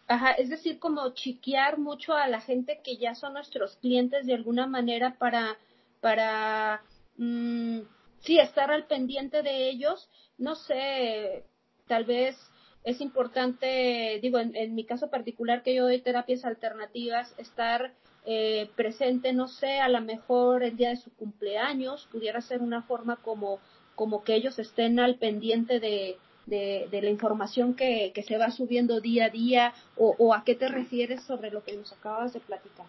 Ajá, 0.08 0.34
es 0.34 0.50
decir, 0.50 0.78
como 0.78 1.14
chiquear 1.16 1.80
mucho 1.80 2.14
a 2.14 2.28
la 2.28 2.40
gente 2.40 2.80
que 2.84 2.98
ya 2.98 3.16
son 3.16 3.34
nuestros 3.34 3.76
clientes 3.78 4.28
de 4.28 4.36
alguna 4.36 4.68
manera 4.68 5.16
para, 5.18 5.58
para, 6.00 6.84
mm, 7.18 7.80
sí, 8.20 8.40
estar 8.40 8.70
al 8.70 8.86
pendiente 8.86 9.42
de 9.42 9.68
ellos. 9.70 10.08
No 10.38 10.56
sé, 10.56 11.44
tal 11.88 12.06
vez 12.06 12.38
es 12.84 13.02
importante, 13.02 14.20
digo, 14.22 14.38
en, 14.38 14.76
mi 14.76 14.86
caso 14.86 15.10
particular 15.10 15.64
que 15.64 15.74
yo 15.74 15.86
doy 15.86 16.02
terapias 16.02 16.46
alternativas, 16.46 17.34
estar 17.40 17.92
eh, 18.26 18.70
presente, 18.76 19.34
no 19.34 19.48
sé, 19.48 19.80
a 19.80 19.90
lo 19.90 20.02
mejor 20.02 20.62
el 20.62 20.78
día 20.78 20.90
de 20.90 20.98
su 20.98 21.12
cumpleaños, 21.16 22.08
pudiera 22.12 22.42
ser 22.42 22.62
una 22.62 22.84
forma 22.84 23.16
como, 23.16 23.60
como 23.96 24.24
que 24.24 24.36
ellos 24.36 24.60
estén 24.60 25.00
al 25.00 25.16
pendiente 25.16 25.80
de, 25.80 26.20
de, 26.46 26.88
de 26.92 27.02
la 27.02 27.10
información 27.10 27.74
que, 27.74 28.12
que, 28.14 28.24
se 28.24 28.38
va 28.38 28.52
subiendo 28.52 29.02
día 29.02 29.26
a 29.26 29.30
día 29.30 29.74
o, 29.98 30.16
o, 30.18 30.34
a 30.34 30.44
qué 30.44 30.56
te 30.56 30.68
refieres 30.68 31.24
sobre 31.24 31.52
lo 31.52 31.64
que 31.64 31.74
nos 31.74 31.92
acabas 31.94 32.34
de 32.34 32.40
platicar. 32.40 32.86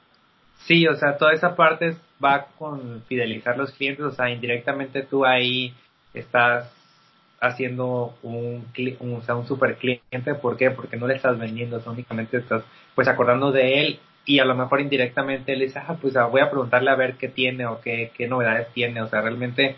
Sí, 0.67 0.87
o 0.87 0.97
sea, 0.97 1.17
toda 1.17 1.33
esa 1.33 1.55
parte 1.55 1.97
va 2.23 2.47
con 2.59 3.03
fidelizar 3.09 3.57
los 3.57 3.73
clientes, 3.73 4.05
o 4.05 4.11
sea, 4.11 4.31
indirectamente 4.31 5.03
tú 5.03 5.25
ahí 5.25 5.75
estás 6.13 6.73
haciendo 7.41 8.15
un, 8.23 8.65
un, 9.01 9.23
un 9.29 9.47
super 9.47 9.77
cliente, 9.77 10.35
¿por 10.35 10.57
qué? 10.57 10.71
Porque 10.71 10.97
no 10.97 11.07
le 11.07 11.17
estás 11.17 11.39
vendiendo, 11.39 11.83
únicamente 11.87 12.39
estás 12.39 12.65
pues 12.95 13.09
acordando 13.09 13.53
de 13.53 13.81
él 13.81 14.01
y 14.25 14.41
a 14.41 14.45
lo 14.45 14.55
mejor 14.55 14.81
indirectamente 14.81 15.55
le 15.55 15.67
dice, 15.67 15.79
ah, 15.79 15.97
pues 16.01 16.17
ah, 16.17 16.25
voy 16.27 16.41
a 16.41 16.51
preguntarle 16.51 16.91
a 16.91 16.97
ver 16.97 17.15
qué 17.15 17.29
tiene 17.29 17.67
o 17.67 17.81
qué, 17.81 18.11
qué 18.17 18.27
novedades 18.27 18.73
tiene, 18.73 19.03
o 19.03 19.09
sea, 19.09 19.21
realmente 19.21 19.77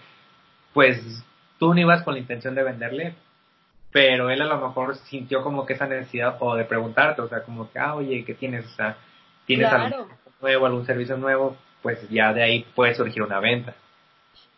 pues 0.72 1.24
tú 1.58 1.74
no 1.74 1.80
ibas 1.80 2.02
con 2.02 2.14
la 2.14 2.20
intención 2.20 2.54
de 2.54 2.62
venderle, 2.62 3.14
pero 3.90 4.30
él 4.30 4.42
a 4.42 4.46
lo 4.46 4.58
mejor 4.58 4.96
sintió 4.96 5.42
como 5.42 5.64
que 5.64 5.74
esa 5.74 5.86
necesidad 5.86 6.36
o 6.40 6.54
de 6.54 6.64
preguntarte, 6.64 7.22
o 7.22 7.28
sea, 7.28 7.42
como 7.42 7.70
que, 7.70 7.78
ah, 7.78 7.94
oye, 7.94 8.24
¿qué 8.24 8.34
tienes? 8.34 8.66
O 8.66 8.74
sea, 8.76 8.98
¿tienes 9.46 9.72
algo 9.72 10.08
nuevo, 10.40 10.66
algún 10.66 10.86
servicio 10.86 11.16
nuevo? 11.16 11.56
Pues 11.82 12.08
ya 12.10 12.32
de 12.32 12.42
ahí 12.42 12.66
puede 12.74 12.94
surgir 12.94 13.22
una 13.22 13.40
venta. 13.40 13.74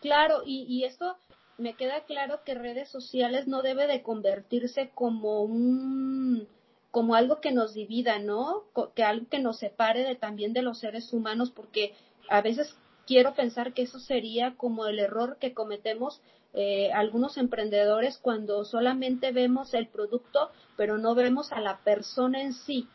Claro, 0.01 0.43
y, 0.45 0.64
y 0.69 0.85
esto 0.85 1.16
me 1.59 1.75
queda 1.75 2.01
claro 2.05 2.40
que 2.45 2.55
redes 2.55 2.88
sociales 2.88 3.47
no 3.47 3.62
debe 3.62 3.87
de 3.87 4.03
convertirse 4.03 4.90
como 4.95 5.43
un 5.43 6.49
como 6.90 7.14
algo 7.14 7.40
que 7.40 7.53
nos 7.53 7.75
divida, 7.75 8.19
¿no? 8.19 8.64
Que 8.97 9.05
algo 9.05 9.27
que 9.31 9.38
nos 9.38 9.59
separe 9.59 10.03
de 10.03 10.16
también 10.16 10.53
de 10.53 10.62
los 10.62 10.81
seres 10.81 11.12
humanos, 11.12 11.53
porque 11.55 11.95
a 12.29 12.40
veces 12.40 12.77
quiero 13.07 13.35
pensar 13.35 13.75
que 13.75 13.83
eso 13.83 14.01
sería 14.01 14.55
como 14.57 14.87
el 14.87 14.99
error 14.99 15.37
que 15.38 15.55
cometemos 15.55 16.21
eh, 16.53 16.93
algunos 16.93 17.37
emprendedores 17.37 18.19
cuando 18.19 18.65
solamente 18.65 19.33
vemos 19.33 19.75
el 19.75 19.87
producto, 19.87 20.51
pero 20.77 20.99
no 20.99 21.15
vemos 21.15 21.53
a 21.53 21.61
la 21.61 21.79
persona 21.79 22.43
en 22.43 22.53
sí. 22.53 22.89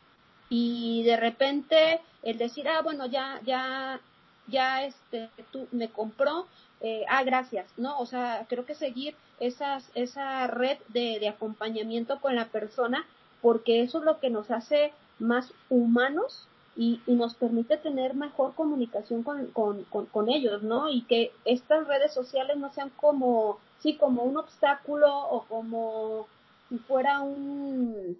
Y 0.48 1.02
de 1.04 1.16
repente 1.16 2.00
el 2.22 2.38
decir, 2.38 2.68
ah, 2.68 2.82
bueno, 2.82 3.06
ya, 3.06 3.40
ya, 3.44 4.00
ya 4.46 4.84
este, 4.84 5.30
tú 5.52 5.68
me 5.72 5.88
compró, 5.88 6.46
eh, 6.80 7.04
ah, 7.08 7.24
gracias, 7.24 7.66
¿no? 7.76 7.98
O 7.98 8.06
sea, 8.06 8.46
creo 8.48 8.66
que 8.66 8.74
seguir 8.74 9.16
esas, 9.40 9.90
esa 9.94 10.46
red 10.46 10.78
de, 10.88 11.18
de 11.18 11.28
acompañamiento 11.28 12.20
con 12.20 12.36
la 12.36 12.46
persona, 12.46 13.06
porque 13.40 13.82
eso 13.82 13.98
es 13.98 14.04
lo 14.04 14.20
que 14.20 14.30
nos 14.30 14.50
hace 14.50 14.92
más 15.18 15.52
humanos 15.70 16.46
y, 16.76 17.00
y 17.06 17.14
nos 17.14 17.34
permite 17.34 17.78
tener 17.78 18.14
mejor 18.14 18.54
comunicación 18.54 19.22
con, 19.22 19.46
con, 19.46 19.84
con, 19.84 20.28
ellos, 20.28 20.62
¿no? 20.62 20.90
Y 20.90 21.02
que 21.02 21.32
estas 21.44 21.86
redes 21.88 22.12
sociales 22.12 22.56
no 22.58 22.70
sean 22.72 22.90
como, 22.90 23.58
sí, 23.78 23.96
como 23.96 24.22
un 24.22 24.36
obstáculo 24.36 25.08
o 25.10 25.44
como 25.46 26.26
si 26.68 26.78
fuera 26.78 27.20
un, 27.20 28.18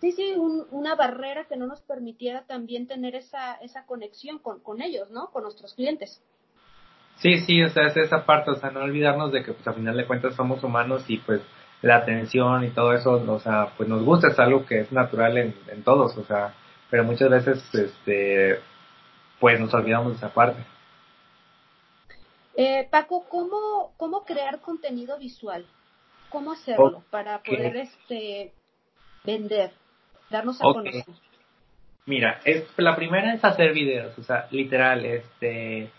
sí, 0.00 0.12
sí, 0.12 0.34
una 0.70 0.94
barrera 0.94 1.46
que 1.46 1.56
no 1.56 1.66
nos 1.66 1.80
permitiera 1.82 2.42
también 2.42 2.86
tener 2.86 3.16
esa, 3.16 3.54
esa 3.56 3.84
conexión 3.84 4.38
con, 4.38 4.60
con 4.60 4.80
ellos, 4.80 5.10
¿no? 5.10 5.30
Con 5.30 5.42
nuestros 5.42 5.74
clientes. 5.74 6.22
Sí, 7.16 7.38
sí, 7.38 7.60
o 7.64 7.68
sea, 7.70 7.88
es 7.88 7.96
esa 7.96 8.24
parte, 8.24 8.52
o 8.52 8.54
sea, 8.54 8.70
no 8.70 8.80
olvidarnos 8.80 9.32
de 9.32 9.42
que 9.42 9.52
pues 9.52 9.66
a 9.66 9.72
final 9.72 9.96
de 9.96 10.06
cuentas 10.06 10.36
somos 10.36 10.62
humanos 10.62 11.04
y 11.08 11.18
pues 11.18 11.40
la 11.82 11.96
atención 11.96 12.62
y 12.62 12.70
todo 12.70 12.92
eso, 12.92 13.14
o 13.14 13.40
sea, 13.40 13.72
pues 13.76 13.88
nos 13.88 14.04
gusta, 14.04 14.28
es 14.28 14.38
algo 14.38 14.64
que 14.64 14.80
es 14.80 14.92
natural 14.92 15.36
en 15.36 15.82
todos, 15.82 16.16
o 16.16 16.24
sea, 16.24 16.54
pero 16.90 17.04
muchas 17.04 17.30
veces, 17.30 17.74
este, 17.74 18.60
pues 19.38 19.60
nos 19.60 19.72
olvidamos 19.74 20.12
de 20.12 20.16
esa 20.16 20.32
parte. 20.32 20.62
Eh, 22.56 22.88
Paco, 22.90 23.24
¿cómo, 23.28 23.92
¿cómo 23.96 24.24
crear 24.24 24.60
contenido 24.60 25.18
visual? 25.18 25.64
¿Cómo 26.28 26.52
hacerlo 26.52 27.04
para 27.10 27.42
poder 27.42 27.76
este 27.76 28.52
vender, 29.24 29.70
darnos 30.28 30.60
a 30.60 30.64
conocer? 30.64 31.04
Mira, 32.06 32.40
es, 32.44 32.64
la 32.76 32.96
primera 32.96 33.34
es 33.34 33.44
hacer 33.44 33.72
videos, 33.72 34.18
o 34.18 34.22
sea, 34.22 34.48
literal, 34.50 35.04
este, 35.04 35.90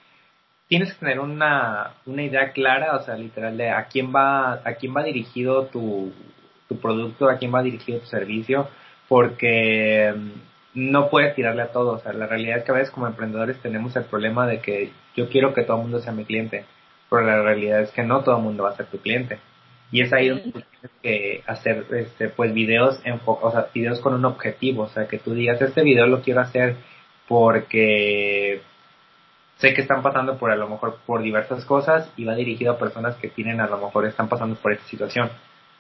tienes 0.68 0.92
que 0.94 1.00
tener 1.00 1.20
una, 1.20 1.94
una 2.06 2.24
idea 2.24 2.52
clara, 2.52 2.96
o 2.96 3.04
sea, 3.04 3.16
literal, 3.16 3.56
de 3.58 3.70
a 3.70 3.86
quién 3.86 4.14
va, 4.14 4.54
a 4.54 4.74
quién 4.74 4.96
va 4.96 5.04
dirigido 5.04 5.68
tu, 5.68 6.12
tu 6.68 6.80
producto, 6.80 7.30
a 7.30 7.38
quién 7.38 7.54
va 7.54 7.62
dirigido 7.62 8.00
tu 8.00 8.08
servicio, 8.08 8.68
porque 9.08 10.14
no 10.74 11.10
puedes 11.10 11.36
tirarle 11.36 11.62
a 11.64 11.72
todo. 11.72 11.94
O 11.94 12.00
sea, 12.00 12.14
la 12.14 12.28
realidad 12.28 12.60
es 12.60 12.64
que 12.64 12.72
a 12.72 12.76
veces 12.76 12.92
como 12.92 13.08
emprendedores 13.08 13.60
tenemos 13.62 13.96
el 13.96 14.04
problema 14.04 14.48
de 14.48 14.60
que 14.60 14.92
yo 15.16 15.30
quiero 15.30 15.54
que 15.54 15.64
todo 15.64 15.78
el 15.78 15.84
mundo 15.84 16.00
sea 16.00 16.14
mi 16.14 16.26
cliente, 16.26 16.66
pero 17.10 17.24
la 17.24 17.42
realidad 17.42 17.82
es 17.82 17.92
que 17.92 18.04
no 18.04 18.24
todo 18.24 18.38
el 18.38 18.44
mundo 18.44 18.64
va 18.64 18.70
a 18.72 18.76
ser 18.76 18.88
tu 18.88 19.00
cliente. 19.00 19.40
Y 19.92 20.02
es 20.02 20.14
ahí 20.14 20.30
donde 20.30 20.52
tienes 20.52 20.92
que 21.02 21.44
hacer 21.48 21.86
este 21.92 22.30
pues 22.30 22.54
videos 22.54 23.02
o 23.26 23.52
sea, 23.52 23.68
videos 23.74 24.00
con 24.02 24.14
un 24.14 24.26
objetivo, 24.26 24.84
o 24.84 24.90
sea, 24.90 25.08
que 25.08 25.18
tú 25.18 25.34
digas, 25.34 25.62
este 25.62 25.82
video 25.82 26.06
lo 26.06 26.22
quiero 26.22 26.42
hacer 26.42 26.76
porque 27.28 28.62
sé 29.58 29.74
que 29.74 29.82
están 29.82 30.04
pasando 30.04 30.38
por 30.38 30.52
a 30.52 30.56
lo 30.56 30.70
mejor 30.70 31.00
por 31.06 31.22
diversas 31.24 31.66
cosas 31.66 32.12
y 32.18 32.24
va 32.24 32.36
dirigido 32.36 32.74
a 32.74 32.80
personas 32.80 33.16
que 33.16 33.30
tienen 33.30 33.62
a 33.62 33.68
lo 33.68 33.78
mejor 33.78 34.06
están 34.06 34.30
pasando 34.30 34.56
por 34.56 34.74
esta 34.74 34.86
situación. 34.86 35.30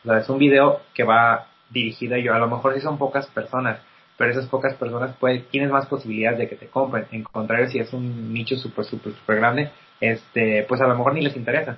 O 0.04 0.08
sea, 0.08 0.18
es 0.20 0.30
un 0.30 0.40
video 0.40 0.82
que 0.94 1.04
va 1.04 1.48
dirigido 1.70 2.16
a 2.16 2.20
yo, 2.20 2.34
a 2.34 2.40
lo 2.40 2.48
mejor 2.48 2.74
si 2.74 2.82
son 2.82 2.98
pocas 2.98 3.28
personas, 3.28 3.80
pero 4.20 4.32
esas 4.32 4.48
pocas 4.48 4.76
personas 4.76 5.16
pueden, 5.16 5.46
tienes 5.46 5.72
más 5.72 5.86
posibilidades 5.86 6.40
de 6.40 6.50
que 6.50 6.58
te 6.58 6.68
compren. 6.68 7.06
En 7.14 7.24
contrario, 7.24 7.70
si 7.70 7.80
es 7.80 7.94
un 7.94 8.34
nicho 8.34 8.58
súper, 8.58 8.84
súper, 8.84 9.14
súper 9.14 9.38
grande, 9.38 9.72
este, 10.02 10.66
pues 10.68 10.82
a 10.82 10.88
lo 10.88 10.98
mejor 10.98 11.14
ni 11.14 11.22
les 11.22 11.38
interesa. 11.38 11.78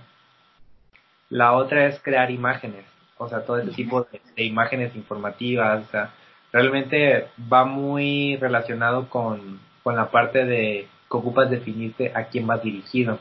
La 1.30 1.54
otra 1.54 1.86
es 1.86 1.99
crear 2.01 2.32
imágenes, 2.32 2.84
o 3.19 3.30
sea, 3.30 3.45
todo 3.45 3.60
ese 3.60 3.69
tipo 3.73 4.08
de, 4.36 4.43
imágenes 4.43 4.95
informativas, 4.95 5.84
o 5.88 5.91
sea, 5.91 6.13
realmente 6.51 7.27
va 7.54 7.63
muy 7.63 8.38
relacionado 8.38 9.08
con, 9.08 9.60
con 9.84 9.95
la 9.95 10.10
parte 10.10 10.43
de 10.43 10.88
que 11.12 11.17
ocupas 11.17 11.47
definirte 11.47 12.12
a 12.15 12.23
quién 12.23 12.47
vas 12.47 12.63
dirigido, 12.63 13.19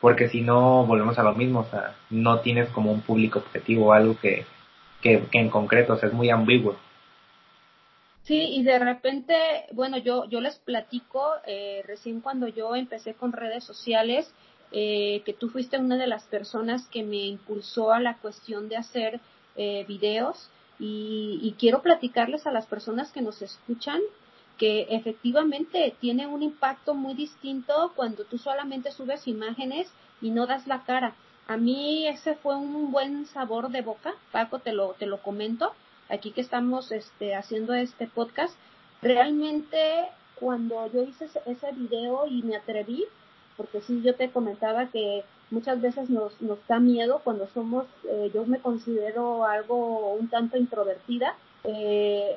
porque 0.00 0.30
si 0.30 0.40
no 0.40 0.86
volvemos 0.86 1.18
a 1.18 1.22
lo 1.22 1.34
mismo, 1.34 1.60
o 1.60 1.70
sea, 1.70 1.96
no 2.08 2.40
tienes 2.40 2.70
como 2.70 2.92
un 2.92 3.02
público 3.02 3.40
objetivo 3.40 3.88
o 3.88 3.92
algo 3.92 4.18
que, 4.18 4.46
que, 5.02 5.22
que 5.30 5.38
en 5.38 5.50
concreto, 5.50 5.92
o 5.92 5.96
sea, 5.98 6.08
es 6.08 6.14
muy 6.14 6.30
ambiguo. 6.30 6.76
Sí, 8.24 8.38
y 8.38 8.62
de 8.62 8.78
repente, 8.78 9.66
bueno, 9.72 9.98
yo, 9.98 10.24
yo 10.30 10.40
les 10.40 10.58
platico, 10.58 11.32
eh, 11.46 11.82
recién 11.86 12.20
cuando 12.22 12.48
yo 12.48 12.74
empecé 12.74 13.12
con 13.14 13.32
redes 13.32 13.64
sociales, 13.64 14.32
eh, 14.72 15.22
que 15.26 15.34
tú 15.34 15.50
fuiste 15.50 15.78
una 15.78 15.98
de 15.98 16.06
las 16.06 16.24
personas 16.24 16.88
que 16.88 17.02
me 17.02 17.26
impulsó 17.26 17.92
a 17.92 18.00
la 18.00 18.16
cuestión 18.16 18.68
de 18.70 18.76
hacer 18.76 19.20
eh, 19.56 19.84
videos 19.86 20.48
y, 20.78 21.38
y 21.42 21.52
quiero 21.58 21.82
platicarles 21.82 22.46
a 22.46 22.50
las 22.50 22.66
personas 22.66 23.12
que 23.12 23.20
nos 23.20 23.42
escuchan 23.42 24.00
que 24.58 24.86
efectivamente 24.90 25.94
tiene 26.00 26.26
un 26.26 26.42
impacto 26.42 26.94
muy 26.94 27.14
distinto 27.14 27.92
cuando 27.94 28.24
tú 28.24 28.38
solamente 28.38 28.90
subes 28.92 29.26
imágenes 29.28 29.88
y 30.22 30.30
no 30.30 30.46
das 30.46 30.66
la 30.66 30.84
cara. 30.84 31.14
A 31.46 31.56
mí 31.56 32.06
ese 32.08 32.36
fue 32.36 32.56
un 32.56 32.90
buen 32.90 33.26
sabor 33.26 33.68
de 33.68 33.82
boca, 33.82 34.14
Paco, 34.32 34.60
te 34.60 34.72
lo, 34.72 34.94
te 34.94 35.06
lo 35.06 35.18
comento, 35.20 35.74
aquí 36.08 36.32
que 36.32 36.40
estamos 36.40 36.92
este, 36.92 37.34
haciendo 37.34 37.74
este 37.74 38.06
podcast, 38.06 38.54
realmente 39.02 40.08
cuando 40.36 40.90
yo 40.92 41.02
hice 41.02 41.26
ese, 41.46 41.72
video 41.72 42.26
y 42.26 42.42
me 42.42 42.56
atreví, 42.56 43.04
porque 43.56 43.80
sí, 43.80 44.02
yo 44.02 44.14
te 44.14 44.30
comentaba 44.30 44.86
que 44.86 45.24
muchas 45.50 45.80
veces 45.80 46.10
nos, 46.10 46.40
nos 46.40 46.58
da 46.66 46.80
miedo 46.80 47.20
cuando 47.22 47.48
somos, 47.54 47.86
eh, 48.08 48.30
yo 48.34 48.44
me 48.46 48.58
considero 48.58 49.44
algo 49.46 50.14
un 50.14 50.28
tanto 50.28 50.56
introvertida, 50.56 51.34
eh, 51.64 52.36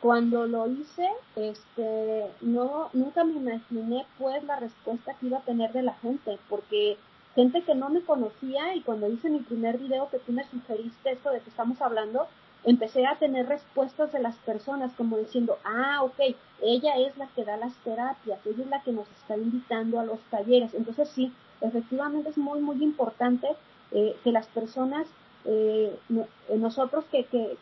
cuando 0.00 0.46
lo 0.46 0.68
hice, 0.68 1.08
este, 1.34 2.26
no, 2.40 2.88
nunca 2.92 3.24
me 3.24 3.32
imaginé 3.32 4.06
pues 4.18 4.44
la 4.44 4.56
respuesta 4.56 5.14
que 5.14 5.26
iba 5.26 5.38
a 5.38 5.42
tener 5.42 5.72
de 5.72 5.82
la 5.82 5.94
gente, 5.94 6.38
porque 6.48 6.96
gente 7.34 7.62
que 7.62 7.74
no 7.74 7.88
me 7.88 8.02
conocía 8.02 8.74
y 8.76 8.82
cuando 8.82 9.08
hice 9.08 9.28
mi 9.28 9.40
primer 9.40 9.78
video 9.78 10.08
que 10.10 10.18
tú 10.18 10.32
me 10.32 10.48
sugeriste 10.48 11.12
esto 11.12 11.30
de 11.30 11.40
que 11.40 11.50
estamos 11.50 11.80
hablando, 11.80 12.28
empecé 12.68 13.06
a 13.06 13.16
tener 13.16 13.48
respuestas 13.48 14.12
de 14.12 14.20
las 14.20 14.36
personas 14.36 14.92
como 14.96 15.16
diciendo, 15.16 15.58
ah, 15.64 16.02
ok, 16.02 16.36
ella 16.62 16.96
es 16.98 17.16
la 17.16 17.26
que 17.28 17.44
da 17.44 17.56
las 17.56 17.74
terapias, 17.76 18.44
ella 18.44 18.62
es 18.62 18.68
la 18.68 18.82
que 18.82 18.92
nos 18.92 19.08
está 19.10 19.36
invitando 19.36 19.98
a 19.98 20.04
los 20.04 20.18
talleres. 20.30 20.74
Entonces 20.74 21.08
sí, 21.08 21.32
efectivamente 21.60 22.30
es 22.30 22.36
muy, 22.38 22.60
muy 22.60 22.82
importante 22.82 23.48
eh, 23.92 24.16
que 24.22 24.32
las 24.32 24.46
personas, 24.48 25.06
eh, 25.44 25.96
eh, 26.10 26.56
nosotros 26.58 27.04
que, 27.10 27.24
que, 27.24 27.56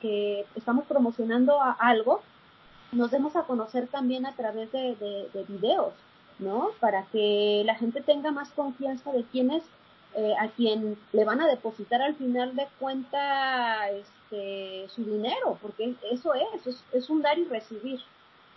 que, 0.00 0.44
estamos 0.56 0.86
promocionando 0.86 1.60
a 1.60 1.72
algo, 1.72 2.22
nos 2.90 3.10
demos 3.10 3.36
a 3.36 3.42
conocer 3.42 3.86
también 3.86 4.26
a 4.26 4.34
través 4.34 4.72
de, 4.72 4.96
de, 4.96 5.28
de 5.34 5.44
videos, 5.44 5.92
¿no? 6.38 6.70
Para 6.80 7.04
que 7.06 7.62
la 7.64 7.74
gente 7.74 8.00
tenga 8.00 8.32
más 8.32 8.48
confianza 8.50 9.12
de 9.12 9.24
quién 9.24 9.50
es 9.50 9.62
eh, 10.14 10.34
a 10.40 10.48
quien 10.48 10.98
le 11.12 11.24
van 11.24 11.40
a 11.40 11.46
depositar 11.46 12.00
al 12.00 12.16
final 12.16 12.56
de 12.56 12.66
cuenta 12.78 13.90
este, 14.30 14.88
su 14.88 15.04
dinero, 15.04 15.58
porque 15.60 15.94
eso 16.10 16.32
es, 16.34 16.84
es, 16.92 17.10
un 17.10 17.22
dar 17.22 17.38
y 17.38 17.44
recibir. 17.44 17.98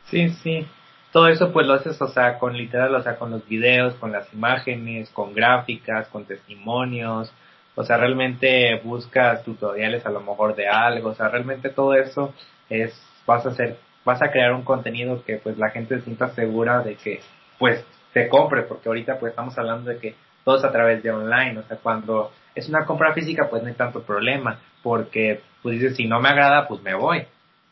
Sí, 0.06 0.30
sí. 0.30 0.66
Todo 1.12 1.28
eso 1.28 1.52
pues 1.52 1.68
lo 1.68 1.74
haces, 1.74 2.02
o 2.02 2.08
sea, 2.08 2.40
con 2.40 2.56
literal, 2.56 2.94
o 2.96 3.04
sea, 3.04 3.18
con 3.18 3.32
los 3.32 3.46
videos, 3.48 3.96
con 3.96 4.12
las 4.12 4.32
imágenes, 4.34 5.10
con 5.10 5.34
gráficas, 5.34 6.08
con 6.08 6.26
testimonios, 6.26 7.32
o 7.76 7.84
sea, 7.84 7.98
realmente 7.98 8.80
buscas 8.84 9.44
tutoriales 9.44 10.06
a 10.06 10.10
lo 10.10 10.22
mejor 10.22 10.56
de 10.56 10.68
algo, 10.68 11.10
o 11.10 11.16
sea, 11.16 11.28
realmente 11.28 11.70
todo 11.70 11.94
eso 11.96 12.34
es, 12.70 12.94
vas 13.26 13.46
a 13.46 13.50
hacer, 13.50 13.78
vas 14.06 14.22
a 14.22 14.32
crear 14.32 14.54
un 14.54 14.64
contenido 14.64 15.24
que 15.26 15.38
pues 15.38 15.58
la 15.58 15.70
gente 15.70 15.98
se 15.98 16.06
sienta 16.06 16.30
segura 16.30 16.80
de 16.82 16.96
que 16.96 17.20
pues 17.60 17.84
te 18.14 18.30
compre, 18.30 18.64
porque 18.64 18.88
ahorita 18.88 19.20
pues 19.20 19.32
estamos 19.32 19.58
hablando 19.58 19.90
de 19.90 20.00
que 20.00 20.16
todos 20.44 20.64
a 20.64 20.72
través 20.72 21.04
de 21.04 21.12
online, 21.12 21.60
o 21.60 21.64
sea, 21.64 21.78
cuando 21.78 22.32
es 22.56 22.68
una 22.68 22.86
compra 22.86 23.14
física, 23.14 23.48
pues 23.50 23.62
no 23.62 23.70
hay 23.70 23.76
tanto 23.76 24.04
problema, 24.04 24.60
porque 24.84 25.42
pues 25.62 25.80
dices, 25.80 25.96
si 25.96 26.06
no 26.06 26.20
me 26.20 26.30
agrada, 26.30 26.68
pues 26.68 26.82
me 26.82 26.94
voy. 26.94 27.26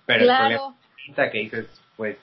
Pero 0.05 0.23
el 0.23 0.29
problema 0.37 1.31
que 1.31 1.37
dices, 1.39 1.81
pues 1.97 2.17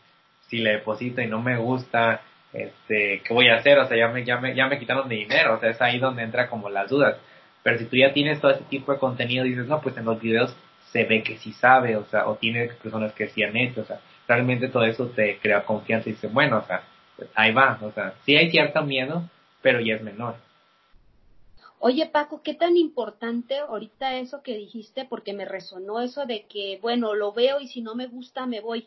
si 0.48 0.58
le 0.58 0.72
deposito 0.72 1.20
y 1.20 1.26
no 1.26 1.42
me 1.42 1.56
gusta, 1.56 2.20
este, 2.52 3.22
¿qué 3.24 3.34
voy 3.34 3.48
a 3.48 3.56
hacer? 3.56 3.78
O 3.78 3.86
sea, 3.86 3.96
ya 3.96 4.08
me, 4.08 4.24
ya 4.24 4.38
me, 4.38 4.54
ya 4.54 4.66
me 4.66 4.78
quitaron 4.78 5.08
mi 5.08 5.16
dinero, 5.16 5.56
o 5.56 5.60
sea, 5.60 5.70
es 5.70 5.80
ahí 5.82 5.98
donde 5.98 6.22
entra 6.22 6.48
como 6.48 6.70
las 6.70 6.88
dudas. 6.88 7.16
Pero 7.62 7.78
si 7.78 7.86
tú 7.86 7.96
ya 7.96 8.12
tienes 8.12 8.40
todo 8.40 8.52
ese 8.52 8.64
tipo 8.64 8.92
de 8.92 8.98
contenido, 8.98 9.44
dices, 9.44 9.66
no, 9.66 9.80
pues 9.80 9.96
en 9.96 10.04
los 10.04 10.20
videos 10.20 10.56
se 10.92 11.04
ve 11.04 11.22
que 11.22 11.36
sí 11.38 11.52
sabe, 11.52 11.96
o 11.96 12.04
sea, 12.04 12.28
o 12.28 12.36
tiene 12.36 12.68
personas 12.68 13.12
que 13.12 13.28
sí 13.28 13.42
han 13.42 13.56
hecho, 13.56 13.82
o 13.82 13.84
sea, 13.84 14.00
realmente 14.28 14.68
todo 14.68 14.84
eso 14.84 15.08
te 15.08 15.38
crea 15.38 15.64
confianza 15.64 16.08
y 16.08 16.12
dices, 16.12 16.32
bueno, 16.32 16.58
o 16.58 16.62
sea, 16.62 16.82
ahí 17.34 17.52
va, 17.52 17.78
o 17.82 17.90
sea, 17.92 18.14
sí 18.24 18.36
hay 18.36 18.50
cierto 18.50 18.82
miedo, 18.82 19.28
pero 19.66 19.80
ya 19.80 19.96
es 19.96 20.02
menor. 20.02 20.36
Oye, 21.80 22.06
Paco, 22.06 22.40
¿qué 22.40 22.54
tan 22.54 22.76
importante 22.76 23.58
ahorita 23.58 24.16
eso 24.18 24.40
que 24.40 24.56
dijiste? 24.56 25.04
Porque 25.04 25.32
me 25.32 25.44
resonó 25.44 26.00
eso 26.00 26.24
de 26.24 26.46
que, 26.46 26.78
bueno, 26.80 27.16
lo 27.16 27.32
veo 27.32 27.58
y 27.58 27.66
si 27.66 27.80
no 27.80 27.96
me 27.96 28.06
gusta, 28.06 28.46
me 28.46 28.60
voy. 28.60 28.86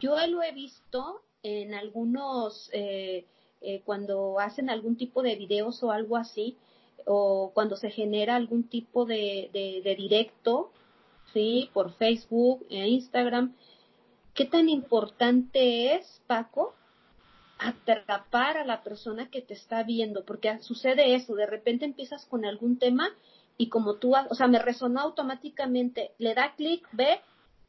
Yo 0.00 0.16
lo 0.26 0.42
he 0.42 0.50
visto 0.50 1.22
en 1.44 1.74
algunos, 1.74 2.70
eh, 2.72 3.24
eh, 3.60 3.82
cuando 3.84 4.40
hacen 4.40 4.68
algún 4.68 4.96
tipo 4.96 5.22
de 5.22 5.36
videos 5.36 5.80
o 5.84 5.92
algo 5.92 6.16
así, 6.16 6.56
o 7.04 7.52
cuando 7.54 7.76
se 7.76 7.90
genera 7.90 8.34
algún 8.34 8.64
tipo 8.64 9.04
de, 9.04 9.48
de, 9.52 9.94
directo, 9.94 10.72
¿sí? 11.32 11.70
Por 11.72 11.92
Facebook 11.92 12.66
e 12.68 12.88
Instagram. 12.88 13.54
¿Qué 14.34 14.44
tan 14.44 14.68
importante 14.68 15.94
es, 15.94 16.20
Paco, 16.26 16.74
atrapar 17.58 18.58
a 18.58 18.64
la 18.64 18.82
persona 18.82 19.30
que 19.30 19.42
te 19.42 19.54
está 19.54 19.82
viendo, 19.82 20.24
porque 20.24 20.58
sucede 20.60 21.14
eso, 21.14 21.34
de 21.34 21.46
repente 21.46 21.84
empiezas 21.84 22.26
con 22.26 22.44
algún 22.44 22.78
tema 22.78 23.10
y 23.56 23.68
como 23.68 23.94
tú, 23.94 24.14
o 24.14 24.34
sea, 24.34 24.46
me 24.46 24.58
resonó 24.58 25.00
automáticamente, 25.00 26.12
le 26.18 26.34
da 26.34 26.54
clic, 26.54 26.86
ve, 26.92 27.20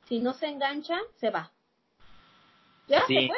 si 0.05 0.19
no 0.19 0.33
se 0.33 0.47
engancha, 0.47 0.97
se 1.15 1.29
va. 1.29 1.51
ya 2.87 2.99
se 3.05 3.27
fue. 3.27 3.37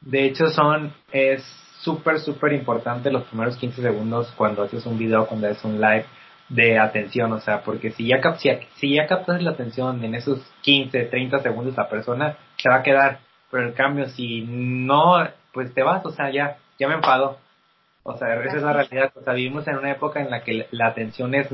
De 0.00 0.24
hecho, 0.24 0.48
son, 0.48 0.92
es 1.12 1.42
súper, 1.80 2.20
súper 2.20 2.52
importante 2.52 3.10
los 3.10 3.24
primeros 3.24 3.56
15 3.56 3.82
segundos 3.82 4.32
cuando 4.36 4.62
haces 4.62 4.84
un 4.86 4.98
video, 4.98 5.26
cuando 5.26 5.48
haces 5.48 5.64
un 5.64 5.80
live 5.80 6.06
de 6.48 6.78
atención, 6.78 7.32
o 7.32 7.40
sea, 7.40 7.62
porque 7.62 7.90
si 7.90 8.06
ya, 8.06 8.20
cap 8.20 8.38
si, 8.38 8.94
ya 8.94 9.06
captas 9.06 9.42
la 9.42 9.50
atención 9.50 10.04
en 10.04 10.14
esos 10.14 10.40
15, 10.62 11.06
30 11.06 11.40
segundos, 11.40 11.76
la 11.76 11.88
persona 11.88 12.36
se 12.56 12.68
va 12.68 12.76
a 12.76 12.82
quedar, 12.82 13.20
pero 13.50 13.64
en 13.64 13.72
cambio, 13.72 14.08
si 14.08 14.42
no, 14.42 15.16
pues 15.52 15.72
te 15.74 15.82
vas, 15.82 16.04
o 16.04 16.10
sea, 16.10 16.30
ya, 16.30 16.58
ya 16.78 16.88
me 16.88 16.94
enfado. 16.94 17.38
O 18.02 18.16
sea, 18.16 18.40
esa 18.44 18.56
es 18.56 18.62
la 18.62 18.72
realidad. 18.72 19.12
O 19.16 19.22
sea, 19.22 19.32
vivimos 19.32 19.66
en 19.66 19.76
una 19.76 19.90
época 19.90 20.20
en 20.20 20.30
la 20.30 20.42
que 20.44 20.66
la 20.70 20.86
atención 20.86 21.34
es 21.34 21.48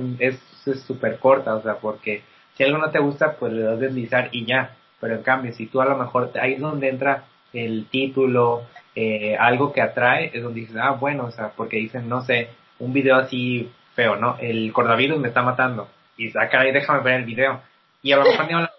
súper 0.87 1.13
es, 1.15 1.19
corta, 1.19 1.55
o 1.55 1.63
sea, 1.63 1.77
porque 1.77 2.23
si 2.55 2.65
algo 2.65 2.79
no 2.79 2.91
te 2.91 2.99
gusta, 2.99 3.37
pues 3.37 3.53
le 3.53 3.63
das 3.63 3.81
deslizar 3.81 4.29
y 4.33 4.45
ya. 4.45 4.77
Pero 5.01 5.15
en 5.15 5.23
cambio, 5.23 5.53
si 5.53 5.67
tú 5.67 5.81
a 5.81 5.87
lo 5.87 5.97
mejor, 5.97 6.31
ahí 6.41 6.55
es 6.55 6.61
donde 6.61 6.89
entra 6.89 7.25
el 7.53 7.87
título, 7.91 8.65
eh, 8.95 9.37
algo 9.39 9.73
que 9.73 9.81
atrae, 9.81 10.31
es 10.35 10.43
donde 10.43 10.61
dices, 10.61 10.77
ah, 10.81 10.93
bueno, 10.93 11.25
o 11.25 11.31
sea, 11.31 11.53
porque 11.57 11.79
dicen, 11.79 12.09
no 12.09 12.21
sé, 12.23 12.51
un 12.79 12.93
video 12.93 13.17
así 13.17 13.71
feo, 13.95 14.17
¿no? 14.17 14.37
El 14.41 14.73
coronavirus 14.73 15.19
me 15.19 15.29
está 15.29 15.43
matando. 15.43 15.89
Y 16.17 16.27
dices, 16.27 16.41
ah, 16.43 16.49
caray, 16.49 16.73
déjame 16.73 17.03
ver 17.03 17.15
el 17.15 17.25
video. 17.25 17.61
Y 18.03 18.13
a 18.13 18.17
lo 18.17 18.25
mejor 18.25 18.47
ni 18.47 18.53
habla 18.53 18.73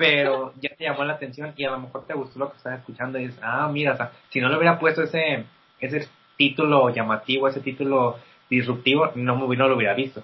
pero 0.00 0.54
ya 0.62 0.74
te 0.74 0.84
llamó 0.84 1.04
la 1.04 1.12
atención 1.12 1.52
y 1.58 1.64
a 1.66 1.72
lo 1.72 1.80
mejor 1.80 2.06
te 2.06 2.14
gustó 2.14 2.38
lo 2.38 2.50
que 2.50 2.56
estás 2.56 2.78
escuchando 2.78 3.18
y 3.18 3.26
dices, 3.26 3.38
ah, 3.42 3.68
mira, 3.70 3.92
o 3.92 3.96
sea, 3.98 4.12
si 4.30 4.40
no 4.40 4.48
le 4.48 4.56
hubiera 4.56 4.78
puesto 4.78 5.02
ese, 5.02 5.44
ese 5.78 6.08
título 6.38 6.88
llamativo, 6.88 7.48
ese 7.48 7.60
título 7.60 8.16
disruptivo, 8.48 9.10
no, 9.14 9.36
no 9.36 9.68
lo 9.68 9.76
hubiera 9.76 9.92
visto. 9.92 10.22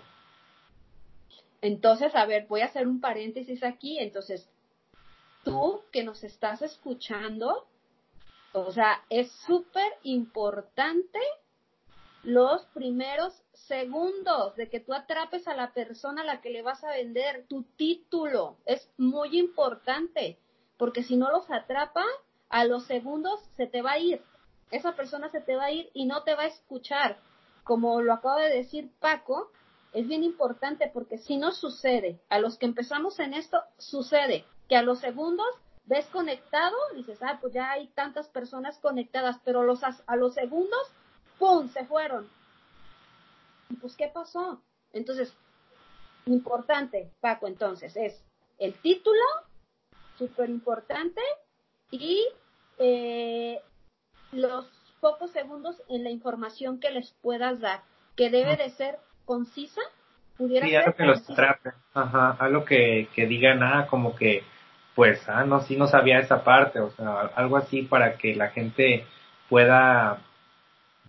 Entonces, 1.61 2.15
a 2.15 2.25
ver, 2.25 2.47
voy 2.49 2.63
a 2.63 2.67
hacer 2.67 2.87
un 2.87 3.03
paréntesis 3.03 3.63
aquí. 3.63 3.99
Entonces, 3.99 4.49
tú 5.45 5.83
que 5.93 6.05
nos 6.05 6.25
estás 6.25 6.63
escuchando, 6.63 7.67
o 8.55 8.73
sea, 8.73 9.03
es 9.11 9.31
súper 9.47 9.93
importante 10.05 11.19
los 12.27 12.67
primeros 12.75 13.41
segundos 13.53 14.57
de 14.57 14.69
que 14.69 14.81
tú 14.81 14.93
atrapes 14.93 15.47
a 15.47 15.55
la 15.55 15.73
persona 15.73 16.23
a 16.23 16.25
la 16.25 16.41
que 16.41 16.51
le 16.51 16.61
vas 16.61 16.83
a 16.83 16.91
vender 16.91 17.47
tu 17.47 17.63
título. 17.77 18.57
Es 18.67 18.91
muy 18.99 19.39
importante, 19.39 20.37
porque 20.77 21.05
si 21.05 21.17
no 21.17 21.31
los 21.31 21.49
atrapa, 21.49 22.05
a 22.49 22.65
los 22.65 22.85
segundos 22.87 23.41
se 23.57 23.69
te 23.69 23.81
va 23.81 23.93
a 23.93 23.99
ir. 24.01 24.23
Esa 24.73 24.97
persona 24.97 25.31
se 25.31 25.41
te 25.41 25.55
va 25.55 25.67
a 25.67 25.71
ir 25.71 25.89
y 25.95 26.07
no 26.07 26.25
te 26.25 26.35
va 26.35 26.43
a 26.43 26.49
escuchar. 26.49 27.21
Como 27.63 28.03
lo 28.03 28.13
acaba 28.13 28.43
de 28.43 28.57
decir 28.57 28.91
Paco, 28.99 29.53
es 29.93 30.09
bien 30.09 30.25
importante 30.25 30.91
porque 30.93 31.19
si 31.19 31.37
no 31.37 31.53
sucede, 31.53 32.21
a 32.29 32.41
los 32.41 32.59
que 32.59 32.67
empezamos 32.67 33.21
en 33.21 33.35
esto, 33.35 33.63
sucede 33.79 34.45
que 34.69 34.77
a 34.77 34.83
los 34.83 34.99
segundos 34.99 35.47
ves 35.85 36.07
conectado, 36.07 36.75
dices, 36.97 37.21
ah, 37.23 37.39
pues 37.41 37.55
ya 37.55 37.71
hay 37.71 37.87
tantas 37.95 38.29
personas 38.31 38.79
conectadas, 38.81 39.39
pero 39.45 39.63
los, 39.63 39.81
a 39.85 40.17
los 40.17 40.35
segundos, 40.35 40.93
¡pum!, 41.39 41.69
se 41.69 41.85
fueron. 41.85 42.29
¿Y 43.71 43.75
pues 43.75 43.97
qué 43.97 44.09
pasó? 44.09 44.63
Entonces, 44.93 45.35
importante, 46.27 47.11
Paco, 47.21 47.47
entonces, 47.47 47.97
es 47.97 48.25
el 48.59 48.75
título, 48.75 49.23
súper 50.19 50.51
importante, 50.51 51.21
y 51.91 52.27
eh, 52.79 53.61
los 54.33 54.67
pocos 55.01 55.31
segundos 55.31 55.81
en 55.89 56.05
la 56.05 56.11
información 56.11 56.81
que 56.81 56.91
les 56.91 57.13
puedas 57.23 57.61
dar, 57.61 57.83
que 58.17 58.31
debe 58.31 58.57
de 58.57 58.71
ser 58.71 58.99
concisa, 59.25 59.81
pudiera 60.37 60.67
sí, 60.67 60.73
ser 60.73 60.81
algo 60.81 60.97
que 60.97 61.05
los 61.05 61.31
atrape, 61.31 61.73
ajá, 61.95 62.37
algo 62.39 62.65
que, 62.65 63.09
que 63.15 63.27
digan, 63.27 63.63
ah, 63.63 63.87
como 63.89 64.17
que, 64.17 64.43
pues, 64.95 65.29
ah, 65.29 65.45
no, 65.45 65.61
sí 65.61 65.77
no 65.77 65.87
sabía 65.87 66.19
esa 66.19 66.43
parte, 66.45 66.81
o 66.81 66.91
sea, 66.91 67.21
algo 67.35 67.57
así 67.57 67.83
para 67.83 68.17
que 68.17 68.35
la 68.35 68.49
gente 68.49 69.07
pueda, 69.49 70.19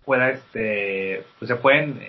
pueda, 0.08 0.30
este, 0.30 1.22
pues 1.38 1.50
se 1.50 1.56
pueden, 1.56 2.00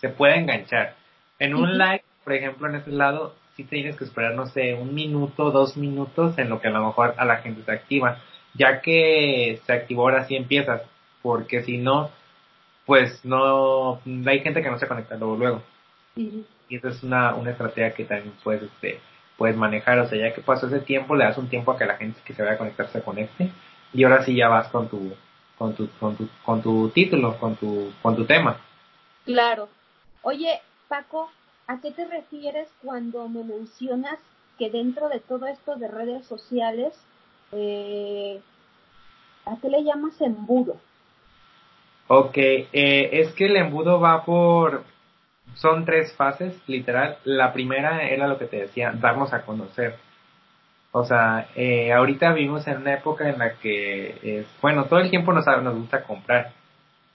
se 0.00 0.10
pueda 0.10 0.36
enganchar. 0.36 0.94
En 1.40 1.56
un 1.56 1.76
like, 1.76 2.04
por 2.22 2.32
ejemplo, 2.32 2.68
en 2.68 2.76
ese 2.76 2.92
lado, 2.92 3.34
sí 3.56 3.64
tienes 3.64 3.96
que 3.96 4.04
esperar, 4.04 4.34
no 4.34 4.46
sé, 4.46 4.74
un 4.74 4.94
minuto, 4.94 5.50
dos 5.50 5.76
minutos 5.76 6.38
en 6.38 6.50
lo 6.50 6.60
que 6.60 6.68
a 6.68 6.70
lo 6.70 6.86
mejor 6.86 7.16
a 7.16 7.24
la 7.24 7.38
gente 7.38 7.64
se 7.64 7.72
activa. 7.72 8.18
Ya 8.54 8.80
que 8.80 9.60
se 9.66 9.72
activó 9.72 10.02
ahora 10.02 10.24
sí 10.26 10.36
empiezas, 10.36 10.82
porque 11.20 11.64
si 11.64 11.78
no, 11.78 12.10
pues 12.86 13.24
no, 13.24 14.00
hay 14.26 14.38
gente 14.38 14.62
que 14.62 14.70
no 14.70 14.78
se 14.78 14.86
conecta 14.86 15.16
luego 15.16 15.36
luego. 15.36 15.62
Y 16.14 16.76
esa 16.76 16.90
es 16.90 17.02
una, 17.02 17.34
una 17.34 17.50
estrategia 17.50 17.92
que 17.92 18.04
también 18.04 18.34
puedes, 18.44 18.62
este, 18.62 19.00
puedes 19.36 19.56
manejar, 19.56 19.98
o 19.98 20.08
sea, 20.08 20.16
ya 20.16 20.32
que 20.32 20.42
pasó 20.42 20.68
ese 20.68 20.78
tiempo, 20.78 21.16
le 21.16 21.24
das 21.24 21.38
un 21.38 21.48
tiempo 21.48 21.72
a 21.72 21.78
que 21.78 21.86
la 21.86 21.96
gente 21.96 22.20
que 22.24 22.34
se 22.34 22.42
vaya 22.42 22.54
a 22.54 22.58
conectar 22.58 22.86
se 22.86 23.02
conecte, 23.02 23.50
y 23.92 24.04
ahora 24.04 24.22
sí 24.22 24.36
ya 24.36 24.46
vas 24.46 24.68
con 24.68 24.88
tu, 24.88 25.12
con 25.58 25.74
tu, 25.74 25.88
con 25.98 26.16
tu, 26.16 26.28
con 26.44 26.62
tu 26.62 26.88
título, 26.90 27.36
con 27.38 27.56
tu, 27.56 27.92
con 28.00 28.16
tu 28.16 28.24
tema. 28.24 28.58
Claro. 29.24 29.68
Oye, 30.22 30.60
Paco, 30.88 31.30
¿a 31.66 31.80
qué 31.80 31.90
te 31.90 32.06
refieres 32.06 32.68
cuando 32.82 33.28
me 33.28 33.44
mencionas 33.44 34.18
que 34.58 34.70
dentro 34.70 35.08
de 35.08 35.20
todo 35.20 35.46
esto 35.46 35.76
de 35.76 35.88
redes 35.88 36.26
sociales, 36.26 36.94
eh, 37.52 38.40
¿a 39.44 39.56
qué 39.60 39.68
le 39.68 39.84
llamas 39.84 40.20
embudo? 40.20 40.76
Ok, 42.08 42.36
eh, 42.36 42.66
es 43.12 43.32
que 43.34 43.46
el 43.46 43.56
embudo 43.56 44.00
va 44.00 44.24
por, 44.24 44.84
son 45.54 45.84
tres 45.84 46.12
fases, 46.14 46.56
literal. 46.66 47.18
La 47.24 47.52
primera 47.52 48.08
era 48.08 48.26
lo 48.26 48.38
que 48.38 48.46
te 48.46 48.56
decía, 48.56 48.92
darnos 48.92 49.32
a 49.32 49.42
conocer. 49.42 49.96
O 50.92 51.04
sea, 51.04 51.48
eh, 51.54 51.92
ahorita 51.92 52.32
vivimos 52.32 52.66
en 52.66 52.78
una 52.78 52.94
época 52.94 53.28
en 53.28 53.38
la 53.38 53.54
que, 53.54 54.46
bueno, 54.62 54.84
todo 54.84 55.00
el 55.00 55.10
tiempo 55.10 55.32
nos, 55.32 55.46
nos 55.46 55.74
gusta 55.74 56.02
comprar, 56.02 56.52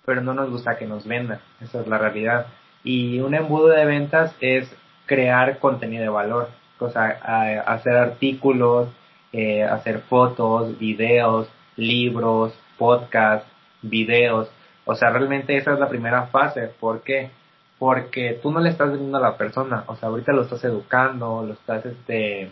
pero 0.05 0.21
no 0.21 0.33
nos 0.33 0.49
gusta 0.49 0.77
que 0.77 0.85
nos 0.85 1.07
vendan. 1.07 1.39
Esa 1.59 1.81
es 1.81 1.87
la 1.87 1.97
realidad. 1.97 2.47
Y 2.83 3.19
un 3.19 3.33
embudo 3.33 3.69
de 3.69 3.85
ventas 3.85 4.35
es 4.41 4.73
crear 5.05 5.59
contenido 5.59 6.03
de 6.03 6.09
valor. 6.09 6.49
O 6.79 6.89
sea, 6.89 7.61
hacer 7.65 7.95
artículos, 7.95 8.89
eh, 9.31 9.63
hacer 9.63 10.01
fotos, 10.01 10.77
videos, 10.77 11.49
libros, 11.75 12.53
podcasts, 12.77 13.47
videos. 13.81 14.49
O 14.85 14.95
sea, 14.95 15.09
realmente 15.11 15.55
esa 15.57 15.73
es 15.73 15.79
la 15.79 15.89
primera 15.89 16.27
fase. 16.27 16.69
¿Por 16.79 17.01
qué? 17.01 17.31
Porque 17.79 18.39
tú 18.41 18.51
no 18.51 18.59
le 18.59 18.69
estás 18.69 18.89
vendiendo 18.91 19.17
a 19.17 19.21
la 19.21 19.37
persona. 19.37 19.83
O 19.87 19.95
sea, 19.95 20.09
ahorita 20.09 20.33
lo 20.33 20.43
estás 20.43 20.63
educando, 20.65 21.43
lo 21.43 21.53
estás, 21.53 21.85
este, 21.85 22.51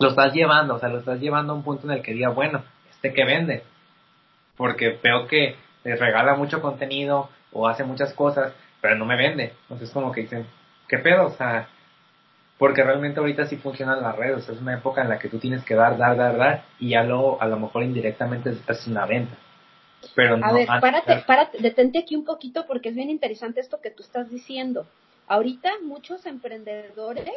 lo 0.00 0.08
estás 0.08 0.32
llevando. 0.32 0.74
O 0.74 0.78
sea, 0.78 0.88
lo 0.88 0.98
estás 0.98 1.20
llevando 1.20 1.52
a 1.52 1.56
un 1.56 1.62
punto 1.62 1.86
en 1.86 1.92
el 1.98 2.02
que 2.02 2.12
diga, 2.12 2.30
bueno, 2.30 2.64
este 2.90 3.12
que 3.12 3.24
vende. 3.24 3.62
Porque 4.56 4.98
veo 5.02 5.26
que 5.26 5.56
le 5.84 5.96
regala 5.96 6.34
mucho 6.34 6.60
contenido 6.60 7.28
o 7.52 7.68
hace 7.68 7.84
muchas 7.84 8.12
cosas, 8.14 8.52
pero 8.80 8.96
no 8.96 9.04
me 9.04 9.16
vende. 9.16 9.54
Entonces, 9.62 9.90
como 9.90 10.10
que 10.10 10.22
dicen, 10.22 10.46
¿qué 10.88 10.98
pedo? 10.98 11.26
O 11.26 11.30
sea, 11.30 11.68
porque 12.58 12.82
realmente 12.82 13.20
ahorita 13.20 13.46
sí 13.46 13.56
funcionan 13.56 14.02
las 14.02 14.16
redes. 14.16 14.48
Es 14.48 14.60
una 14.60 14.74
época 14.74 15.02
en 15.02 15.08
la 15.08 15.18
que 15.18 15.28
tú 15.28 15.38
tienes 15.38 15.64
que 15.64 15.74
dar, 15.74 15.96
dar, 15.96 16.16
dar, 16.16 16.36
dar, 16.36 16.64
y 16.78 16.90
ya 16.90 17.02
luego, 17.02 17.40
a 17.40 17.46
lo 17.46 17.58
mejor 17.58 17.82
indirectamente 17.84 18.50
es 18.66 18.86
una 18.86 19.06
venta. 19.06 19.36
Pero 20.14 20.38
a 20.42 20.52
ver, 20.52 20.66
párate, 20.66 21.24
párate, 21.26 21.58
detente 21.58 21.98
aquí 21.98 22.16
un 22.16 22.24
poquito 22.24 22.66
porque 22.66 22.88
es 22.88 22.94
bien 22.94 23.10
interesante 23.10 23.60
esto 23.60 23.80
que 23.82 23.90
tú 23.90 24.02
estás 24.02 24.30
diciendo. 24.30 24.86
Ahorita 25.26 25.70
muchos 25.84 26.24
emprendedores 26.26 27.30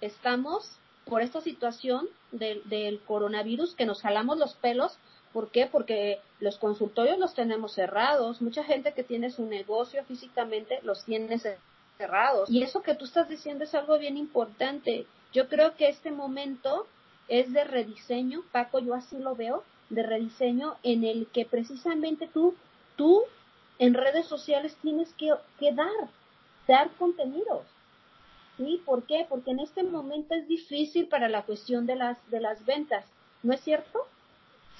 estamos 0.00 0.78
por 1.04 1.22
esta 1.22 1.40
situación 1.40 2.08
del, 2.32 3.00
coronavirus 3.06 3.74
que 3.74 3.86
nos 3.86 4.02
jalamos 4.02 4.38
los 4.38 4.54
pelos. 4.54 4.96
¿Por 5.32 5.50
qué? 5.50 5.66
Porque 5.66 6.20
los 6.40 6.58
consultorios 6.58 7.18
los 7.18 7.34
tenemos 7.34 7.72
cerrados. 7.72 8.40
Mucha 8.40 8.64
gente 8.64 8.92
que 8.92 9.02
tiene 9.02 9.30
su 9.30 9.44
negocio 9.46 10.04
físicamente 10.04 10.80
los 10.82 11.04
tiene 11.04 11.40
cerrados. 11.98 12.50
Y 12.50 12.62
eso 12.62 12.82
que 12.82 12.94
tú 12.94 13.04
estás 13.04 13.28
diciendo 13.28 13.64
es 13.64 13.74
algo 13.74 13.98
bien 13.98 14.16
importante. 14.16 15.06
Yo 15.32 15.48
creo 15.48 15.74
que 15.74 15.88
este 15.88 16.10
momento 16.10 16.86
es 17.28 17.52
de 17.52 17.64
rediseño, 17.64 18.42
Paco, 18.52 18.78
yo 18.78 18.94
así 18.94 19.18
lo 19.18 19.34
veo, 19.34 19.64
de 19.90 20.02
rediseño 20.02 20.76
en 20.82 21.04
el 21.04 21.26
que 21.28 21.44
precisamente 21.44 22.28
tú, 22.28 22.54
tú 22.96 23.22
en 23.78 23.94
redes 23.94 24.26
sociales 24.26 24.76
tienes 24.82 25.12
que, 25.14 25.32
que 25.58 25.72
dar, 25.72 26.08
dar 26.68 26.90
contenidos. 26.92 27.64
¿Sí? 28.56 28.80
¿Por 28.84 29.04
qué? 29.04 29.26
Porque 29.28 29.50
en 29.50 29.60
este 29.60 29.82
momento 29.82 30.34
es 30.34 30.46
difícil 30.48 31.06
para 31.08 31.28
la 31.28 31.42
cuestión 31.42 31.86
de 31.86 31.96
las, 31.96 32.18
de 32.30 32.40
las 32.40 32.64
ventas, 32.64 33.04
¿no 33.42 33.52
es 33.52 33.60
cierto? 33.60 34.06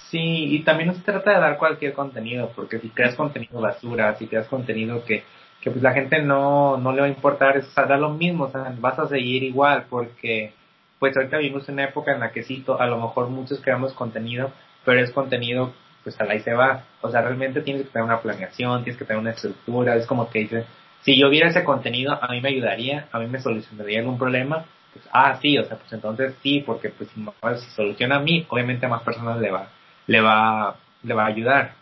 Sí, 0.09 0.55
y 0.55 0.63
también 0.63 0.87
no 0.87 0.95
se 0.95 1.01
trata 1.01 1.31
de 1.31 1.39
dar 1.39 1.57
cualquier 1.57 1.93
contenido, 1.93 2.51
porque 2.55 2.79
si 2.79 2.89
creas 2.89 3.15
contenido 3.15 3.59
basura, 3.59 4.15
si 4.15 4.27
creas 4.27 4.47
contenido 4.47 5.03
que, 5.03 5.23
que 5.61 5.71
pues 5.71 5.81
la 5.81 5.93
gente 5.93 6.21
no, 6.21 6.77
no 6.77 6.93
le 6.93 7.01
va 7.01 7.07
a 7.07 7.09
importar, 7.09 7.57
o 7.57 7.95
lo 7.97 8.09
mismo, 8.11 8.45
o 8.45 8.51
sea, 8.51 8.73
vas 8.79 8.99
a 8.99 9.07
seguir 9.07 9.43
igual, 9.43 9.85
porque 9.89 10.53
pues 10.99 11.15
ahorita 11.17 11.37
vivimos 11.37 11.67
una 11.69 11.85
época 11.85 12.13
en 12.13 12.19
la 12.19 12.31
que 12.31 12.43
sí, 12.43 12.63
a 12.79 12.85
lo 12.85 12.99
mejor 12.99 13.29
muchos 13.29 13.59
creamos 13.61 13.93
contenido, 13.93 14.51
pero 14.83 15.01
es 15.01 15.11
contenido, 15.11 15.73
pues 16.03 16.19
a 16.21 16.25
la 16.25 16.35
y 16.35 16.41
se 16.41 16.53
va. 16.53 16.83
O 17.01 17.09
sea, 17.09 17.21
realmente 17.21 17.61
tienes 17.61 17.83
que 17.83 17.89
tener 17.89 18.05
una 18.05 18.21
planeación, 18.21 18.83
tienes 18.83 18.97
que 18.97 19.05
tener 19.05 19.19
una 19.19 19.31
estructura, 19.31 19.95
es 19.95 20.05
como 20.05 20.29
que 20.29 20.39
dices, 20.39 20.65
si 21.05 21.19
yo 21.19 21.29
viera 21.29 21.49
ese 21.49 21.63
contenido, 21.63 22.17
a 22.19 22.27
mí 22.29 22.41
me 22.41 22.49
ayudaría, 22.49 23.07
a 23.11 23.19
mí 23.19 23.27
me 23.27 23.39
solucionaría 23.39 23.99
algún 23.99 24.17
problema, 24.17 24.65
pues, 24.91 25.05
ah, 25.11 25.37
sí, 25.39 25.55
o 25.57 25.63
sea, 25.63 25.77
pues 25.77 25.93
entonces 25.93 26.33
sí, 26.41 26.61
porque 26.65 26.89
pues 26.89 27.09
si 27.09 27.69
soluciona 27.75 28.15
a 28.15 28.19
mí, 28.19 28.45
obviamente 28.49 28.87
a 28.87 28.89
más 28.89 29.03
personas 29.03 29.39
le 29.39 29.51
va, 29.51 29.69
le 30.07 30.19
va, 30.19 30.77
le 31.03 31.13
va 31.13 31.23
a 31.25 31.27
ayudar. 31.27 31.75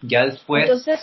Ya 0.00 0.24
después. 0.24 0.62
Entonces, 0.64 1.00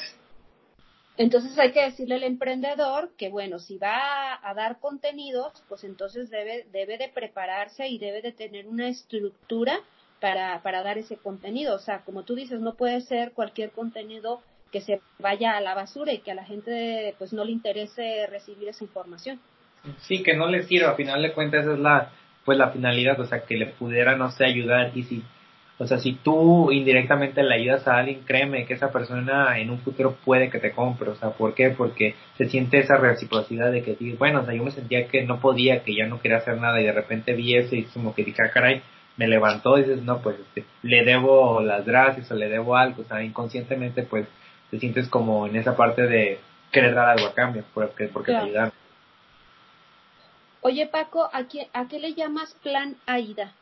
entonces 1.16 1.58
hay 1.60 1.72
que 1.74 1.84
decirle 1.84 2.16
al 2.16 2.24
emprendedor 2.24 3.12
que 3.18 3.30
bueno, 3.30 3.60
si 3.60 3.78
va 3.78 4.40
a 4.42 4.54
dar 4.56 4.80
contenidos, 4.80 5.54
pues 5.70 5.84
entonces 5.84 6.32
debe, 6.32 6.66
debe 6.72 6.98
de 6.98 7.10
prepararse 7.10 7.88
y 7.88 8.00
debe 8.00 8.24
de 8.24 8.32
tener 8.32 8.68
una 8.68 8.88
estructura 8.88 9.80
para, 10.20 10.64
para 10.64 10.82
dar 10.82 10.98
ese 10.98 11.18
contenido. 11.18 11.76
O 11.76 11.80
sea, 11.80 12.00
como 12.00 12.24
tú 12.24 12.34
dices, 12.34 12.62
no 12.62 12.74
puede 12.74 13.02
ser 13.02 13.34
cualquier 13.34 13.72
contenido 13.72 14.42
que 14.74 14.82
se 14.82 15.00
vaya 15.20 15.56
a 15.56 15.62
la 15.62 15.76
basura 15.76 16.12
y 16.12 16.18
que 16.18 16.32
a 16.32 16.36
la 16.36 16.44
gente 16.44 17.16
pues 17.20 17.32
no 17.32 17.46
le 17.46 17.52
interese 17.52 18.28
recibir 18.28 18.68
esa 18.68 18.84
información. 18.84 19.40
Sí, 20.00 20.24
que 20.24 20.36
no 20.36 20.48
le 20.48 20.64
sirva, 20.64 20.92
a 20.92 20.96
final 20.96 21.22
de 21.22 21.32
cuentas 21.32 21.64
esa 21.64 21.74
es 21.74 21.80
la 21.80 22.10
pues 22.44 22.58
la 22.58 22.72
finalidad, 22.72 23.18
o 23.22 23.26
sea, 23.26 23.46
que 23.46 23.56
le 23.56 23.68
pudiera 23.68 24.18
no 24.18 24.30
sé 24.32 24.44
ayudar 24.44 24.92
y 24.96 25.04
si 25.04 25.24
o 25.80 25.88
sea, 25.88 26.00
si 26.00 26.14
tú 26.14 26.72
indirectamente 26.72 27.42
le 27.44 27.56
ayudas 27.56 27.88
a 27.88 27.98
alguien, 27.98 28.22
créeme 28.26 28.66
que 28.66 28.76
esa 28.76 28.92
persona 28.92 29.60
en 29.60 29.72
un 29.72 29.80
futuro 29.80 30.16
puede 30.24 30.50
que 30.50 30.60
te 30.60 30.72
compre. 30.72 31.10
O 31.10 31.16
sea, 31.16 31.32
¿por 31.32 31.56
qué? 31.56 31.72
Porque 31.72 32.16
se 32.38 32.48
siente 32.48 32.80
esa 32.80 32.98
reciprocidad 32.98 33.72
de 33.72 33.82
que, 33.84 33.98
bueno, 34.18 34.42
o 34.42 34.46
sea, 34.46 34.54
yo 34.54 34.64
me 34.64 34.72
sentía 34.72 35.08
que 35.08 35.24
no 35.24 35.40
podía, 35.40 35.84
que 35.84 35.96
ya 35.96 36.06
no 36.06 36.22
quería 36.22 36.38
hacer 36.38 36.58
nada 36.58 36.80
y 36.80 36.86
de 36.86 36.92
repente 36.92 37.34
vi 37.34 37.56
eso 37.56 37.76
y 37.76 37.84
como 37.86 38.14
que 38.14 38.24
dije, 38.24 38.44
ah, 38.46 38.52
caray, 38.52 38.84
me 39.18 39.28
levantó 39.28 39.78
y 39.78 39.82
dices, 39.82 40.04
no, 40.04 40.20
pues 40.22 40.38
este, 40.40 40.64
le 40.84 41.04
debo 41.04 41.62
las 41.62 41.86
gracias 41.86 42.32
o 42.32 42.36
le 42.36 42.50
debo 42.50 42.76
algo. 42.76 43.02
O 43.02 43.06
sea, 43.06 43.24
inconscientemente, 43.24 44.04
pues 44.04 44.28
te 44.74 44.80
sientes 44.80 45.08
como 45.08 45.46
en 45.46 45.56
esa 45.56 45.78
parte 45.78 46.02
de 46.02 46.40
querer 46.72 46.96
dar 46.96 47.10
algo 47.10 47.28
a 47.28 47.36
cambio, 47.36 47.64
porque, 47.76 48.08
porque 48.08 48.32
te 48.32 48.38
ayudaron. 48.40 48.72
Oye, 50.62 50.88
Paco, 50.88 51.30
¿a 51.32 51.48
qué, 51.48 51.68
¿a 51.74 51.88
qué 51.88 52.00
le 52.00 52.16
llamas 52.16 52.56
plan 52.64 52.96
AIDA? 53.06 53.54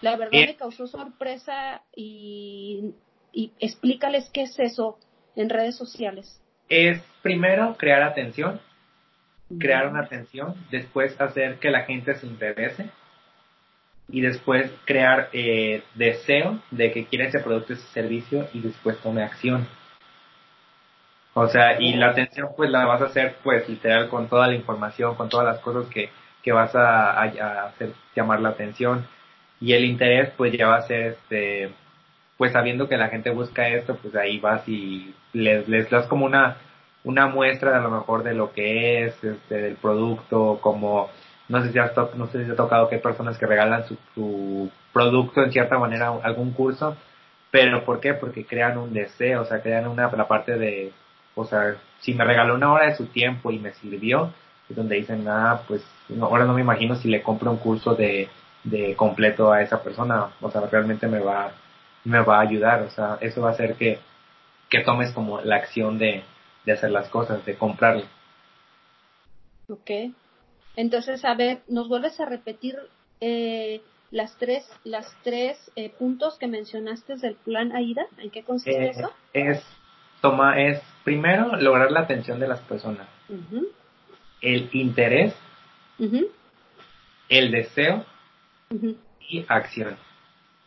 La 0.00 0.16
verdad 0.16 0.32
me 0.32 0.56
causó 0.56 0.88
sorpresa 0.88 1.82
y, 1.94 2.92
y 3.32 3.52
explícales 3.60 4.28
qué 4.34 4.42
es 4.42 4.58
eso 4.58 4.98
en 5.36 5.48
redes 5.48 5.76
sociales. 5.76 6.42
Es 6.68 7.00
primero 7.22 7.76
crear 7.78 8.02
atención, 8.02 8.60
crear 9.60 9.86
una 9.86 10.00
atención, 10.00 10.56
después 10.72 11.20
hacer 11.20 11.60
que 11.60 11.70
la 11.70 11.84
gente 11.84 12.16
se 12.16 12.26
interese 12.26 12.90
y 14.08 14.22
después 14.22 14.72
crear 14.86 15.28
eh, 15.32 15.84
deseo 15.94 16.60
de 16.72 16.90
que 16.90 17.04
quiera 17.04 17.28
ese 17.28 17.38
producto, 17.38 17.74
ese 17.74 17.86
servicio 17.92 18.48
y 18.52 18.58
después 18.58 18.98
tome 18.98 19.22
acción. 19.22 19.68
O 21.34 21.48
sea, 21.48 21.80
y 21.80 21.94
la 21.94 22.08
atención 22.10 22.50
pues 22.56 22.70
la 22.70 22.84
vas 22.84 23.00
a 23.02 23.06
hacer 23.06 23.36
pues 23.42 23.68
literal 23.68 24.08
con 24.08 24.28
toda 24.28 24.46
la 24.48 24.54
información, 24.54 25.14
con 25.14 25.28
todas 25.28 25.46
las 25.46 25.60
cosas 25.60 25.86
que, 25.86 26.10
que 26.42 26.52
vas 26.52 26.74
a, 26.74 27.12
a 27.22 27.66
hacer 27.66 27.92
llamar 28.14 28.40
la 28.40 28.50
atención 28.50 29.06
y 29.62 29.72
el 29.74 29.84
interés 29.84 30.30
pues 30.36 30.52
ya 30.52 30.66
va 30.68 30.76
a 30.76 30.82
ser 30.82 31.12
este 31.12 31.72
pues 32.36 32.52
sabiendo 32.52 32.88
que 32.88 32.96
la 32.96 33.08
gente 33.08 33.30
busca 33.30 33.68
esto 33.68 33.96
pues 33.96 34.14
ahí 34.16 34.40
vas 34.40 34.68
y 34.68 35.14
les, 35.32 35.68
les 35.68 35.88
das 35.88 36.06
como 36.06 36.26
una 36.26 36.56
una 37.04 37.28
muestra 37.28 37.76
a 37.78 37.80
lo 37.80 37.90
mejor 37.90 38.24
de 38.24 38.34
lo 38.34 38.52
que 38.52 39.04
es 39.04 39.24
este 39.24 39.54
del 39.54 39.76
producto 39.76 40.58
como 40.60 41.08
no 41.48 41.62
sé 41.62 41.72
si 41.72 41.78
has 41.78 41.92
no 42.16 42.26
sé 42.26 42.44
si 42.44 42.50
ha 42.50 42.56
tocado 42.56 42.88
que 42.88 42.96
hay 42.96 43.00
personas 43.00 43.38
que 43.38 43.46
regalan 43.46 43.86
su, 43.86 43.96
su 44.14 44.70
producto 44.92 45.44
en 45.44 45.52
cierta 45.52 45.78
manera 45.78 46.12
algún 46.22 46.52
curso 46.52 46.96
pero 47.52 47.84
¿por 47.84 48.00
qué? 48.00 48.14
porque 48.14 48.44
crean 48.44 48.78
un 48.78 48.92
deseo 48.92 49.42
o 49.42 49.44
sea 49.44 49.62
crean 49.62 49.86
una 49.86 50.10
la 50.10 50.26
parte 50.26 50.58
de 50.58 50.92
o 51.34 51.44
sea 51.44 51.76
si 52.00 52.14
me 52.14 52.24
regaló 52.24 52.54
una 52.54 52.72
hora 52.72 52.86
de 52.86 52.96
su 52.96 53.06
tiempo 53.06 53.50
y 53.50 53.58
me 53.58 53.72
sirvió 53.74 54.32
es 54.68 54.76
donde 54.76 54.96
dicen 54.96 55.26
ah 55.28 55.62
pues 55.68 55.82
ahora 56.20 56.44
no 56.44 56.54
me 56.54 56.60
imagino 56.60 56.96
si 56.96 57.08
le 57.08 57.22
compro 57.22 57.50
un 57.50 57.58
curso 57.58 57.94
de 57.94 58.28
de 58.64 58.94
completo 58.94 59.52
a 59.52 59.62
esa 59.62 59.82
persona, 59.82 60.30
o 60.40 60.50
sea, 60.50 60.62
realmente 60.62 61.06
me 61.06 61.20
va, 61.20 61.52
me 62.04 62.20
va 62.20 62.38
a 62.38 62.42
ayudar, 62.42 62.82
o 62.82 62.90
sea, 62.90 63.18
eso 63.20 63.40
va 63.40 63.50
a 63.50 63.52
hacer 63.52 63.74
que, 63.74 63.98
que 64.70 64.80
tomes 64.80 65.12
como 65.12 65.40
la 65.40 65.56
acción 65.56 65.98
de, 65.98 66.22
de 66.64 66.72
hacer 66.72 66.90
las 66.90 67.08
cosas, 67.08 67.44
de 67.44 67.56
comprarlo. 67.56 68.04
Ok. 69.68 69.90
Entonces, 70.76 71.24
a 71.24 71.34
ver, 71.34 71.60
¿nos 71.68 71.88
vuelves 71.88 72.18
a 72.20 72.24
repetir 72.24 72.76
eh, 73.20 73.82
las 74.10 74.36
tres, 74.38 74.68
las 74.84 75.12
tres 75.22 75.58
eh, 75.76 75.90
puntos 75.90 76.38
que 76.38 76.46
mencionaste 76.46 77.16
del 77.16 77.34
plan 77.34 77.72
AIDA? 77.72 78.06
¿En 78.18 78.30
qué 78.30 78.42
consiste 78.42 78.84
eh, 78.84 78.90
eso? 78.90 79.12
Es, 79.32 79.62
toma, 80.20 80.60
es 80.60 80.80
primero 81.04 81.56
lograr 81.56 81.90
la 81.90 82.00
atención 82.00 82.38
de 82.40 82.48
las 82.48 82.60
personas. 82.60 83.08
El 84.40 84.68
interés, 84.72 85.34
el 87.28 87.50
deseo 87.50 88.04
y 89.28 89.44
acción. 89.48 89.96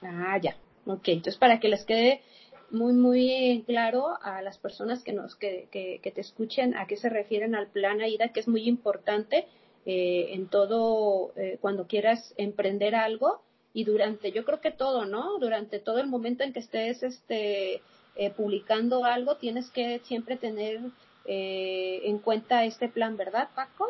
Ah, 0.02 0.38
ya. 0.42 0.56
Ok, 0.86 1.08
entonces 1.08 1.38
para 1.38 1.60
que 1.60 1.68
les 1.68 1.84
quede 1.84 2.22
muy, 2.70 2.94
muy 2.94 3.64
claro 3.66 4.18
a 4.22 4.42
las 4.42 4.58
personas 4.58 5.04
que, 5.04 5.14
nos, 5.14 5.36
que, 5.36 5.68
que, 5.72 6.12
te 6.12 6.22
escuchen 6.22 6.76
a 6.78 6.88
qué 6.88 6.98
se 6.98 7.10
refieren 7.10 7.56
al 7.56 7.68
plan 7.68 8.02
AIDA, 8.02 8.30
que 8.30 8.40
es 8.40 8.48
muy 8.48 8.68
importante 8.68 9.48
eh, 9.86 10.28
en 10.32 10.48
todo, 10.48 11.32
eh, 11.36 11.58
cuando 11.62 11.88
quieras 11.88 12.34
emprender 12.38 12.96
algo 12.96 13.42
y 13.74 13.84
durante, 13.84 14.32
yo 14.32 14.46
creo 14.46 14.62
que 14.62 14.72
todo, 14.72 15.06
¿no? 15.06 15.38
Durante 15.40 15.80
todo 15.80 16.00
el 16.00 16.08
momento 16.08 16.44
en 16.44 16.54
que 16.54 16.60
estés 16.60 17.04
este, 17.04 17.82
eh, 18.16 18.32
publicando 18.32 19.04
algo, 19.06 19.36
tienes 19.36 19.70
que 19.72 20.00
siempre 20.00 20.38
tener 20.38 20.80
eh, 21.26 22.02
en 22.04 22.20
cuenta 22.20 22.66
este 22.66 22.88
plan, 22.88 23.18
¿verdad, 23.18 23.50
Paco? 23.56 23.88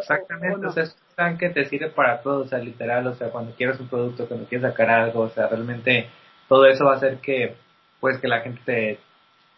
Exactamente, 0.00 0.66
o, 0.66 0.72
sea, 0.72 0.82
es 0.84 0.90
un 0.90 1.14
plan 1.16 1.38
que 1.38 1.48
te 1.48 1.64
sirve 1.64 1.88
para 1.88 2.20
todo, 2.20 2.42
o 2.42 2.46
sea, 2.46 2.58
literal, 2.58 3.06
o 3.06 3.14
sea, 3.14 3.30
cuando 3.30 3.52
quieres 3.56 3.80
un 3.80 3.88
producto, 3.88 4.28
cuando 4.28 4.46
quieres 4.46 4.70
sacar 4.70 4.90
algo, 4.90 5.22
o 5.22 5.30
sea, 5.30 5.48
realmente 5.48 6.08
todo 6.48 6.66
eso 6.66 6.84
va 6.84 6.92
a 6.92 6.96
hacer 6.96 7.18
que, 7.18 7.54
pues, 8.00 8.18
que 8.18 8.28
la 8.28 8.40
gente 8.40 8.98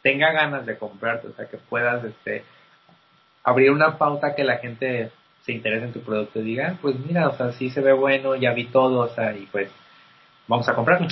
tenga 0.03 0.33
ganas 0.33 0.65
de 0.67 0.79
comprarte, 0.79 1.27
o 1.29 1.33
sea, 1.33 1.47
que 1.47 1.59
puedas, 1.59 2.05
este, 2.05 2.45
abrir 3.43 3.71
una 3.71 3.99
pauta 3.99 4.35
que 4.35 4.45
la 4.45 4.59
gente 4.59 5.11
se 5.43 5.53
interese 5.53 5.85
en 5.85 5.93
tu 5.93 6.01
producto 6.01 6.41
y 6.41 6.45
diga, 6.45 6.71
ah, 6.71 6.79
pues 6.81 6.97
mira, 6.99 7.29
o 7.29 7.37
sea, 7.37 7.53
sí 7.53 7.71
se 7.71 7.81
ve 7.81 7.93
bueno, 7.93 8.35
ya 8.37 8.53
vi 8.53 8.67
todo, 8.67 9.01
o 9.01 9.09
sea, 9.09 9.37
y 9.37 9.47
pues, 9.47 9.71
vamos 10.49 10.69
a 10.69 10.75
comprarlo. 10.75 11.09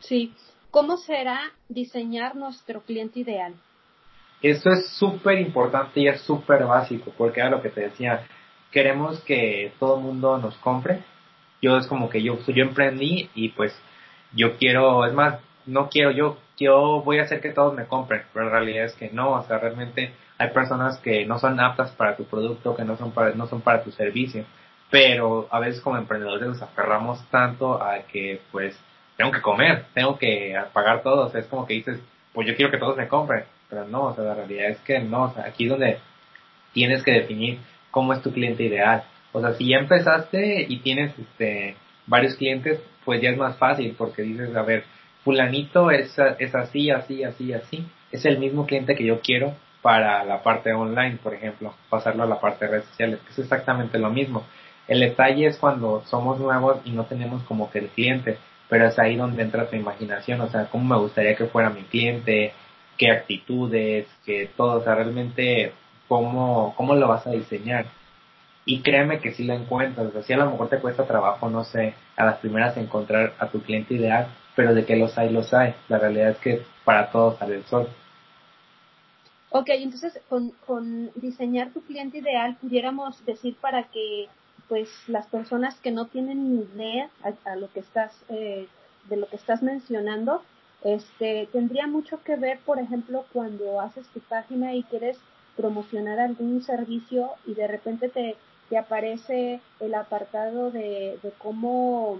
Sí. 0.00 0.34
¿Cómo 0.74 0.96
será 0.96 1.52
diseñar 1.68 2.34
nuestro 2.34 2.80
cliente 2.80 3.20
ideal? 3.20 3.54
Esto 4.42 4.70
es 4.70 4.88
súper 4.98 5.38
importante 5.38 6.00
y 6.00 6.08
es 6.08 6.20
súper 6.22 6.64
básico, 6.64 7.12
porque 7.16 7.38
era 7.38 7.48
lo 7.48 7.62
que 7.62 7.68
te 7.68 7.82
decía, 7.82 8.26
queremos 8.72 9.20
que 9.20 9.72
todo 9.78 9.98
el 9.98 10.02
mundo 10.02 10.36
nos 10.38 10.56
compre. 10.56 11.04
Yo 11.62 11.76
es 11.76 11.86
como 11.86 12.10
que 12.10 12.20
yo, 12.24 12.40
yo 12.44 12.64
emprendí 12.64 13.30
y 13.36 13.50
pues 13.50 13.72
yo 14.32 14.56
quiero, 14.56 15.06
es 15.06 15.14
más, 15.14 15.38
no 15.64 15.88
quiero 15.88 16.10
yo, 16.10 16.38
yo 16.56 17.02
voy 17.04 17.20
a 17.20 17.22
hacer 17.22 17.40
que 17.40 17.52
todos 17.52 17.72
me 17.72 17.86
compren, 17.86 18.24
pero 18.32 18.46
en 18.46 18.50
realidad 18.50 18.86
es 18.86 18.94
que 18.94 19.10
no, 19.10 19.30
o 19.30 19.46
sea, 19.46 19.58
realmente 19.58 20.12
hay 20.38 20.50
personas 20.50 20.98
que 20.98 21.24
no 21.24 21.38
son 21.38 21.60
aptas 21.60 21.92
para 21.92 22.16
tu 22.16 22.24
producto, 22.24 22.74
que 22.74 22.84
no 22.84 22.96
son 22.96 23.12
para, 23.12 23.32
no 23.36 23.46
son 23.46 23.60
para 23.60 23.84
tu 23.84 23.92
servicio, 23.92 24.44
pero 24.90 25.46
a 25.52 25.60
veces 25.60 25.80
como 25.80 25.98
emprendedores 25.98 26.48
nos 26.48 26.62
aferramos 26.62 27.24
tanto 27.30 27.80
a 27.80 28.00
que 28.10 28.40
pues 28.50 28.76
tengo 29.16 29.30
que 29.30 29.40
comer, 29.40 29.84
tengo 29.94 30.18
que 30.18 30.56
pagar 30.72 31.02
todo, 31.02 31.26
o 31.26 31.30
sea, 31.30 31.40
es 31.40 31.46
como 31.46 31.66
que 31.66 31.74
dices, 31.74 32.00
pues 32.32 32.46
yo 32.46 32.56
quiero 32.56 32.70
que 32.70 32.78
todos 32.78 32.96
me 32.96 33.08
compren, 33.08 33.44
pero 33.68 33.86
no, 33.86 34.04
o 34.04 34.14
sea, 34.14 34.24
la 34.24 34.34
realidad 34.34 34.70
es 34.70 34.78
que 34.80 34.98
no, 35.00 35.24
o 35.24 35.34
sea, 35.34 35.44
aquí 35.46 35.64
es 35.64 35.70
donde 35.70 35.98
tienes 36.72 37.02
que 37.02 37.12
definir 37.12 37.58
cómo 37.90 38.12
es 38.12 38.22
tu 38.22 38.32
cliente 38.32 38.64
ideal. 38.64 39.04
O 39.32 39.40
sea, 39.40 39.54
si 39.54 39.68
ya 39.68 39.78
empezaste 39.78 40.66
y 40.68 40.78
tienes 40.78 41.16
este 41.18 41.76
varios 42.06 42.34
clientes, 42.34 42.80
pues 43.04 43.20
ya 43.20 43.30
es 43.30 43.36
más 43.36 43.56
fácil 43.56 43.94
porque 43.96 44.22
dices, 44.22 44.54
a 44.54 44.62
ver, 44.62 44.84
fulanito 45.24 45.90
es, 45.90 46.14
es 46.38 46.54
así, 46.54 46.90
así, 46.90 47.24
así, 47.24 47.52
así. 47.52 47.86
Es 48.12 48.24
el 48.24 48.38
mismo 48.38 48.66
cliente 48.66 48.94
que 48.94 49.04
yo 49.04 49.20
quiero 49.20 49.54
para 49.82 50.24
la 50.24 50.42
parte 50.42 50.72
online, 50.72 51.18
por 51.22 51.34
ejemplo, 51.34 51.74
pasarlo 51.88 52.22
a 52.22 52.26
la 52.26 52.40
parte 52.40 52.64
de 52.64 52.70
redes 52.72 52.86
sociales, 52.86 53.20
que 53.20 53.32
es 53.32 53.38
exactamente 53.38 53.98
lo 53.98 54.10
mismo. 54.10 54.44
El 54.86 55.00
detalle 55.00 55.46
es 55.46 55.56
cuando 55.58 56.02
somos 56.06 56.38
nuevos 56.38 56.78
y 56.84 56.90
no 56.90 57.04
tenemos 57.04 57.42
como 57.44 57.70
que 57.70 57.78
el 57.80 57.88
cliente, 57.88 58.38
pero 58.74 58.88
es 58.88 58.98
ahí 58.98 59.14
donde 59.14 59.40
entra 59.40 59.70
tu 59.70 59.76
imaginación, 59.76 60.40
o 60.40 60.48
sea, 60.48 60.68
cómo 60.68 60.96
me 60.96 61.00
gustaría 61.00 61.36
que 61.36 61.46
fuera 61.46 61.70
mi 61.70 61.82
cliente, 61.82 62.52
qué 62.98 63.12
actitudes, 63.12 64.08
que 64.26 64.50
todo, 64.56 64.80
o 64.80 64.82
sea, 64.82 64.96
realmente 64.96 65.72
cómo, 66.08 66.74
cómo 66.76 66.96
lo 66.96 67.06
vas 67.06 67.24
a 67.24 67.30
diseñar. 67.30 67.86
Y 68.64 68.80
créeme 68.80 69.20
que 69.20 69.30
si 69.30 69.44
lo 69.44 69.54
encuentras, 69.54 70.08
o 70.08 70.10
sea, 70.10 70.22
si 70.24 70.32
a 70.32 70.38
lo 70.38 70.50
mejor 70.50 70.70
te 70.70 70.80
cuesta 70.80 71.06
trabajo, 71.06 71.48
no 71.48 71.62
sé, 71.62 71.94
a 72.16 72.24
las 72.24 72.38
primeras 72.38 72.76
encontrar 72.76 73.34
a 73.38 73.46
tu 73.46 73.62
cliente 73.62 73.94
ideal, 73.94 74.26
pero 74.56 74.74
de 74.74 74.84
que 74.84 74.96
los 74.96 75.16
hay, 75.16 75.30
los 75.30 75.54
hay. 75.54 75.76
La 75.88 76.00
realidad 76.00 76.30
es 76.30 76.38
que 76.38 76.62
para 76.84 77.12
todos 77.12 77.38
sale 77.38 77.54
el 77.54 77.64
sol. 77.66 77.88
Ok, 79.50 79.68
entonces 79.68 80.20
con, 80.28 80.50
con 80.66 81.12
diseñar 81.14 81.70
tu 81.70 81.80
cliente 81.82 82.18
ideal 82.18 82.56
pudiéramos 82.60 83.24
decir 83.24 83.54
para 83.60 83.84
que 83.84 84.26
pues 84.68 84.88
las 85.08 85.26
personas 85.26 85.78
que 85.80 85.90
no 85.90 86.06
tienen 86.06 86.56
ni 86.56 86.62
idea 86.62 87.10
a, 87.44 87.56
lo 87.56 87.70
que 87.72 87.80
estás 87.80 88.12
eh, 88.28 88.66
de 89.08 89.16
lo 89.16 89.28
que 89.28 89.36
estás 89.36 89.62
mencionando 89.62 90.42
este, 90.84 91.48
tendría 91.50 91.86
mucho 91.86 92.22
que 92.22 92.36
ver, 92.36 92.58
por 92.60 92.78
ejemplo, 92.78 93.24
cuando 93.32 93.80
haces 93.80 94.06
tu 94.08 94.20
página 94.20 94.74
y 94.74 94.82
quieres 94.84 95.16
promocionar 95.56 96.20
algún 96.20 96.62
servicio 96.62 97.30
y 97.46 97.54
de 97.54 97.66
repente 97.66 98.10
te, 98.10 98.36
te 98.68 98.76
aparece 98.76 99.60
el 99.80 99.94
apartado 99.94 100.70
de, 100.70 101.18
cómo 101.38 102.18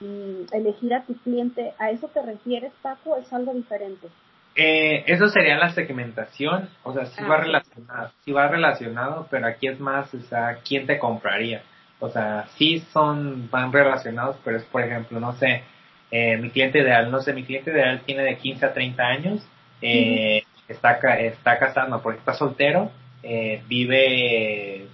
mm, 0.00 0.54
elegir 0.54 0.94
a 0.94 1.02
tu 1.02 1.14
cliente. 1.14 1.74
¿A 1.78 1.90
eso 1.90 2.06
te 2.06 2.22
refieres, 2.22 2.72
Paco? 2.82 3.16
¿Es 3.16 3.32
algo 3.32 3.52
diferente? 3.52 4.08
Eh, 4.54 5.04
eso 5.06 5.28
sería 5.28 5.56
la 5.56 5.70
segmentación, 5.70 6.68
o 6.82 6.92
sea, 6.92 7.06
sí 7.06 7.22
va 7.24 7.36
ah, 7.36 7.40
relacionado, 7.40 8.12
sí 8.24 8.32
va 8.32 8.48
relacionado, 8.48 9.26
pero 9.30 9.46
aquí 9.46 9.66
es 9.66 9.80
más, 9.80 10.12
o 10.12 10.20
sea, 10.22 10.58
quién 10.66 10.86
te 10.86 10.98
compraría. 10.98 11.62
O 12.00 12.10
sea, 12.10 12.46
sí 12.56 12.80
son, 12.92 13.48
van 13.50 13.72
relacionados, 13.72 14.36
pero 14.44 14.58
es, 14.58 14.64
por 14.64 14.82
ejemplo, 14.82 15.20
no 15.20 15.32
sé, 15.34 15.62
eh, 16.10 16.36
mi 16.36 16.50
cliente 16.50 16.80
ideal, 16.80 17.10
no 17.10 17.20
sé, 17.20 17.32
mi 17.32 17.44
cliente 17.44 17.70
ideal 17.70 18.02
tiene 18.04 18.22
de 18.24 18.36
15 18.36 18.66
a 18.66 18.74
30 18.74 19.02
años, 19.02 19.48
eh, 19.80 20.42
está, 20.68 20.98
está 21.18 21.58
casado, 21.58 22.02
porque 22.02 22.18
está 22.18 22.34
soltero, 22.34 22.90
eh, 23.22 23.62
vive, 23.68 24.86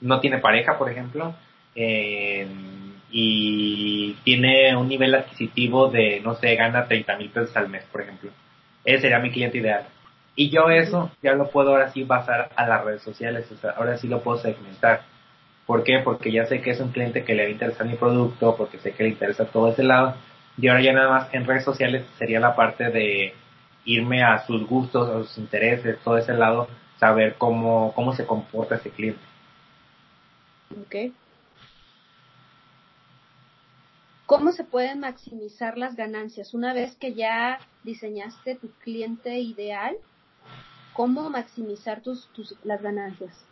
no 0.00 0.20
tiene 0.20 0.38
pareja, 0.38 0.78
por 0.78 0.90
ejemplo, 0.90 1.34
eh, 1.74 2.46
y 3.10 4.14
tiene 4.24 4.74
un 4.76 4.88
nivel 4.88 5.14
adquisitivo 5.14 5.88
de, 5.88 6.20
no 6.20 6.34
sé, 6.36 6.54
gana 6.56 6.86
30 6.86 7.16
mil 7.18 7.30
pesos 7.30 7.54
al 7.56 7.68
mes, 7.68 7.84
por 7.92 8.02
ejemplo. 8.02 8.30
Ese 8.84 9.02
sería 9.02 9.18
mi 9.18 9.30
cliente 9.30 9.58
ideal. 9.58 9.86
Y 10.34 10.50
yo 10.50 10.70
eso 10.70 11.10
ya 11.22 11.34
lo 11.34 11.50
puedo 11.50 11.70
ahora 11.70 11.92
sí 11.92 12.04
basar 12.04 12.50
a 12.56 12.66
las 12.66 12.84
redes 12.84 13.02
sociales, 13.02 13.50
o 13.52 13.56
sea, 13.56 13.70
ahora 13.72 13.98
sí 13.98 14.08
lo 14.08 14.22
puedo 14.22 14.38
segmentar. 14.38 15.02
¿Por 15.66 15.84
qué? 15.84 16.00
Porque 16.02 16.32
ya 16.32 16.46
sé 16.46 16.60
que 16.60 16.70
es 16.70 16.80
un 16.80 16.90
cliente 16.90 17.24
que 17.24 17.34
le 17.34 17.44
va 17.44 17.48
a 17.48 17.52
interesar 17.52 17.86
mi 17.86 17.94
producto, 17.94 18.56
porque 18.56 18.78
sé 18.78 18.92
que 18.92 19.04
le 19.04 19.10
interesa 19.10 19.44
todo 19.46 19.68
ese 19.70 19.82
lado. 19.82 20.16
Y 20.58 20.68
ahora 20.68 20.82
ya 20.82 20.92
nada 20.92 21.10
más 21.10 21.34
en 21.34 21.46
redes 21.46 21.64
sociales 21.64 22.04
sería 22.18 22.40
la 22.40 22.56
parte 22.56 22.90
de 22.90 23.34
irme 23.84 24.22
a 24.22 24.44
sus 24.46 24.66
gustos, 24.66 25.08
a 25.08 25.18
sus 25.26 25.38
intereses, 25.38 25.98
todo 26.02 26.18
ese 26.18 26.32
lado, 26.34 26.68
saber 26.98 27.34
cómo, 27.38 27.92
cómo 27.94 28.14
se 28.14 28.26
comporta 28.26 28.76
ese 28.76 28.90
cliente. 28.90 29.20
Ok. 30.70 31.12
¿Cómo 34.32 34.52
se 34.52 34.64
pueden 34.64 35.00
maximizar 35.00 35.76
las 35.76 35.94
ganancias? 35.94 36.54
Una 36.54 36.72
vez 36.72 36.96
que 36.96 37.12
ya 37.12 37.58
diseñaste 37.84 38.54
tu 38.54 38.70
cliente 38.82 39.38
ideal, 39.38 39.94
¿cómo 40.94 41.28
maximizar 41.28 42.00
tus, 42.00 42.28
tus 42.28 42.56
las 42.64 42.80
ganancias? 42.80 43.46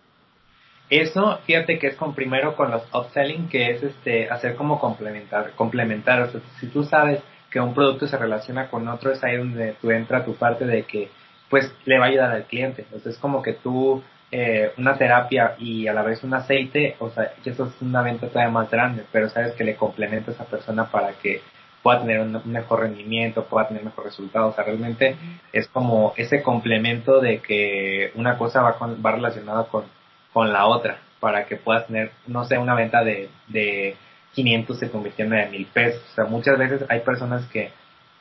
Eso, 0.89 1.39
fíjate 1.45 1.79
que 1.79 1.89
es 1.89 1.97
con 1.97 2.15
primero 2.15 2.57
con 2.57 2.71
los 2.71 2.83
upselling, 2.95 3.51
que 3.51 3.73
es 3.73 3.83
este 3.83 4.31
hacer 4.31 4.57
como 4.57 4.81
complementar, 4.81 5.51
complementar. 5.51 6.23
O 6.23 6.31
sea, 6.31 6.41
si 6.59 6.69
tú 6.69 6.83
sabes 6.85 7.21
que 7.51 7.61
un 7.61 7.75
producto 7.75 8.07
se 8.07 8.17
relaciona 8.17 8.71
con 8.71 8.89
otro, 8.89 9.13
es 9.13 9.23
ahí 9.23 9.37
donde 9.37 9.75
tú 9.83 9.91
entra 9.91 10.25
tu 10.25 10.35
parte 10.37 10.65
de 10.65 10.85
que 10.85 11.11
pues 11.51 11.71
le 11.85 11.99
va 11.99 12.07
a 12.07 12.09
ayudar 12.09 12.31
al 12.31 12.45
cliente. 12.45 12.85
Entonces 12.85 13.17
es 13.17 13.21
como 13.21 13.43
que 13.43 13.53
tú 13.53 14.03
eh, 14.33 14.73
una 14.77 14.97
terapia 14.97 15.57
y 15.59 15.89
a 15.89 15.93
la 15.93 16.03
vez 16.03 16.23
un 16.23 16.35
aceite, 16.35 16.97
o 16.99 17.11
sea, 17.11 17.33
eso 17.45 17.67
es 17.67 17.83
una 17.83 18.03
venta 18.03 18.29
todavía 18.29 18.53
más 18.53 18.71
grande, 18.71 19.05
pero 19.11 19.29
sabes 19.29 19.53
que 19.55 19.65
le 19.65 19.77
complementa 19.77 20.31
a 20.31 20.35
esa 20.35 20.45
persona 20.45 20.91
para 20.91 21.13
que 21.15 21.43
pueda 21.83 22.01
tener 22.01 22.21
un, 22.21 22.41
mejor 22.45 22.81
rendimiento, 22.81 23.45
pueda 23.45 23.69
tener 23.69 23.85
mejor 23.85 24.05
resultado. 24.05 24.49
O 24.49 24.53
sea, 24.53 24.65
realmente 24.65 25.17
es 25.53 25.67
como 25.69 26.13
ese 26.17 26.43
complemento 26.43 27.21
de 27.21 27.39
que 27.39 28.13
una 28.15 28.37
cosa 28.37 28.63
va, 28.63 28.79
con, 28.79 29.03
va 29.05 29.13
relacionada 29.13 29.65
con 29.65 29.85
con 30.33 30.53
la 30.53 30.67
otra 30.67 30.99
para 31.19 31.47
que 31.47 31.57
puedas 31.57 31.87
tener, 31.87 32.13
no 32.27 32.45
sé, 32.45 32.57
una 32.59 32.75
venta 32.75 33.05
de, 33.05 33.29
de 33.49 33.97
500 34.33 34.79
se 34.79 34.91
convirtiendo 34.91 35.37
en 35.37 35.51
mil 35.51 35.67
pesos. 35.67 36.03
O 36.13 36.15
sea, 36.15 36.25
muchas 36.25 36.59
veces 36.59 36.85
hay 36.89 37.01
personas 37.01 37.45
que, 37.47 37.71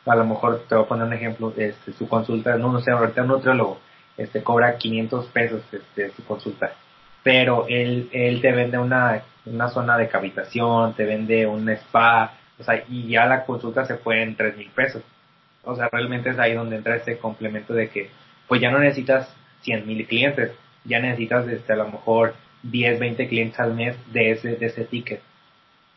a 0.06 0.16
lo 0.16 0.26
mejor 0.26 0.64
te 0.68 0.76
voy 0.76 0.84
a 0.84 0.88
poner 0.88 1.08
un 1.08 1.14
ejemplo, 1.14 1.54
este, 1.56 1.94
su 1.94 2.10
consulta, 2.10 2.58
no, 2.58 2.72
no 2.72 2.82
sé, 2.82 2.92
ahorita 2.92 3.22
un 3.22 3.28
nutriólogo, 3.30 3.80
este, 4.20 4.44
cobra 4.44 4.78
500 4.78 5.26
pesos 5.28 5.62
este, 5.72 6.12
su 6.12 6.24
consulta, 6.26 6.74
pero 7.24 7.66
él, 7.68 8.10
él 8.12 8.42
te 8.42 8.52
vende 8.52 8.78
una, 8.78 9.24
una 9.46 9.70
zona 9.70 9.98
de 9.98 10.10
cavitación, 10.10 10.94
te 10.94 11.06
vende 11.06 11.48
un 11.48 11.70
spa, 11.70 12.34
o 12.60 12.64
sea, 12.64 12.84
y 12.88 13.08
ya 13.08 13.26
la 13.26 13.46
consulta 13.46 13.86
se 13.86 13.96
fue 13.96 14.22
en 14.22 14.36
tres 14.36 14.58
mil 14.58 14.70
pesos. 14.70 15.02
O 15.64 15.76
sea, 15.76 15.90
realmente 15.92 16.30
es 16.30 16.40
ahí 16.40 16.54
donde 16.54 16.78
entra 16.78 16.96
ese 16.96 17.18
complemento 17.18 17.74
de 17.74 17.90
que, 17.90 18.10
pues 18.48 18.62
ya 18.62 18.72
no 18.72 18.80
necesitas 18.80 19.34
100 19.62 19.86
mil 19.88 20.06
clientes, 20.08 20.52
ya 20.86 21.00
necesitas 21.00 21.48
este, 21.48 21.74
a 21.74 21.78
lo 21.78 21.88
mejor 21.90 22.34
10, 22.64 23.00
20 23.00 23.28
clientes 23.28 23.60
al 23.60 23.74
mes 23.74 23.96
de 24.12 24.32
ese, 24.32 24.56
de 24.56 24.66
ese 24.66 24.86
ticket. 24.86 25.22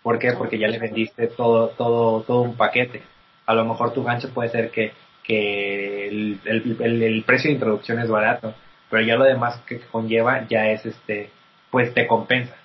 ¿Por 0.02 0.18
qué? 0.18 0.32
Porque 0.32 0.58
ya 0.58 0.68
le 0.68 0.78
vendiste 0.78 1.28
todo, 1.28 1.68
todo, 1.68 2.22
todo 2.22 2.42
un 2.42 2.56
paquete. 2.56 3.02
A 3.46 3.54
lo 3.54 3.64
mejor 3.64 3.92
tu 3.92 4.02
gancho 4.02 4.30
puede 4.30 4.50
ser 4.50 4.70
que, 4.70 4.92
que 5.24 6.08
el, 6.08 6.40
el, 6.44 7.02
el, 7.02 7.24
precio 7.24 7.48
de 7.48 7.54
introducción 7.54 7.98
es 7.98 8.08
barato, 8.08 8.54
pero 8.90 9.04
ya 9.04 9.16
lo 9.16 9.24
demás 9.24 9.60
que 9.66 9.80
conlleva 9.80 10.46
ya 10.48 10.68
es 10.70 10.84
este, 10.84 11.30
pues 11.70 11.94
te 11.94 12.06
compensa. 12.06 12.56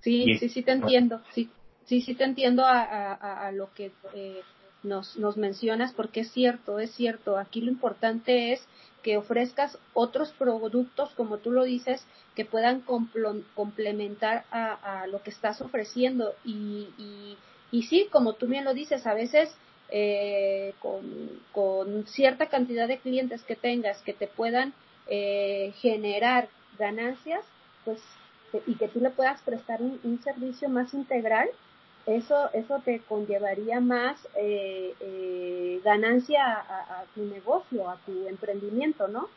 Sí, 0.00 0.36
sí, 0.38 0.48
sí 0.48 0.62
te 0.62 0.72
entiendo, 0.72 1.20
sí, 1.32 1.50
sí, 1.84 2.00
sí 2.00 2.14
te 2.14 2.24
entiendo 2.24 2.64
a, 2.64 2.82
a, 2.82 3.46
a 3.46 3.52
lo 3.52 3.72
que 3.74 3.92
eh, 4.14 4.40
nos, 4.82 5.16
nos 5.16 5.36
mencionas, 5.36 5.92
porque 5.92 6.20
es 6.20 6.32
cierto, 6.32 6.78
es 6.78 6.90
cierto, 6.92 7.38
aquí 7.38 7.60
lo 7.60 7.70
importante 7.70 8.52
es 8.52 8.66
que 9.02 9.16
ofrezcas 9.16 9.78
otros 9.94 10.30
productos, 10.32 11.10
como 11.14 11.38
tú 11.38 11.50
lo 11.50 11.64
dices, 11.64 12.04
que 12.34 12.44
puedan 12.44 12.82
complementar 12.82 14.44
a, 14.50 15.06
lo 15.08 15.22
que 15.22 15.30
estás 15.30 15.60
ofreciendo. 15.60 16.34
Y, 16.44 17.36
y, 17.70 17.82
sí, 17.84 18.08
como 18.10 18.34
tú 18.34 18.46
bien 18.46 18.64
lo 18.64 18.74
dices, 18.74 19.06
a 19.06 19.14
veces 19.14 19.54
eh, 19.90 20.74
con, 20.80 22.06
cierta 22.06 22.46
cantidad 22.46 22.88
de 22.88 22.98
clientes 22.98 23.42
que 23.42 23.56
tengas 23.56 24.00
que 24.02 24.12
te 24.12 24.26
puedan 24.26 24.72
eh, 25.08 25.72
generar 25.80 26.48
ganancias, 26.78 27.44
pues, 27.84 28.00
y 28.66 28.74
que 28.74 28.88
tú 28.88 29.00
le 29.00 29.10
puedas 29.10 29.40
prestar 29.42 29.80
un 29.80 30.20
servicio 30.22 30.68
más 30.68 30.92
integral, 30.94 31.48
eso, 32.06 32.50
eso 32.52 32.80
te 32.84 33.00
conllevaría 33.00 33.80
más 33.80 34.16
eh, 34.34 34.94
eh, 35.00 35.80
ganancia 35.84 36.44
a, 36.44 37.04
tu 37.14 37.24
negocio, 37.24 37.88
a 37.88 37.96
tu 38.06 38.26
emprendimiento, 38.26 39.08
¿no? 39.08 39.28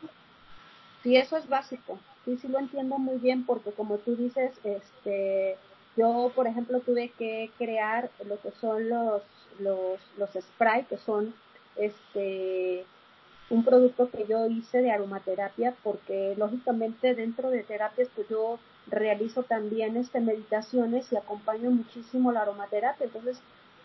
Sí, 1.02 1.16
eso 1.16 1.36
es 1.36 1.48
básico. 1.48 1.98
Sí, 2.24 2.38
sí 2.38 2.48
lo 2.48 2.58
entiendo 2.58 2.98
muy 2.98 3.18
bien 3.18 3.44
porque 3.44 3.72
como 3.72 3.98
tú 3.98 4.16
dices, 4.16 4.52
este, 4.64 5.56
yo, 5.96 6.32
por 6.34 6.46
ejemplo, 6.46 6.80
tuve 6.80 7.10
que 7.18 7.50
crear 7.58 8.10
lo 8.26 8.40
que 8.40 8.50
son 8.60 8.88
los, 8.88 9.22
los, 9.58 9.98
los 10.16 10.30
spray, 10.30 10.84
que 10.84 10.98
son, 10.98 11.34
este, 11.76 12.84
un 13.50 13.64
producto 13.64 14.10
que 14.10 14.26
yo 14.26 14.46
hice 14.46 14.78
de 14.78 14.90
aromaterapia 14.90 15.74
porque 15.82 16.34
lógicamente 16.36 17.14
dentro 17.14 17.50
de 17.50 17.62
terapias 17.62 18.08
pues 18.14 18.28
yo 18.28 18.58
realizo 18.86 19.42
también 19.42 19.96
este 19.96 20.20
meditaciones 20.20 21.10
y 21.12 21.16
acompaño 21.16 21.70
muchísimo 21.70 22.32
la 22.32 22.42
aromaterapia. 22.42 23.06
Entonces 23.06 23.38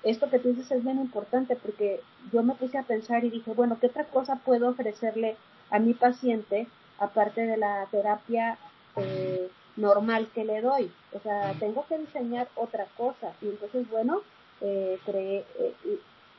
esto 0.03 0.29
que 0.29 0.39
tú 0.39 0.49
dices 0.49 0.71
es 0.71 0.83
bien 0.83 0.99
importante 0.99 1.55
porque 1.55 2.01
yo 2.31 2.41
me 2.43 2.55
puse 2.55 2.77
a 2.77 2.83
pensar 2.83 3.25
y 3.25 3.29
dije 3.29 3.51
bueno 3.53 3.77
qué 3.79 3.87
otra 3.87 4.05
cosa 4.05 4.37
puedo 4.37 4.69
ofrecerle 4.69 5.35
a 5.71 5.79
mi 5.79 5.93
paciente 5.93 6.67
aparte 6.99 7.41
de 7.41 7.57
la 7.57 7.85
terapia 7.91 8.57
eh, 8.95 9.49
normal 9.75 10.29
que 10.33 10.45
le 10.45 10.61
doy 10.61 10.91
o 11.11 11.19
sea 11.19 11.53
tengo 11.59 11.85
que 11.87 11.97
diseñar 11.97 12.47
otra 12.55 12.85
cosa 12.97 13.33
y 13.41 13.47
entonces 13.47 13.89
bueno 13.89 14.21
eh, 14.61 14.99
creé 15.05 15.45
eh, 15.59 15.73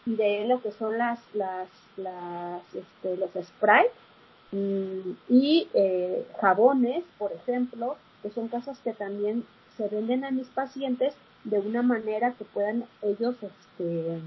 de 0.06 0.46
lo 0.46 0.60
que 0.62 0.72
son 0.72 0.98
las, 0.98 1.20
las, 1.34 1.68
las 1.96 2.62
este, 2.74 3.16
los 3.16 3.30
sprays 3.46 3.90
mm, 4.52 5.10
y 5.28 5.68
eh, 5.74 6.26
jabones, 6.40 7.04
por 7.18 7.32
ejemplo, 7.32 7.96
que 8.22 8.30
son 8.30 8.48
cosas 8.48 8.78
que 8.80 8.92
también 8.92 9.44
se 9.76 9.88
venden 9.88 10.24
a 10.24 10.30
mis 10.30 10.48
pacientes 10.48 11.14
de 11.44 11.58
una 11.58 11.82
manera 11.82 12.32
que 12.32 12.44
puedan 12.44 12.84
ellos 13.02 13.36
este, 13.42 14.20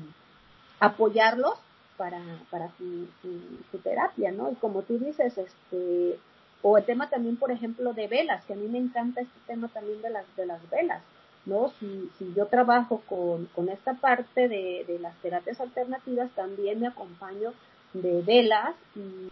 apoyarlos 0.80 1.56
para, 1.98 2.22
para 2.50 2.70
su, 2.78 3.08
su, 3.22 3.78
terapia, 3.80 4.32
¿no? 4.32 4.52
Y 4.52 4.56
como 4.56 4.82
tú 4.82 4.98
dices, 4.98 5.38
este, 5.38 6.18
o 6.62 6.78
el 6.78 6.86
tema 6.86 7.10
también, 7.10 7.38
por 7.38 7.52
ejemplo, 7.52 7.94
de 7.94 8.08
velas, 8.08 8.44
que 8.46 8.54
a 8.54 8.56
mí 8.56 8.68
me 8.68 8.80
encanta 8.80 9.22
este 9.22 9.40
tema 9.46 9.68
también 9.68 10.02
de 10.02 10.10
las, 10.10 10.26
de 10.36 10.46
las 10.46 10.70
velas. 10.70 11.02
¿No? 11.46 11.72
Si, 11.80 12.10
si 12.18 12.34
yo 12.34 12.46
trabajo 12.48 13.02
con, 13.08 13.46
con 13.48 13.70
esta 13.70 13.96
parte 13.96 14.48
de, 14.48 14.86
de, 14.88 15.00
las 15.00 15.16
terapias 15.18 15.60
alternativas, 15.60 16.32
también 16.32 16.80
me 16.80 16.88
acompaño 16.88 17.54
de 17.94 18.22
velas 18.22 18.76
y, 18.96 19.30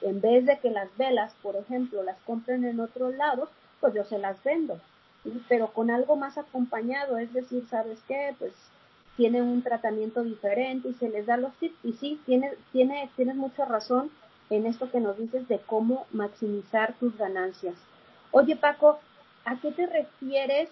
en 0.00 0.20
vez 0.20 0.46
de 0.46 0.58
que 0.58 0.70
las 0.70 0.88
velas, 0.96 1.34
por 1.42 1.56
ejemplo, 1.56 2.02
las 2.02 2.16
compren 2.24 2.64
en 2.64 2.80
otros 2.80 3.14
lados, 3.14 3.50
pues 3.80 3.94
yo 3.94 4.04
se 4.04 4.18
las 4.18 4.42
vendo, 4.42 4.80
pero 5.48 5.68
con 5.72 5.90
algo 5.90 6.16
más 6.16 6.38
acompañado, 6.38 7.18
es 7.18 7.32
decir, 7.34 7.66
¿sabes 7.68 7.98
qué? 8.08 8.34
Pues 8.38 8.52
tiene 9.16 9.42
un 9.42 9.62
tratamiento 9.62 10.22
diferente 10.22 10.88
y 10.88 10.94
se 10.94 11.10
les 11.10 11.26
da 11.26 11.36
los 11.36 11.52
tips 11.54 11.76
y 11.84 11.92
sí, 11.94 12.20
tiene, 12.24 12.52
tiene, 12.72 13.10
tienes 13.16 13.36
mucha 13.36 13.64
razón 13.64 14.10
en 14.48 14.64
esto 14.64 14.90
que 14.90 15.00
nos 15.00 15.18
dices 15.18 15.46
de 15.48 15.58
cómo 15.58 16.06
maximizar 16.12 16.94
tus 16.94 17.16
ganancias. 17.18 17.74
Oye 18.30 18.56
Paco, 18.56 18.98
¿a 19.44 19.56
qué 19.56 19.72
te 19.72 19.86
refieres 19.86 20.70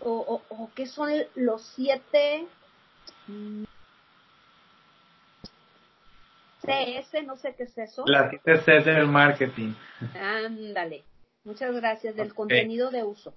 o, 0.00 0.42
o, 0.48 0.70
qué 0.74 0.86
son 0.86 1.10
los 1.34 1.62
siete 1.74 2.46
CS, 6.62 7.24
no 7.24 7.36
sé 7.36 7.54
qué 7.56 7.64
es 7.64 7.78
eso. 7.78 8.04
Las 8.06 8.30
siete 8.30 8.58
Cs 8.58 8.84
del 8.84 9.06
marketing. 9.06 9.74
Ándale. 10.14 11.04
Muchas 11.44 11.74
gracias, 11.74 12.16
del 12.16 12.34
contenido 12.34 12.90
de 12.90 13.04
uso. 13.04 13.34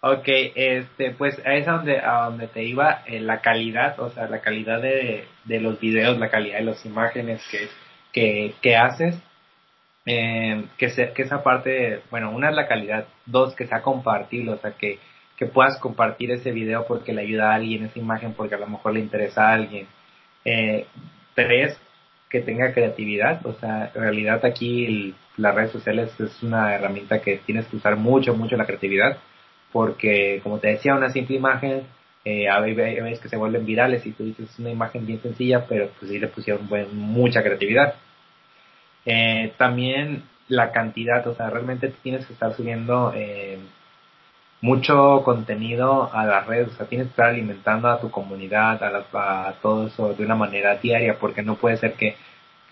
Ok, 0.00 0.24
este, 0.26 1.12
pues 1.12 1.40
es 1.46 1.66
a 1.66 1.72
donde, 1.72 1.98
a 1.98 2.24
donde 2.24 2.46
te 2.48 2.62
iba 2.62 3.02
eh, 3.06 3.20
la 3.20 3.40
calidad, 3.40 3.98
o 4.00 4.10
sea, 4.10 4.28
la 4.28 4.42
calidad 4.42 4.82
de, 4.82 5.26
de 5.44 5.60
los 5.60 5.80
videos, 5.80 6.18
la 6.18 6.28
calidad 6.28 6.58
de 6.58 6.64
las 6.64 6.84
imágenes 6.84 7.40
que, 7.50 7.68
que, 8.12 8.54
que 8.60 8.76
haces, 8.76 9.16
eh, 10.04 10.66
que, 10.76 10.90
se, 10.90 11.12
que 11.14 11.22
esa 11.22 11.42
parte, 11.42 12.02
bueno, 12.10 12.32
una 12.32 12.50
es 12.50 12.54
la 12.54 12.68
calidad, 12.68 13.06
dos, 13.24 13.54
que 13.54 13.66
sea 13.66 13.80
compartible, 13.80 14.52
o 14.52 14.58
sea, 14.58 14.72
que, 14.72 14.98
que 15.36 15.46
puedas 15.46 15.78
compartir 15.78 16.30
ese 16.30 16.52
video 16.52 16.86
porque 16.86 17.12
le 17.12 17.22
ayuda 17.22 17.50
a 17.50 17.54
alguien, 17.54 17.84
esa 17.84 17.98
imagen 17.98 18.34
porque 18.34 18.54
a 18.54 18.58
lo 18.58 18.66
mejor 18.66 18.94
le 18.94 19.00
interesa 19.00 19.48
a 19.48 19.54
alguien. 19.54 19.86
Eh, 20.44 20.86
tres, 21.34 21.78
que 22.30 22.40
tenga 22.40 22.72
creatividad, 22.72 23.44
o 23.46 23.54
sea, 23.54 23.92
en 23.94 24.00
realidad 24.00 24.44
aquí 24.44 25.14
las 25.36 25.54
redes 25.54 25.70
sociales 25.70 26.10
es 26.18 26.42
una 26.42 26.74
herramienta 26.74 27.20
que 27.20 27.38
tienes 27.38 27.66
que 27.66 27.76
usar 27.76 27.96
mucho, 27.96 28.34
mucho 28.34 28.56
la 28.56 28.66
creatividad 28.66 29.18
porque 29.74 30.38
como 30.44 30.60
te 30.60 30.68
decía, 30.68 30.94
una 30.94 31.10
simple 31.10 31.34
imagen, 31.34 31.82
eh, 32.24 32.48
a 32.48 32.60
veces 32.60 33.18
que 33.18 33.28
se 33.28 33.36
vuelven 33.36 33.66
virales 33.66 34.06
y 34.06 34.12
tú 34.12 34.22
dices 34.22 34.56
una 34.60 34.70
imagen 34.70 35.04
bien 35.04 35.20
sencilla, 35.20 35.66
pero 35.68 35.90
pues 35.98 36.12
sí 36.12 36.20
le 36.20 36.28
pusieron 36.28 36.68
mucha 36.92 37.42
creatividad. 37.42 37.94
Eh, 39.04 39.52
también 39.58 40.22
la 40.46 40.70
cantidad, 40.70 41.26
o 41.26 41.34
sea, 41.34 41.50
realmente 41.50 41.92
tienes 42.04 42.24
que 42.24 42.34
estar 42.34 42.54
subiendo 42.54 43.12
eh, 43.16 43.58
mucho 44.64 45.22
contenido 45.24 46.10
a 46.10 46.24
las 46.24 46.46
redes, 46.46 46.68
o 46.68 46.76
sea, 46.76 46.86
tienes 46.86 47.08
que 47.08 47.10
estar 47.10 47.26
alimentando 47.26 47.86
a 47.86 48.00
tu 48.00 48.10
comunidad, 48.10 48.82
a, 48.82 49.48
a 49.48 49.52
todo 49.60 49.88
eso 49.88 50.14
de 50.14 50.24
una 50.24 50.36
manera 50.36 50.76
diaria, 50.76 51.18
porque 51.18 51.42
no 51.42 51.56
puede 51.56 51.76
ser 51.76 51.92
que 51.92 52.16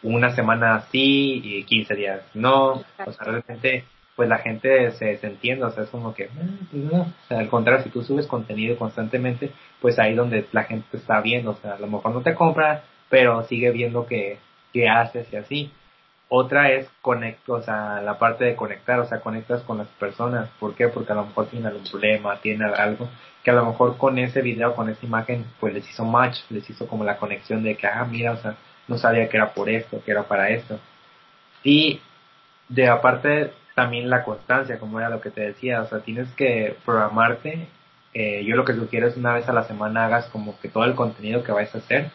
una 0.02 0.34
semana 0.34 0.86
sí 0.90 1.42
y 1.44 1.64
15 1.64 1.94
días 1.94 2.22
no, 2.32 2.82
o 3.04 3.12
sea, 3.12 3.24
realmente 3.26 3.84
pues 4.16 4.26
la 4.26 4.38
gente 4.38 4.90
se, 4.92 5.18
se 5.18 5.26
entiende, 5.26 5.66
o 5.66 5.70
sea, 5.70 5.84
es 5.84 5.90
como 5.90 6.14
que, 6.14 6.24
ah, 6.24 6.66
pues 6.70 6.82
no, 6.82 7.02
o 7.02 7.28
sea, 7.28 7.40
al 7.40 7.50
contrario, 7.50 7.84
si 7.84 7.90
tú 7.90 8.02
subes 8.02 8.26
contenido 8.26 8.78
constantemente, 8.78 9.50
pues 9.78 9.98
ahí 9.98 10.14
donde 10.14 10.46
la 10.52 10.64
gente 10.64 10.96
está 10.96 11.20
viendo, 11.20 11.50
o 11.50 11.56
sea, 11.56 11.74
a 11.74 11.78
lo 11.78 11.88
mejor 11.88 12.12
no 12.14 12.22
te 12.22 12.34
compra, 12.34 12.84
pero 13.10 13.42
sigue 13.44 13.70
viendo 13.70 14.06
que, 14.06 14.38
que 14.72 14.88
haces 14.88 15.30
y 15.30 15.36
así. 15.36 15.70
Otra 16.34 16.70
es 16.72 16.88
conect, 17.02 17.46
o 17.50 17.60
sea, 17.60 18.00
la 18.00 18.18
parte 18.18 18.46
de 18.46 18.56
conectar, 18.56 18.98
o 19.00 19.04
sea, 19.06 19.20
conectas 19.20 19.60
con 19.64 19.76
las 19.76 19.88
personas. 19.88 20.48
¿Por 20.58 20.74
qué? 20.74 20.88
Porque 20.88 21.12
a 21.12 21.14
lo 21.14 21.26
mejor 21.26 21.48
tienen 21.48 21.66
algún 21.68 21.84
problema, 21.84 22.40
tienen 22.40 22.72
algo 22.74 23.06
que 23.44 23.50
a 23.50 23.54
lo 23.54 23.66
mejor 23.66 23.98
con 23.98 24.18
ese 24.18 24.40
video, 24.40 24.74
con 24.74 24.88
esa 24.88 25.04
imagen, 25.04 25.44
pues 25.60 25.74
les 25.74 25.86
hizo 25.90 26.06
match, 26.06 26.38
les 26.48 26.68
hizo 26.70 26.86
como 26.86 27.04
la 27.04 27.18
conexión 27.18 27.62
de 27.62 27.76
que, 27.76 27.86
ah, 27.86 28.06
mira, 28.10 28.32
o 28.32 28.36
sea, 28.38 28.56
no 28.88 28.96
sabía 28.96 29.28
que 29.28 29.36
era 29.36 29.52
por 29.52 29.68
esto, 29.68 30.02
que 30.02 30.10
era 30.10 30.22
para 30.22 30.48
esto. 30.48 30.78
Y 31.64 32.00
de 32.68 32.88
aparte 32.88 33.52
también 33.74 34.08
la 34.08 34.24
constancia, 34.24 34.78
como 34.78 35.00
era 35.00 35.10
lo 35.10 35.20
que 35.20 35.30
te 35.30 35.42
decía, 35.42 35.82
o 35.82 35.86
sea, 35.86 36.00
tienes 36.00 36.32
que 36.32 36.76
programarte. 36.86 37.68
Eh, 38.14 38.42
yo 38.46 38.56
lo 38.56 38.64
que 38.64 38.74
sugiero 38.74 39.06
es 39.08 39.18
una 39.18 39.34
vez 39.34 39.48
a 39.50 39.52
la 39.52 39.64
semana 39.64 40.06
hagas 40.06 40.26
como 40.28 40.58
que 40.60 40.68
todo 40.70 40.84
el 40.84 40.94
contenido 40.94 41.44
que 41.44 41.52
vais 41.52 41.74
a 41.74 41.78
hacer 41.78 42.10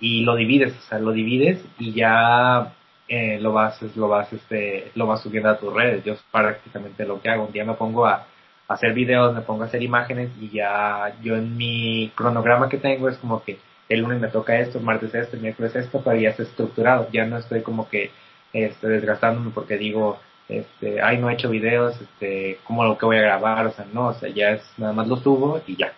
y 0.00 0.24
lo 0.24 0.34
divides, 0.36 0.76
o 0.76 0.82
sea, 0.88 0.98
lo 0.98 1.12
divides 1.12 1.64
y 1.78 1.92
ya 1.92 2.72
eh, 3.08 3.38
lo 3.40 3.52
vas, 3.52 3.80
lo 3.96 4.08
vas, 4.08 4.32
este, 4.32 4.90
lo 4.94 5.06
vas 5.06 5.22
subiendo 5.22 5.50
a 5.50 5.58
tus 5.58 5.72
redes. 5.72 6.04
Yo 6.04 6.14
es 6.14 6.22
prácticamente 6.30 7.04
lo 7.04 7.20
que 7.20 7.28
hago. 7.28 7.46
Un 7.46 7.52
día 7.52 7.64
me 7.64 7.74
pongo 7.74 8.06
a, 8.06 8.26
hacer 8.68 8.94
videos, 8.94 9.34
me 9.34 9.42
pongo 9.42 9.64
a 9.64 9.66
hacer 9.66 9.82
imágenes 9.82 10.30
y 10.40 10.48
ya 10.48 11.14
yo 11.22 11.36
en 11.36 11.56
mi 11.58 12.10
cronograma 12.14 12.70
que 12.70 12.78
tengo 12.78 13.08
es 13.08 13.18
como 13.18 13.42
que 13.44 13.58
el 13.88 14.00
lunes 14.00 14.18
me 14.18 14.28
toca 14.28 14.58
esto, 14.58 14.78
el 14.78 14.84
martes 14.84 15.14
esto, 15.14 15.36
el 15.36 15.42
miércoles 15.42 15.76
esto, 15.76 16.00
pero 16.02 16.18
ya 16.18 16.30
está 16.30 16.44
estructurado. 16.44 17.08
Ya 17.12 17.26
no 17.26 17.36
estoy 17.38 17.62
como 17.62 17.88
que 17.88 18.10
este, 18.52 18.88
desgastándome 18.88 19.50
porque 19.54 19.76
digo, 19.76 20.18
este, 20.48 21.02
ay, 21.02 21.18
no 21.18 21.28
he 21.28 21.34
hecho 21.34 21.50
videos, 21.50 22.00
este, 22.00 22.58
¿cómo 22.64 22.84
lo 22.84 22.96
que 22.98 23.06
voy 23.06 23.16
a 23.18 23.22
grabar? 23.22 23.66
O 23.66 23.72
sea, 23.72 23.86
no, 23.92 24.08
o 24.08 24.14
sea, 24.14 24.28
ya 24.30 24.50
es, 24.52 24.62
nada 24.78 24.92
más 24.92 25.08
lo 25.08 25.16
subo 25.16 25.60
y 25.66 25.76
ya. 25.76 25.92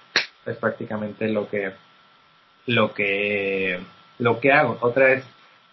Es 0.47 0.57
prácticamente 0.57 1.29
lo 1.29 1.49
que, 1.49 1.73
lo 2.67 2.93
que, 2.93 3.79
lo 4.19 4.41
que 4.41 4.53
hago. 4.53 4.79
Otra 4.81 5.13
es, 5.13 5.25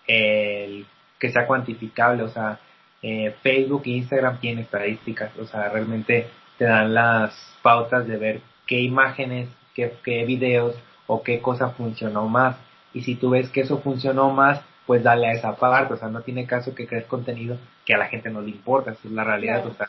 el 0.08 0.86
que 1.22 1.32
sea 1.32 1.46
cuantificable, 1.46 2.24
o 2.24 2.30
sea, 2.30 2.60
eh, 3.04 3.36
Facebook 3.44 3.84
e 3.86 3.92
Instagram 3.92 4.40
tienen 4.40 4.66
estadísticas, 4.66 5.32
o 5.38 5.46
sea, 5.46 5.70
realmente 5.70 6.28
te 6.58 6.66
dan 6.66 6.94
las 6.94 7.34
pautas 7.62 8.08
de 8.08 8.18
ver 8.18 8.42
qué 8.66 8.82
imágenes, 8.82 9.48
qué, 9.76 9.94
qué 10.04 10.26
videos 10.26 10.76
o 11.08 11.22
qué 11.22 11.40
cosa 11.40 11.70
funcionó 11.70 12.28
más. 12.28 12.58
Y 12.94 13.04
si 13.04 13.16
tú 13.16 13.30
ves 13.30 13.50
que 13.50 13.62
eso 13.62 13.80
funcionó 13.82 14.32
más, 14.32 14.62
pues 14.88 15.04
dale 15.04 15.28
a 15.28 15.34
esa 15.34 15.56
parte, 15.56 15.94
o 15.94 15.98
sea, 15.98 16.10
no 16.10 16.22
tiene 16.22 16.48
caso 16.48 16.74
que 16.74 16.88
crees 16.88 17.06
contenido 17.06 17.58
que 17.86 17.94
a 17.94 17.98
la 18.00 18.08
gente 18.08 18.30
no 18.30 18.42
le 18.42 18.50
importa, 18.50 18.92
esa 18.92 19.08
es 19.08 19.14
la 19.14 19.24
realidad, 19.24 19.66
o 19.66 19.74
sea, 19.76 19.88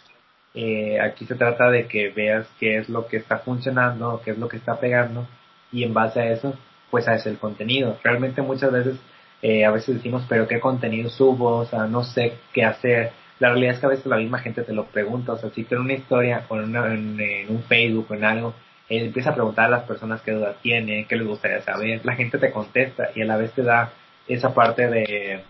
eh, 0.55 1.01
aquí 1.01 1.24
se 1.24 1.35
trata 1.35 1.70
de 1.70 1.87
que 1.87 2.11
veas 2.11 2.47
qué 2.61 2.76
es 2.76 2.91
lo 2.91 3.07
que 3.07 3.16
está 3.16 3.39
funcionando, 3.39 4.20
qué 4.22 4.33
es 4.33 4.39
lo 4.39 4.49
que 4.49 4.59
está 4.59 4.78
pegando, 4.78 5.26
y 5.72 5.83
en 5.85 5.95
base 5.95 6.20
a 6.20 6.30
eso, 6.30 6.55
pues 6.91 7.09
es 7.09 7.24
el 7.24 7.39
contenido. 7.39 7.99
Realmente 8.05 8.43
muchas 8.43 8.70
veces, 8.70 8.97
eh, 9.43 9.64
a 9.64 9.72
veces 9.72 9.97
decimos, 9.97 10.24
pero 10.28 10.47
qué 10.47 10.61
contenido 10.61 11.11
subo, 11.11 11.59
o 11.59 11.66
sea, 11.66 11.86
no 11.86 12.05
sé 12.05 12.34
qué 12.53 12.64
hacer. 12.64 13.11
La 13.40 13.49
realidad 13.51 13.74
es 13.74 13.80
que 13.80 13.86
a 13.86 13.90
veces 13.90 14.07
la 14.07 14.16
misma 14.16 14.38
gente 14.38 14.62
te 14.62 14.72
lo 14.72 14.86
pregunta, 14.86 15.32
o 15.32 15.38
sea, 15.38 15.51
si 15.51 15.66
en 15.68 15.78
una 15.78 15.95
historia 15.95 16.47
o 16.49 16.61
en, 16.61 16.76
en, 16.76 17.47
un 17.51 17.62
Facebook 17.64 18.07
o 18.09 18.14
en 18.14 18.24
algo, 18.24 18.55
él 18.88 19.07
empieza 19.07 19.30
a 19.30 19.34
preguntar 19.34 19.66
a 19.66 19.70
las 19.70 19.84
personas 19.84 20.22
qué 20.22 20.30
dudas 20.30 20.57
tienen, 20.62 21.07
qué 21.07 21.16
les 21.16 21.26
gustaría 21.26 21.61
saber, 21.62 22.01
la 22.05 22.14
gente 22.14 22.38
te 22.38 22.53
contesta 22.53 23.11
y 23.16 23.22
a 23.22 23.24
la 23.24 23.36
vez 23.36 23.53
te 23.53 23.62
da 23.62 23.93
esa 24.28 24.55
parte 24.55 24.86
de, 24.88 25.43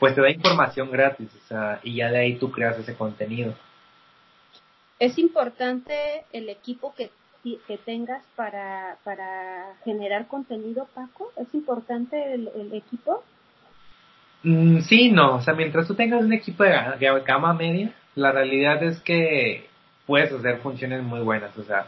pues 0.00 0.14
te 0.14 0.22
da 0.22 0.30
información 0.30 0.90
gratis, 0.90 1.28
o 1.44 1.48
sea, 1.48 1.80
y 1.82 1.96
ya 1.96 2.10
de 2.10 2.18
ahí 2.18 2.36
tú 2.36 2.50
creas 2.50 2.78
ese 2.78 2.94
contenido. 2.94 3.54
Es 4.98 5.18
importante 5.18 6.24
el 6.32 6.48
equipo 6.48 6.94
que, 6.94 7.10
que 7.66 7.78
tengas 7.78 8.22
para, 8.36 8.96
para 9.04 9.74
generar 9.84 10.26
contenido, 10.26 10.88
Paco. 10.94 11.30
¿Es 11.36 11.52
importante 11.54 12.34
el, 12.34 12.72
equipo? 12.72 13.22
Mm, 14.42 14.80
sí, 14.80 15.10
no, 15.10 15.36
o 15.36 15.40
sea, 15.40 15.54
mientras 15.54 15.86
tú 15.86 15.94
tengas 15.94 16.22
un 16.22 16.32
equipo 16.32 16.64
de, 16.64 16.72
gama 17.26 17.54
media, 17.54 17.92
la 18.14 18.32
realidad 18.32 18.82
es 18.82 19.00
que 19.00 19.68
puedes 20.06 20.32
hacer 20.32 20.58
funciones 20.58 21.02
muy 21.02 21.20
buenas, 21.20 21.56
o 21.56 21.62
sea, 21.64 21.86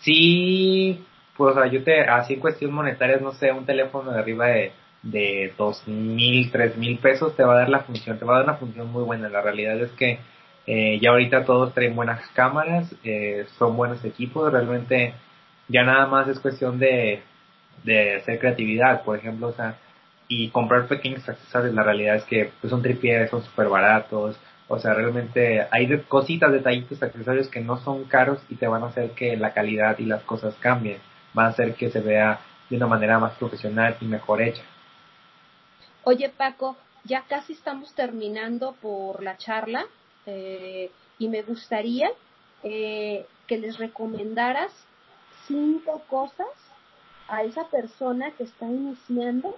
sí, 0.00 1.04
pues, 1.36 1.56
o 1.56 1.60
sea, 1.60 1.70
yo 1.70 1.82
te, 1.84 2.00
así 2.02 2.34
en 2.34 2.40
cuestión 2.40 2.72
monetaria, 2.72 3.18
no 3.18 3.32
sé, 3.32 3.52
un 3.52 3.64
teléfono 3.64 4.12
de 4.12 4.18
arriba 4.18 4.46
de 4.46 4.72
de 5.10 5.52
dos 5.56 5.86
mil, 5.86 6.50
tres 6.50 6.76
mil 6.76 6.98
pesos 6.98 7.36
te 7.36 7.44
va 7.44 7.54
a 7.54 7.58
dar 7.58 7.68
la 7.68 7.80
función, 7.80 8.18
te 8.18 8.24
va 8.24 8.34
a 8.34 8.36
dar 8.38 8.48
una 8.48 8.58
función 8.58 8.90
muy 8.90 9.04
buena. 9.04 9.28
La 9.28 9.40
realidad 9.40 9.80
es 9.80 9.90
que 9.92 10.18
eh, 10.66 10.98
ya 11.00 11.10
ahorita 11.10 11.44
todos 11.44 11.72
traen 11.74 11.94
buenas 11.94 12.26
cámaras, 12.34 12.92
eh, 13.04 13.46
son 13.58 13.76
buenos 13.76 14.04
equipos, 14.04 14.52
realmente 14.52 15.14
ya 15.68 15.84
nada 15.84 16.06
más 16.06 16.28
es 16.28 16.40
cuestión 16.40 16.78
de, 16.78 17.22
de 17.84 18.16
hacer 18.16 18.38
creatividad, 18.38 19.02
por 19.04 19.16
ejemplo, 19.16 19.48
o 19.48 19.52
sea, 19.52 19.76
y 20.28 20.48
comprar 20.50 20.88
pequeños 20.88 21.28
accesorios. 21.28 21.74
La 21.74 21.84
realidad 21.84 22.16
es 22.16 22.24
que 22.24 22.50
pues, 22.60 22.70
son 22.70 22.82
tripies, 22.82 23.30
son 23.30 23.42
súper 23.42 23.68
baratos, 23.68 24.36
o 24.68 24.78
sea, 24.80 24.94
realmente 24.94 25.66
hay 25.70 25.98
cositas, 26.08 26.50
detallitos, 26.50 27.00
accesorios 27.02 27.48
que 27.48 27.60
no 27.60 27.76
son 27.78 28.04
caros 28.04 28.40
y 28.48 28.56
te 28.56 28.66
van 28.66 28.82
a 28.82 28.86
hacer 28.86 29.10
que 29.10 29.36
la 29.36 29.54
calidad 29.54 29.98
y 29.98 30.06
las 30.06 30.22
cosas 30.24 30.56
cambien, 30.56 30.98
van 31.34 31.46
a 31.46 31.50
hacer 31.50 31.74
que 31.74 31.90
se 31.90 32.00
vea 32.00 32.40
de 32.68 32.76
una 32.76 32.88
manera 32.88 33.20
más 33.20 33.34
profesional 33.34 33.96
y 34.00 34.06
mejor 34.06 34.42
hecha. 34.42 34.62
Oye, 36.02 36.28
Paco, 36.28 36.76
ya 37.04 37.22
casi 37.28 37.52
estamos 37.52 37.94
terminando 37.94 38.74
por 38.82 39.22
la 39.22 39.36
charla 39.36 39.86
eh, 40.26 40.90
y 41.18 41.28
me 41.28 41.42
gustaría 41.42 42.10
eh, 42.62 43.26
que 43.46 43.58
les 43.58 43.78
recomendaras 43.78 44.72
cinco 45.46 46.02
cosas 46.08 46.48
a 47.28 47.42
esa 47.42 47.64
persona 47.68 48.30
que 48.32 48.44
está 48.44 48.66
iniciando 48.66 49.56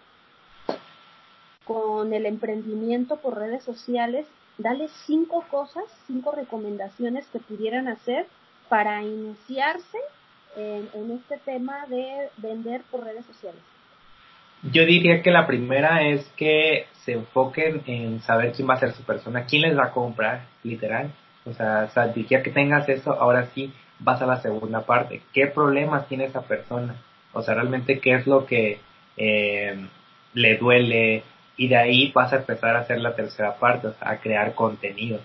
con 1.64 2.12
el 2.12 2.26
emprendimiento 2.26 3.16
por 3.16 3.36
redes 3.36 3.64
sociales. 3.64 4.26
Dale 4.58 4.88
cinco 5.06 5.44
cosas, 5.50 5.84
cinco 6.06 6.32
recomendaciones 6.32 7.26
que 7.28 7.38
pudieran 7.38 7.88
hacer 7.88 8.26
para 8.68 9.02
iniciarse 9.02 9.98
en 10.56 11.12
este 11.12 11.38
tema 11.38 11.86
de 11.86 12.30
vender 12.38 12.82
por 12.90 13.04
redes 13.04 13.24
sociales. 13.26 13.62
Yo 14.62 14.84
diría 14.84 15.22
que 15.22 15.30
la 15.30 15.46
primera 15.46 16.02
es 16.02 16.26
que 16.36 16.86
se 17.04 17.12
enfoquen 17.12 17.82
en 17.86 18.20
saber 18.22 18.52
quién 18.52 18.68
va 18.68 18.74
a 18.74 18.80
ser 18.80 18.92
su 18.92 19.02
persona, 19.04 19.44
quién 19.44 19.62
les 19.62 19.78
va 19.78 19.86
a 19.86 19.92
comprar, 19.92 20.46
literal. 20.64 21.12
O 21.44 21.52
sea, 21.52 21.88
o 21.94 22.12
diría 22.12 22.42
que 22.42 22.50
tengas 22.50 22.88
eso, 22.88 23.12
ahora 23.12 23.46
sí 23.54 23.72
vas 24.00 24.20
a 24.20 24.26
la 24.26 24.40
segunda 24.40 24.82
parte. 24.82 25.22
¿Qué 25.32 25.46
problemas 25.46 26.08
tiene 26.08 26.24
esa 26.24 26.42
persona? 26.42 26.96
O 27.32 27.42
sea, 27.42 27.54
realmente 27.54 28.00
qué 28.00 28.14
es 28.14 28.26
lo 28.26 28.46
que 28.46 28.80
eh, 29.16 29.76
le 30.34 30.56
duele 30.56 31.22
y 31.56 31.68
de 31.68 31.76
ahí 31.76 32.12
vas 32.12 32.32
a 32.32 32.36
empezar 32.36 32.76
a 32.76 32.80
hacer 32.80 33.00
la 33.00 33.14
tercera 33.14 33.56
parte, 33.56 33.88
o 33.88 33.92
sea, 33.94 34.10
a 34.10 34.18
crear 34.18 34.54
contenido. 34.54 35.20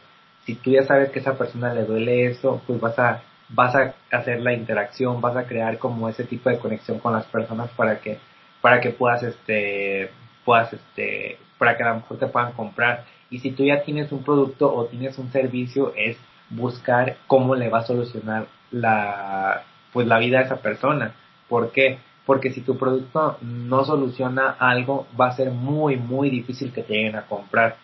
Si 0.45 0.55
tú 0.55 0.71
ya 0.71 0.84
sabes 0.84 1.09
que 1.09 1.19
a 1.19 1.21
esa 1.21 1.38
persona 1.38 1.73
le 1.73 1.86
duele 1.86 2.25
eso, 2.25 2.61
pues 2.67 2.79
vas 2.79 2.97
a 2.99 3.21
vas 3.49 3.75
a 3.75 3.93
hacer 4.11 4.41
la 4.41 4.53
interacción, 4.53 5.21
vas 5.21 5.36
a 5.36 5.45
crear 5.45 5.77
como 5.77 6.09
ese 6.09 6.23
tipo 6.23 6.49
de 6.49 6.57
conexión 6.57 6.99
con 6.99 7.13
las 7.13 7.25
personas 7.25 7.69
para 7.71 7.99
que 7.99 8.17
para 8.64 8.80
que 8.80 8.91
puedas, 8.91 9.22
este, 9.24 10.09
puedas, 10.45 10.72
este, 10.72 11.38
para 11.57 11.76
que 11.76 11.84
a 11.84 11.89
lo 11.89 11.95
mejor 11.95 12.18
te 12.18 12.28
puedan 12.28 12.53
comprar. 12.53 13.03
Y 13.30 13.39
si 13.39 13.51
tú 13.51 13.66
ya 13.66 13.84
tienes 13.84 14.09
un 14.14 14.24
producto 14.24 14.74
o 14.74 14.86
tienes 14.86 15.18
un 15.18 15.30
servicio, 15.34 15.91
es 15.97 16.16
buscar 16.49 17.18
cómo 17.28 17.55
le 17.55 17.68
va 17.68 17.80
a 17.80 17.86
solucionar 17.86 18.47
la, 18.72 19.64
pues 19.91 20.07
la 20.07 20.18
vida 20.18 20.39
a 20.39 20.43
esa 20.43 20.61
persona. 20.61 21.14
¿Por 21.49 21.74
qué? 21.74 21.99
Porque 22.26 22.53
si 22.53 22.61
tu 22.61 22.78
producto 22.78 23.38
no 23.41 23.84
soluciona 23.84 24.55
algo, 24.57 25.07
va 25.20 25.28
a 25.28 25.36
ser 25.36 25.51
muy, 25.51 25.97
muy 25.97 26.30
difícil 26.30 26.72
que 26.72 26.84
te 26.84 26.93
lleguen 26.93 27.18
a 27.18 27.26
comprar. 27.26 27.76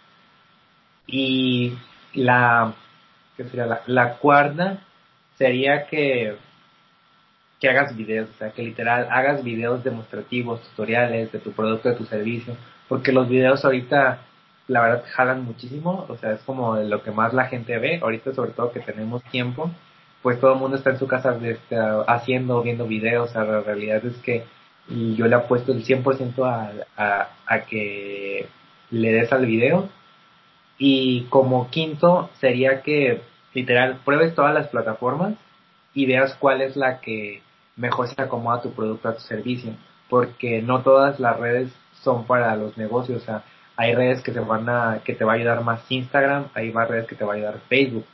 Y 1.06 1.74
la, 2.14 2.72
¿qué 3.36 3.44
sería? 3.44 3.66
La, 3.66 3.82
la 3.86 4.14
cuarta 4.14 4.80
sería 5.38 5.88
que, 5.88 6.38
que 7.60 7.70
hagas 7.70 7.96
videos, 7.96 8.30
o 8.30 8.38
sea, 8.38 8.52
que 8.52 8.64
literal 8.64 9.08
hagas 9.12 9.44
videos 9.44 9.84
demostrativos, 9.84 10.62
tutoriales 10.70 11.32
de 11.32 11.40
tu 11.40 11.52
producto, 11.52 11.90
de 11.90 11.96
tu 11.96 12.06
servicio, 12.06 12.56
porque 12.88 13.12
los 13.12 13.28
videos 13.28 13.66
ahorita 13.66 14.20
la 14.68 14.82
verdad 14.82 15.04
jalan 15.14 15.44
muchísimo, 15.44 16.06
o 16.08 16.16
sea, 16.18 16.34
es 16.34 16.42
como 16.44 16.76
lo 16.78 17.04
que 17.04 17.12
más 17.12 17.34
la 17.34 17.46
gente 17.46 17.78
ve, 17.80 18.00
ahorita 18.02 18.34
sobre 18.34 18.52
todo 18.52 18.72
que 18.72 18.80
tenemos 18.80 19.24
tiempo, 19.24 19.72
pues 20.22 20.40
todo 20.40 20.54
el 20.54 20.60
mundo 20.60 20.78
está 20.78 20.92
en 20.92 21.00
su 21.00 21.08
casa 21.08 21.38
este, 21.44 21.76
haciendo, 22.08 22.62
viendo 22.62 22.86
videos, 22.86 23.36
o 23.36 23.44
la 23.44 23.62
realidad 23.62 24.06
es 24.06 24.18
que 24.18 24.44
yo 24.90 25.28
le 25.28 25.36
apuesto 25.36 25.72
el 25.72 25.86
100% 25.86 26.44
a, 26.46 26.72
a, 26.98 27.30
a 27.46 27.62
que 27.62 28.48
le 28.92 29.12
des 29.12 29.32
al 29.32 29.46
video. 29.46 29.90
Y 30.78 31.24
como 31.30 31.70
quinto 31.70 32.30
sería 32.40 32.82
que 32.82 33.22
literal 33.54 34.00
pruebes 34.06 34.36
todas 34.36 34.54
las 34.54 34.68
plataformas 34.68 35.36
y 35.94 36.06
veas 36.06 36.36
cuál 36.36 36.62
es 36.62 36.76
la 36.76 37.00
que 37.02 37.42
mejor 37.80 38.08
se 38.10 38.22
acomoda 38.22 38.62
tu 38.62 38.72
producto, 38.72 39.10
a 39.10 39.16
tu 39.16 39.22
servicio. 39.22 39.74
Porque 40.10 40.62
no 40.62 40.82
todas 40.82 41.20
las 41.20 41.40
redes 41.40 41.72
son 42.04 42.26
para 42.26 42.56
los 42.56 42.78
negocios. 42.78 43.22
O 43.24 43.26
sea, 43.26 43.44
hay 43.78 43.96
redes 43.96 44.22
que 44.22 44.32
te 44.32 44.40
van 44.40 44.70
a, 44.70 45.02
que 45.04 45.14
te 45.14 45.24
va 45.24 45.34
a 45.34 45.36
ayudar 45.36 45.64
más 45.64 45.82
Instagram, 45.90 46.48
hay 46.54 46.72
más 46.72 46.88
redes 46.88 47.08
que 47.08 47.16
te 47.16 47.26
va 47.26 47.34
a 47.34 47.36
ayudar 47.38 47.60
Facebook. 47.70 48.06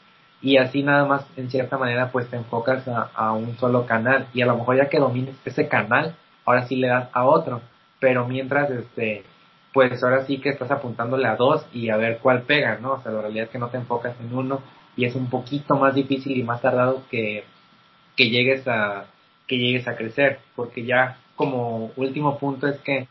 Y 0.42 0.58
así 0.58 0.84
nada 0.84 1.06
más, 1.06 1.26
en 1.38 1.50
cierta 1.50 1.78
manera, 1.78 2.12
pues 2.12 2.30
te 2.30 2.38
enfocas 2.38 2.88
a, 2.88 3.10
a 3.16 3.34
un 3.34 3.58
solo 3.58 3.86
canal. 3.86 4.28
Y 4.34 4.42
a 4.42 4.46
lo 4.46 4.58
mejor 4.58 4.78
ya 4.78 4.90
que 4.90 5.00
domines 5.00 5.36
ese 5.46 5.68
canal, 5.68 6.16
ahora 6.46 6.68
sí 6.68 6.76
le 6.76 6.88
das 6.90 7.10
a 7.14 7.26
otro. 7.26 7.62
Pero 8.00 8.28
mientras, 8.28 8.70
este, 8.70 9.24
pues 9.74 10.04
ahora 10.04 10.26
sí 10.26 10.40
que 10.40 10.50
estás 10.50 10.72
apuntándole 10.72 11.28
a 11.28 11.36
dos 11.36 11.66
y 11.74 11.90
a 11.90 11.98
ver 11.98 12.20
cuál 12.20 12.44
pega, 12.44 12.78
¿no? 12.80 12.94
O 12.94 13.02
sea, 13.02 13.12
la 13.12 13.22
realidad 13.22 13.46
es 13.46 13.52
que 13.52 13.60
no 13.60 13.70
te 13.70 13.78
enfocas 13.78 14.16
en 14.20 14.36
uno 14.36 14.62
y 14.96 15.06
es 15.06 15.16
un 15.16 15.30
poquito 15.30 15.76
más 15.76 15.96
difícil 15.96 16.38
y 16.38 16.44
más 16.44 16.62
tardado 16.62 17.04
que, 17.10 17.44
que 18.16 18.30
llegues 18.30 18.68
a, 18.68 19.06
que 19.48 19.58
llegues 19.58 19.88
a 19.88 19.96
crecer. 19.96 20.40
Porque 20.56 20.86
ya 20.86 21.18
como 21.36 21.92
último 21.96 22.38
punto 22.38 22.68
es 22.68 22.80
que 22.82 23.08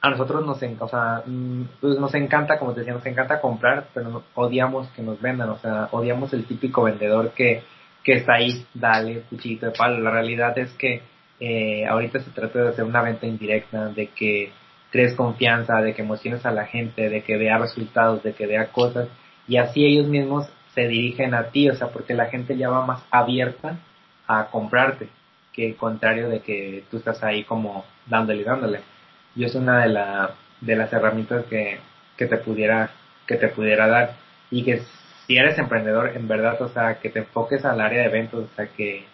a 0.00 0.10
nosotros 0.10 0.44
nos, 0.44 0.62
o 0.80 0.88
sea, 0.88 1.22
mm, 1.24 1.62
pues 1.80 1.98
nos 1.98 2.14
encanta, 2.14 2.58
como 2.58 2.74
te 2.74 2.80
decía, 2.80 2.92
nos 2.92 3.06
encanta 3.06 3.40
comprar, 3.40 3.86
pero 3.94 4.22
odiamos 4.34 4.86
que 4.90 5.02
nos 5.02 5.18
vendan, 5.20 5.48
o 5.48 5.58
sea, 5.58 5.88
odiamos 5.92 6.32
el 6.34 6.44
típico 6.44 6.82
vendedor 6.82 7.30
que, 7.32 7.62
que 8.02 8.12
está 8.12 8.34
ahí, 8.34 8.66
dale, 8.74 9.22
cuchillito 9.30 9.66
de 9.66 9.72
palo. 9.72 9.98
La 10.00 10.10
realidad 10.10 10.56
es 10.58 10.70
que 10.74 11.00
eh, 11.40 11.86
ahorita 11.86 12.20
se 12.20 12.30
trata 12.30 12.60
de 12.60 12.68
hacer 12.68 12.84
una 12.84 13.02
venta 13.02 13.26
indirecta, 13.26 13.88
de 13.88 14.08
que 14.08 14.52
crees 14.90 15.14
confianza, 15.14 15.80
de 15.80 15.94
que 15.94 16.02
emociones 16.02 16.44
a 16.46 16.52
la 16.52 16.66
gente, 16.66 17.08
de 17.08 17.22
que 17.22 17.36
vea 17.36 17.58
resultados, 17.58 18.22
de 18.22 18.32
que 18.34 18.46
vea 18.46 18.68
cosas, 18.72 19.08
y 19.48 19.56
así 19.56 19.84
ellos 19.84 20.06
mismos 20.06 20.46
se 20.74 20.86
dirigen 20.86 21.34
a 21.34 21.44
ti, 21.44 21.68
o 21.68 21.74
sea, 21.74 21.88
porque 21.88 22.14
la 22.14 22.26
gente 22.26 22.56
ya 22.56 22.68
va 22.68 22.86
más 22.86 23.02
abierta 23.10 23.78
a 24.26 24.46
comprarte, 24.46 25.08
que 25.54 25.66
el 25.66 25.76
contrario 25.76 26.28
de 26.28 26.40
que 26.40 26.84
tú 26.90 26.98
estás 26.98 27.22
ahí 27.22 27.44
como 27.44 27.84
dándole 28.06 28.42
y 28.42 28.44
dándole. 28.44 28.80
Y 29.36 29.44
es 29.44 29.54
una 29.54 29.82
de, 29.82 29.88
la, 29.88 30.34
de 30.60 30.76
las 30.76 30.92
herramientas 30.92 31.44
que, 31.46 31.78
que 32.16 32.26
te 32.26 32.36
pudiera, 32.38 32.90
que 33.26 33.36
te 33.36 33.48
pudiera 33.48 33.86
dar. 33.86 34.12
Y 34.50 34.64
que 34.64 34.82
si 35.26 35.36
eres 35.36 35.58
emprendedor, 35.58 36.12
en 36.14 36.28
verdad, 36.28 36.60
o 36.60 36.68
sea, 36.68 37.00
que 37.00 37.08
te 37.10 37.20
enfoques 37.20 37.64
al 37.64 37.80
área 37.80 38.02
de 38.02 38.08
eventos, 38.08 38.44
o 38.44 38.56
sea, 38.56 38.66
que, 38.66 39.04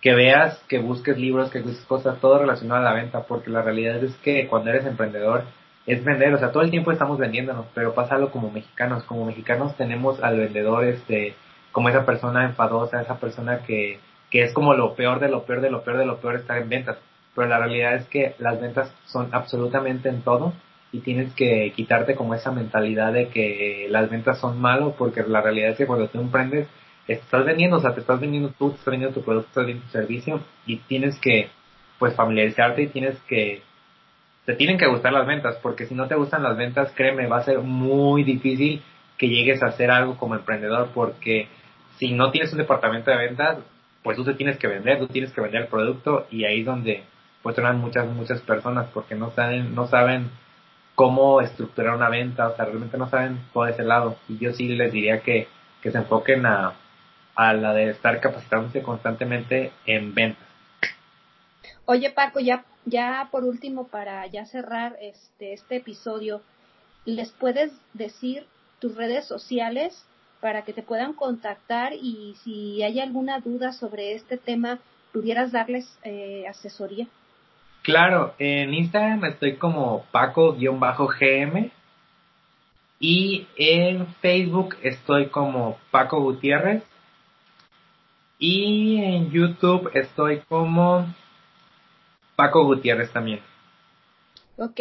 que 0.00 0.14
veas, 0.14 0.58
que 0.68 0.78
busques 0.78 1.18
libros, 1.18 1.50
que 1.50 1.60
busques 1.60 1.84
cosas, 1.84 2.20
todo 2.20 2.38
relacionado 2.38 2.80
a 2.80 2.84
la 2.84 2.94
venta, 2.94 3.22
porque 3.24 3.50
la 3.50 3.62
realidad 3.62 4.02
es 4.02 4.14
que 4.16 4.46
cuando 4.48 4.70
eres 4.70 4.86
emprendedor 4.86 5.44
es 5.86 6.04
vender, 6.04 6.34
o 6.34 6.38
sea, 6.38 6.52
todo 6.52 6.62
el 6.62 6.70
tiempo 6.70 6.90
estamos 6.90 7.18
vendiéndonos, 7.18 7.66
pero 7.74 7.94
pasa 7.94 8.16
algo 8.16 8.30
como 8.30 8.50
mexicanos, 8.50 9.04
como 9.04 9.24
mexicanos 9.24 9.76
tenemos 9.76 10.22
al 10.22 10.38
vendedor, 10.38 10.84
este, 10.84 11.34
como 11.70 11.88
esa 11.88 12.04
persona 12.04 12.44
enfadosa, 12.44 13.02
esa 13.02 13.20
persona 13.20 13.58
que, 13.66 14.00
que 14.30 14.42
es 14.42 14.52
como 14.52 14.74
lo 14.74 14.94
peor 14.94 15.20
de 15.20 15.28
lo 15.28 15.44
peor 15.44 15.60
de 15.60 15.70
lo 15.70 15.82
peor 15.82 15.98
de 15.98 16.06
lo 16.06 16.18
peor 16.18 16.36
estar 16.36 16.58
en 16.58 16.68
ventas, 16.68 16.98
pero 17.34 17.48
la 17.48 17.58
realidad 17.58 17.94
es 17.94 18.06
que 18.06 18.34
las 18.38 18.60
ventas 18.60 18.92
son 19.06 19.28
absolutamente 19.32 20.08
en 20.08 20.22
todo 20.22 20.52
y 20.92 21.00
tienes 21.00 21.34
que 21.34 21.72
quitarte 21.76 22.14
como 22.14 22.34
esa 22.34 22.50
mentalidad 22.52 23.12
de 23.12 23.28
que 23.28 23.86
las 23.90 24.10
ventas 24.10 24.38
son 24.38 24.60
malos, 24.60 24.94
porque 24.96 25.22
la 25.26 25.42
realidad 25.42 25.70
es 25.70 25.78
que 25.78 25.86
cuando 25.86 26.08
tú 26.08 26.20
emprendes, 26.20 26.66
estás 27.06 27.44
vendiendo, 27.44 27.76
o 27.76 27.80
sea, 27.80 27.94
te 27.94 28.00
estás 28.00 28.20
vendiendo 28.20 28.50
tú, 28.58 28.70
estás 28.70 28.86
vendiendo 28.86 29.14
tu 29.14 29.24
producto, 29.24 29.48
estás 29.48 29.66
vendiendo 29.66 29.84
tu 29.86 29.92
servicio 29.92 30.40
y 30.66 30.76
tienes 30.78 31.18
que, 31.20 31.50
pues, 31.98 32.14
familiarizarte 32.14 32.82
y 32.82 32.86
tienes 32.88 33.18
que, 33.28 33.62
te 34.46 34.54
tienen 34.54 34.78
que 34.78 34.86
gustar 34.86 35.12
las 35.12 35.26
ventas, 35.26 35.56
porque 35.62 35.86
si 35.86 35.94
no 35.94 36.06
te 36.06 36.14
gustan 36.14 36.42
las 36.42 36.56
ventas, 36.56 36.92
créeme, 36.94 37.26
va 37.26 37.38
a 37.38 37.44
ser 37.44 37.58
muy 37.58 38.24
difícil 38.24 38.82
que 39.18 39.28
llegues 39.28 39.62
a 39.62 39.66
hacer 39.66 39.90
algo 39.90 40.16
como 40.16 40.34
emprendedor, 40.34 40.90
porque 40.94 41.48
si 41.98 42.12
no 42.12 42.30
tienes 42.30 42.52
un 42.52 42.58
departamento 42.58 43.10
de 43.10 43.16
ventas, 43.16 43.58
pues 44.06 44.16
tú 44.16 44.24
te 44.24 44.34
tienes 44.34 44.56
que 44.56 44.68
vender, 44.68 45.00
tú 45.00 45.08
tienes 45.08 45.32
que 45.32 45.40
vender 45.40 45.62
el 45.62 45.66
producto 45.66 46.28
y 46.30 46.44
ahí 46.44 46.60
es 46.60 46.66
donde 46.66 47.02
pues 47.42 47.58
entran 47.58 47.80
muchas, 47.80 48.06
muchas 48.06 48.40
personas 48.40 48.86
porque 48.94 49.16
no 49.16 49.32
saben, 49.32 49.74
no 49.74 49.88
saben 49.88 50.30
cómo 50.94 51.40
estructurar 51.40 51.96
una 51.96 52.08
venta, 52.08 52.46
o 52.46 52.54
sea, 52.54 52.66
realmente 52.66 52.98
no 52.98 53.10
saben 53.10 53.40
por 53.52 53.68
ese 53.68 53.82
lado. 53.82 54.16
Y 54.28 54.38
yo 54.38 54.52
sí 54.52 54.68
les 54.68 54.92
diría 54.92 55.22
que, 55.22 55.48
que 55.82 55.90
se 55.90 55.98
enfoquen 55.98 56.46
a, 56.46 56.74
a 57.34 57.52
la 57.54 57.74
de 57.74 57.90
estar 57.90 58.20
capacitándose 58.20 58.80
constantemente 58.80 59.72
en 59.86 60.14
ventas. 60.14 60.46
Oye 61.84 62.10
Paco, 62.10 62.38
ya, 62.38 62.64
ya 62.84 63.26
por 63.32 63.42
último, 63.42 63.88
para 63.88 64.24
ya 64.28 64.46
cerrar 64.46 64.96
este, 65.00 65.52
este 65.52 65.78
episodio, 65.78 66.42
¿les 67.06 67.32
puedes 67.32 67.72
decir 67.92 68.46
tus 68.78 68.94
redes 68.94 69.24
sociales 69.24 70.06
para 70.40 70.62
que 70.62 70.72
te 70.72 70.82
puedan 70.82 71.12
contactar 71.12 71.92
y 71.92 72.34
si 72.42 72.82
hay 72.82 73.00
alguna 73.00 73.40
duda 73.40 73.72
sobre 73.72 74.14
este 74.14 74.36
tema, 74.36 74.78
pudieras 75.12 75.52
darles 75.52 75.98
eh, 76.04 76.44
asesoría? 76.48 77.06
Claro, 77.82 78.34
en 78.38 78.74
Instagram 78.74 79.24
estoy 79.24 79.56
como 79.56 80.04
Paco-GM 80.10 81.70
y 82.98 83.46
en 83.56 84.06
Facebook 84.16 84.76
estoy 84.82 85.28
como 85.28 85.78
Paco 85.90 86.20
Gutiérrez 86.20 86.82
y 88.38 88.96
en 88.96 89.30
YouTube 89.30 89.90
estoy 89.94 90.40
como 90.48 91.06
Paco 92.34 92.64
Gutiérrez 92.64 93.12
también. 93.12 93.40
Ok, 94.58 94.80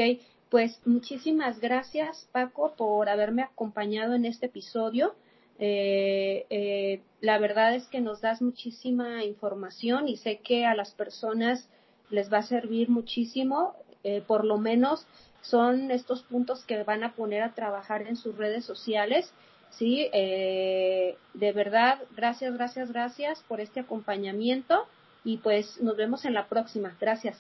pues 0.49 0.81
muchísimas 0.85 1.59
gracias 1.59 2.27
Paco 2.31 2.73
por 2.77 3.09
haberme 3.09 3.43
acompañado 3.43 4.15
en 4.15 4.25
este 4.25 4.47
episodio. 4.47 5.15
Eh, 5.59 6.45
eh, 6.49 7.01
la 7.21 7.39
verdad 7.39 7.75
es 7.75 7.87
que 7.87 8.01
nos 8.01 8.21
das 8.21 8.41
muchísima 8.41 9.23
información 9.23 10.07
y 10.07 10.17
sé 10.17 10.37
que 10.37 10.65
a 10.65 10.75
las 10.75 10.91
personas 10.91 11.69
les 12.09 12.31
va 12.31 12.39
a 12.39 12.43
servir 12.43 12.89
muchísimo, 12.89 13.73
eh, 14.03 14.21
por 14.25 14.45
lo 14.45 14.57
menos 14.57 15.07
son 15.41 15.91
estos 15.91 16.23
puntos 16.23 16.63
que 16.65 16.83
van 16.83 17.03
a 17.03 17.13
poner 17.13 17.41
a 17.41 17.53
trabajar 17.53 18.01
en 18.03 18.15
sus 18.15 18.35
redes 18.35 18.65
sociales 18.65 19.33
Sí, 19.77 20.09
eh, 20.13 21.17
de 21.33 21.51
verdad, 21.51 21.99
gracias, 22.15 22.53
gracias, 22.53 22.91
gracias 22.91 23.43
por 23.47 23.59
este 23.59 23.81
acompañamiento 23.81 24.87
y 25.23 25.37
pues 25.37 25.81
nos 25.81 25.97
vemos 25.97 26.23
en 26.25 26.33
la 26.33 26.47
próxima. 26.47 26.95
Gracias. 26.99 27.37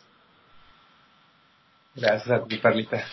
Gracias 1.95 2.29
a 2.29 2.45
ti, 2.45 2.59
Carlita. 2.59 3.05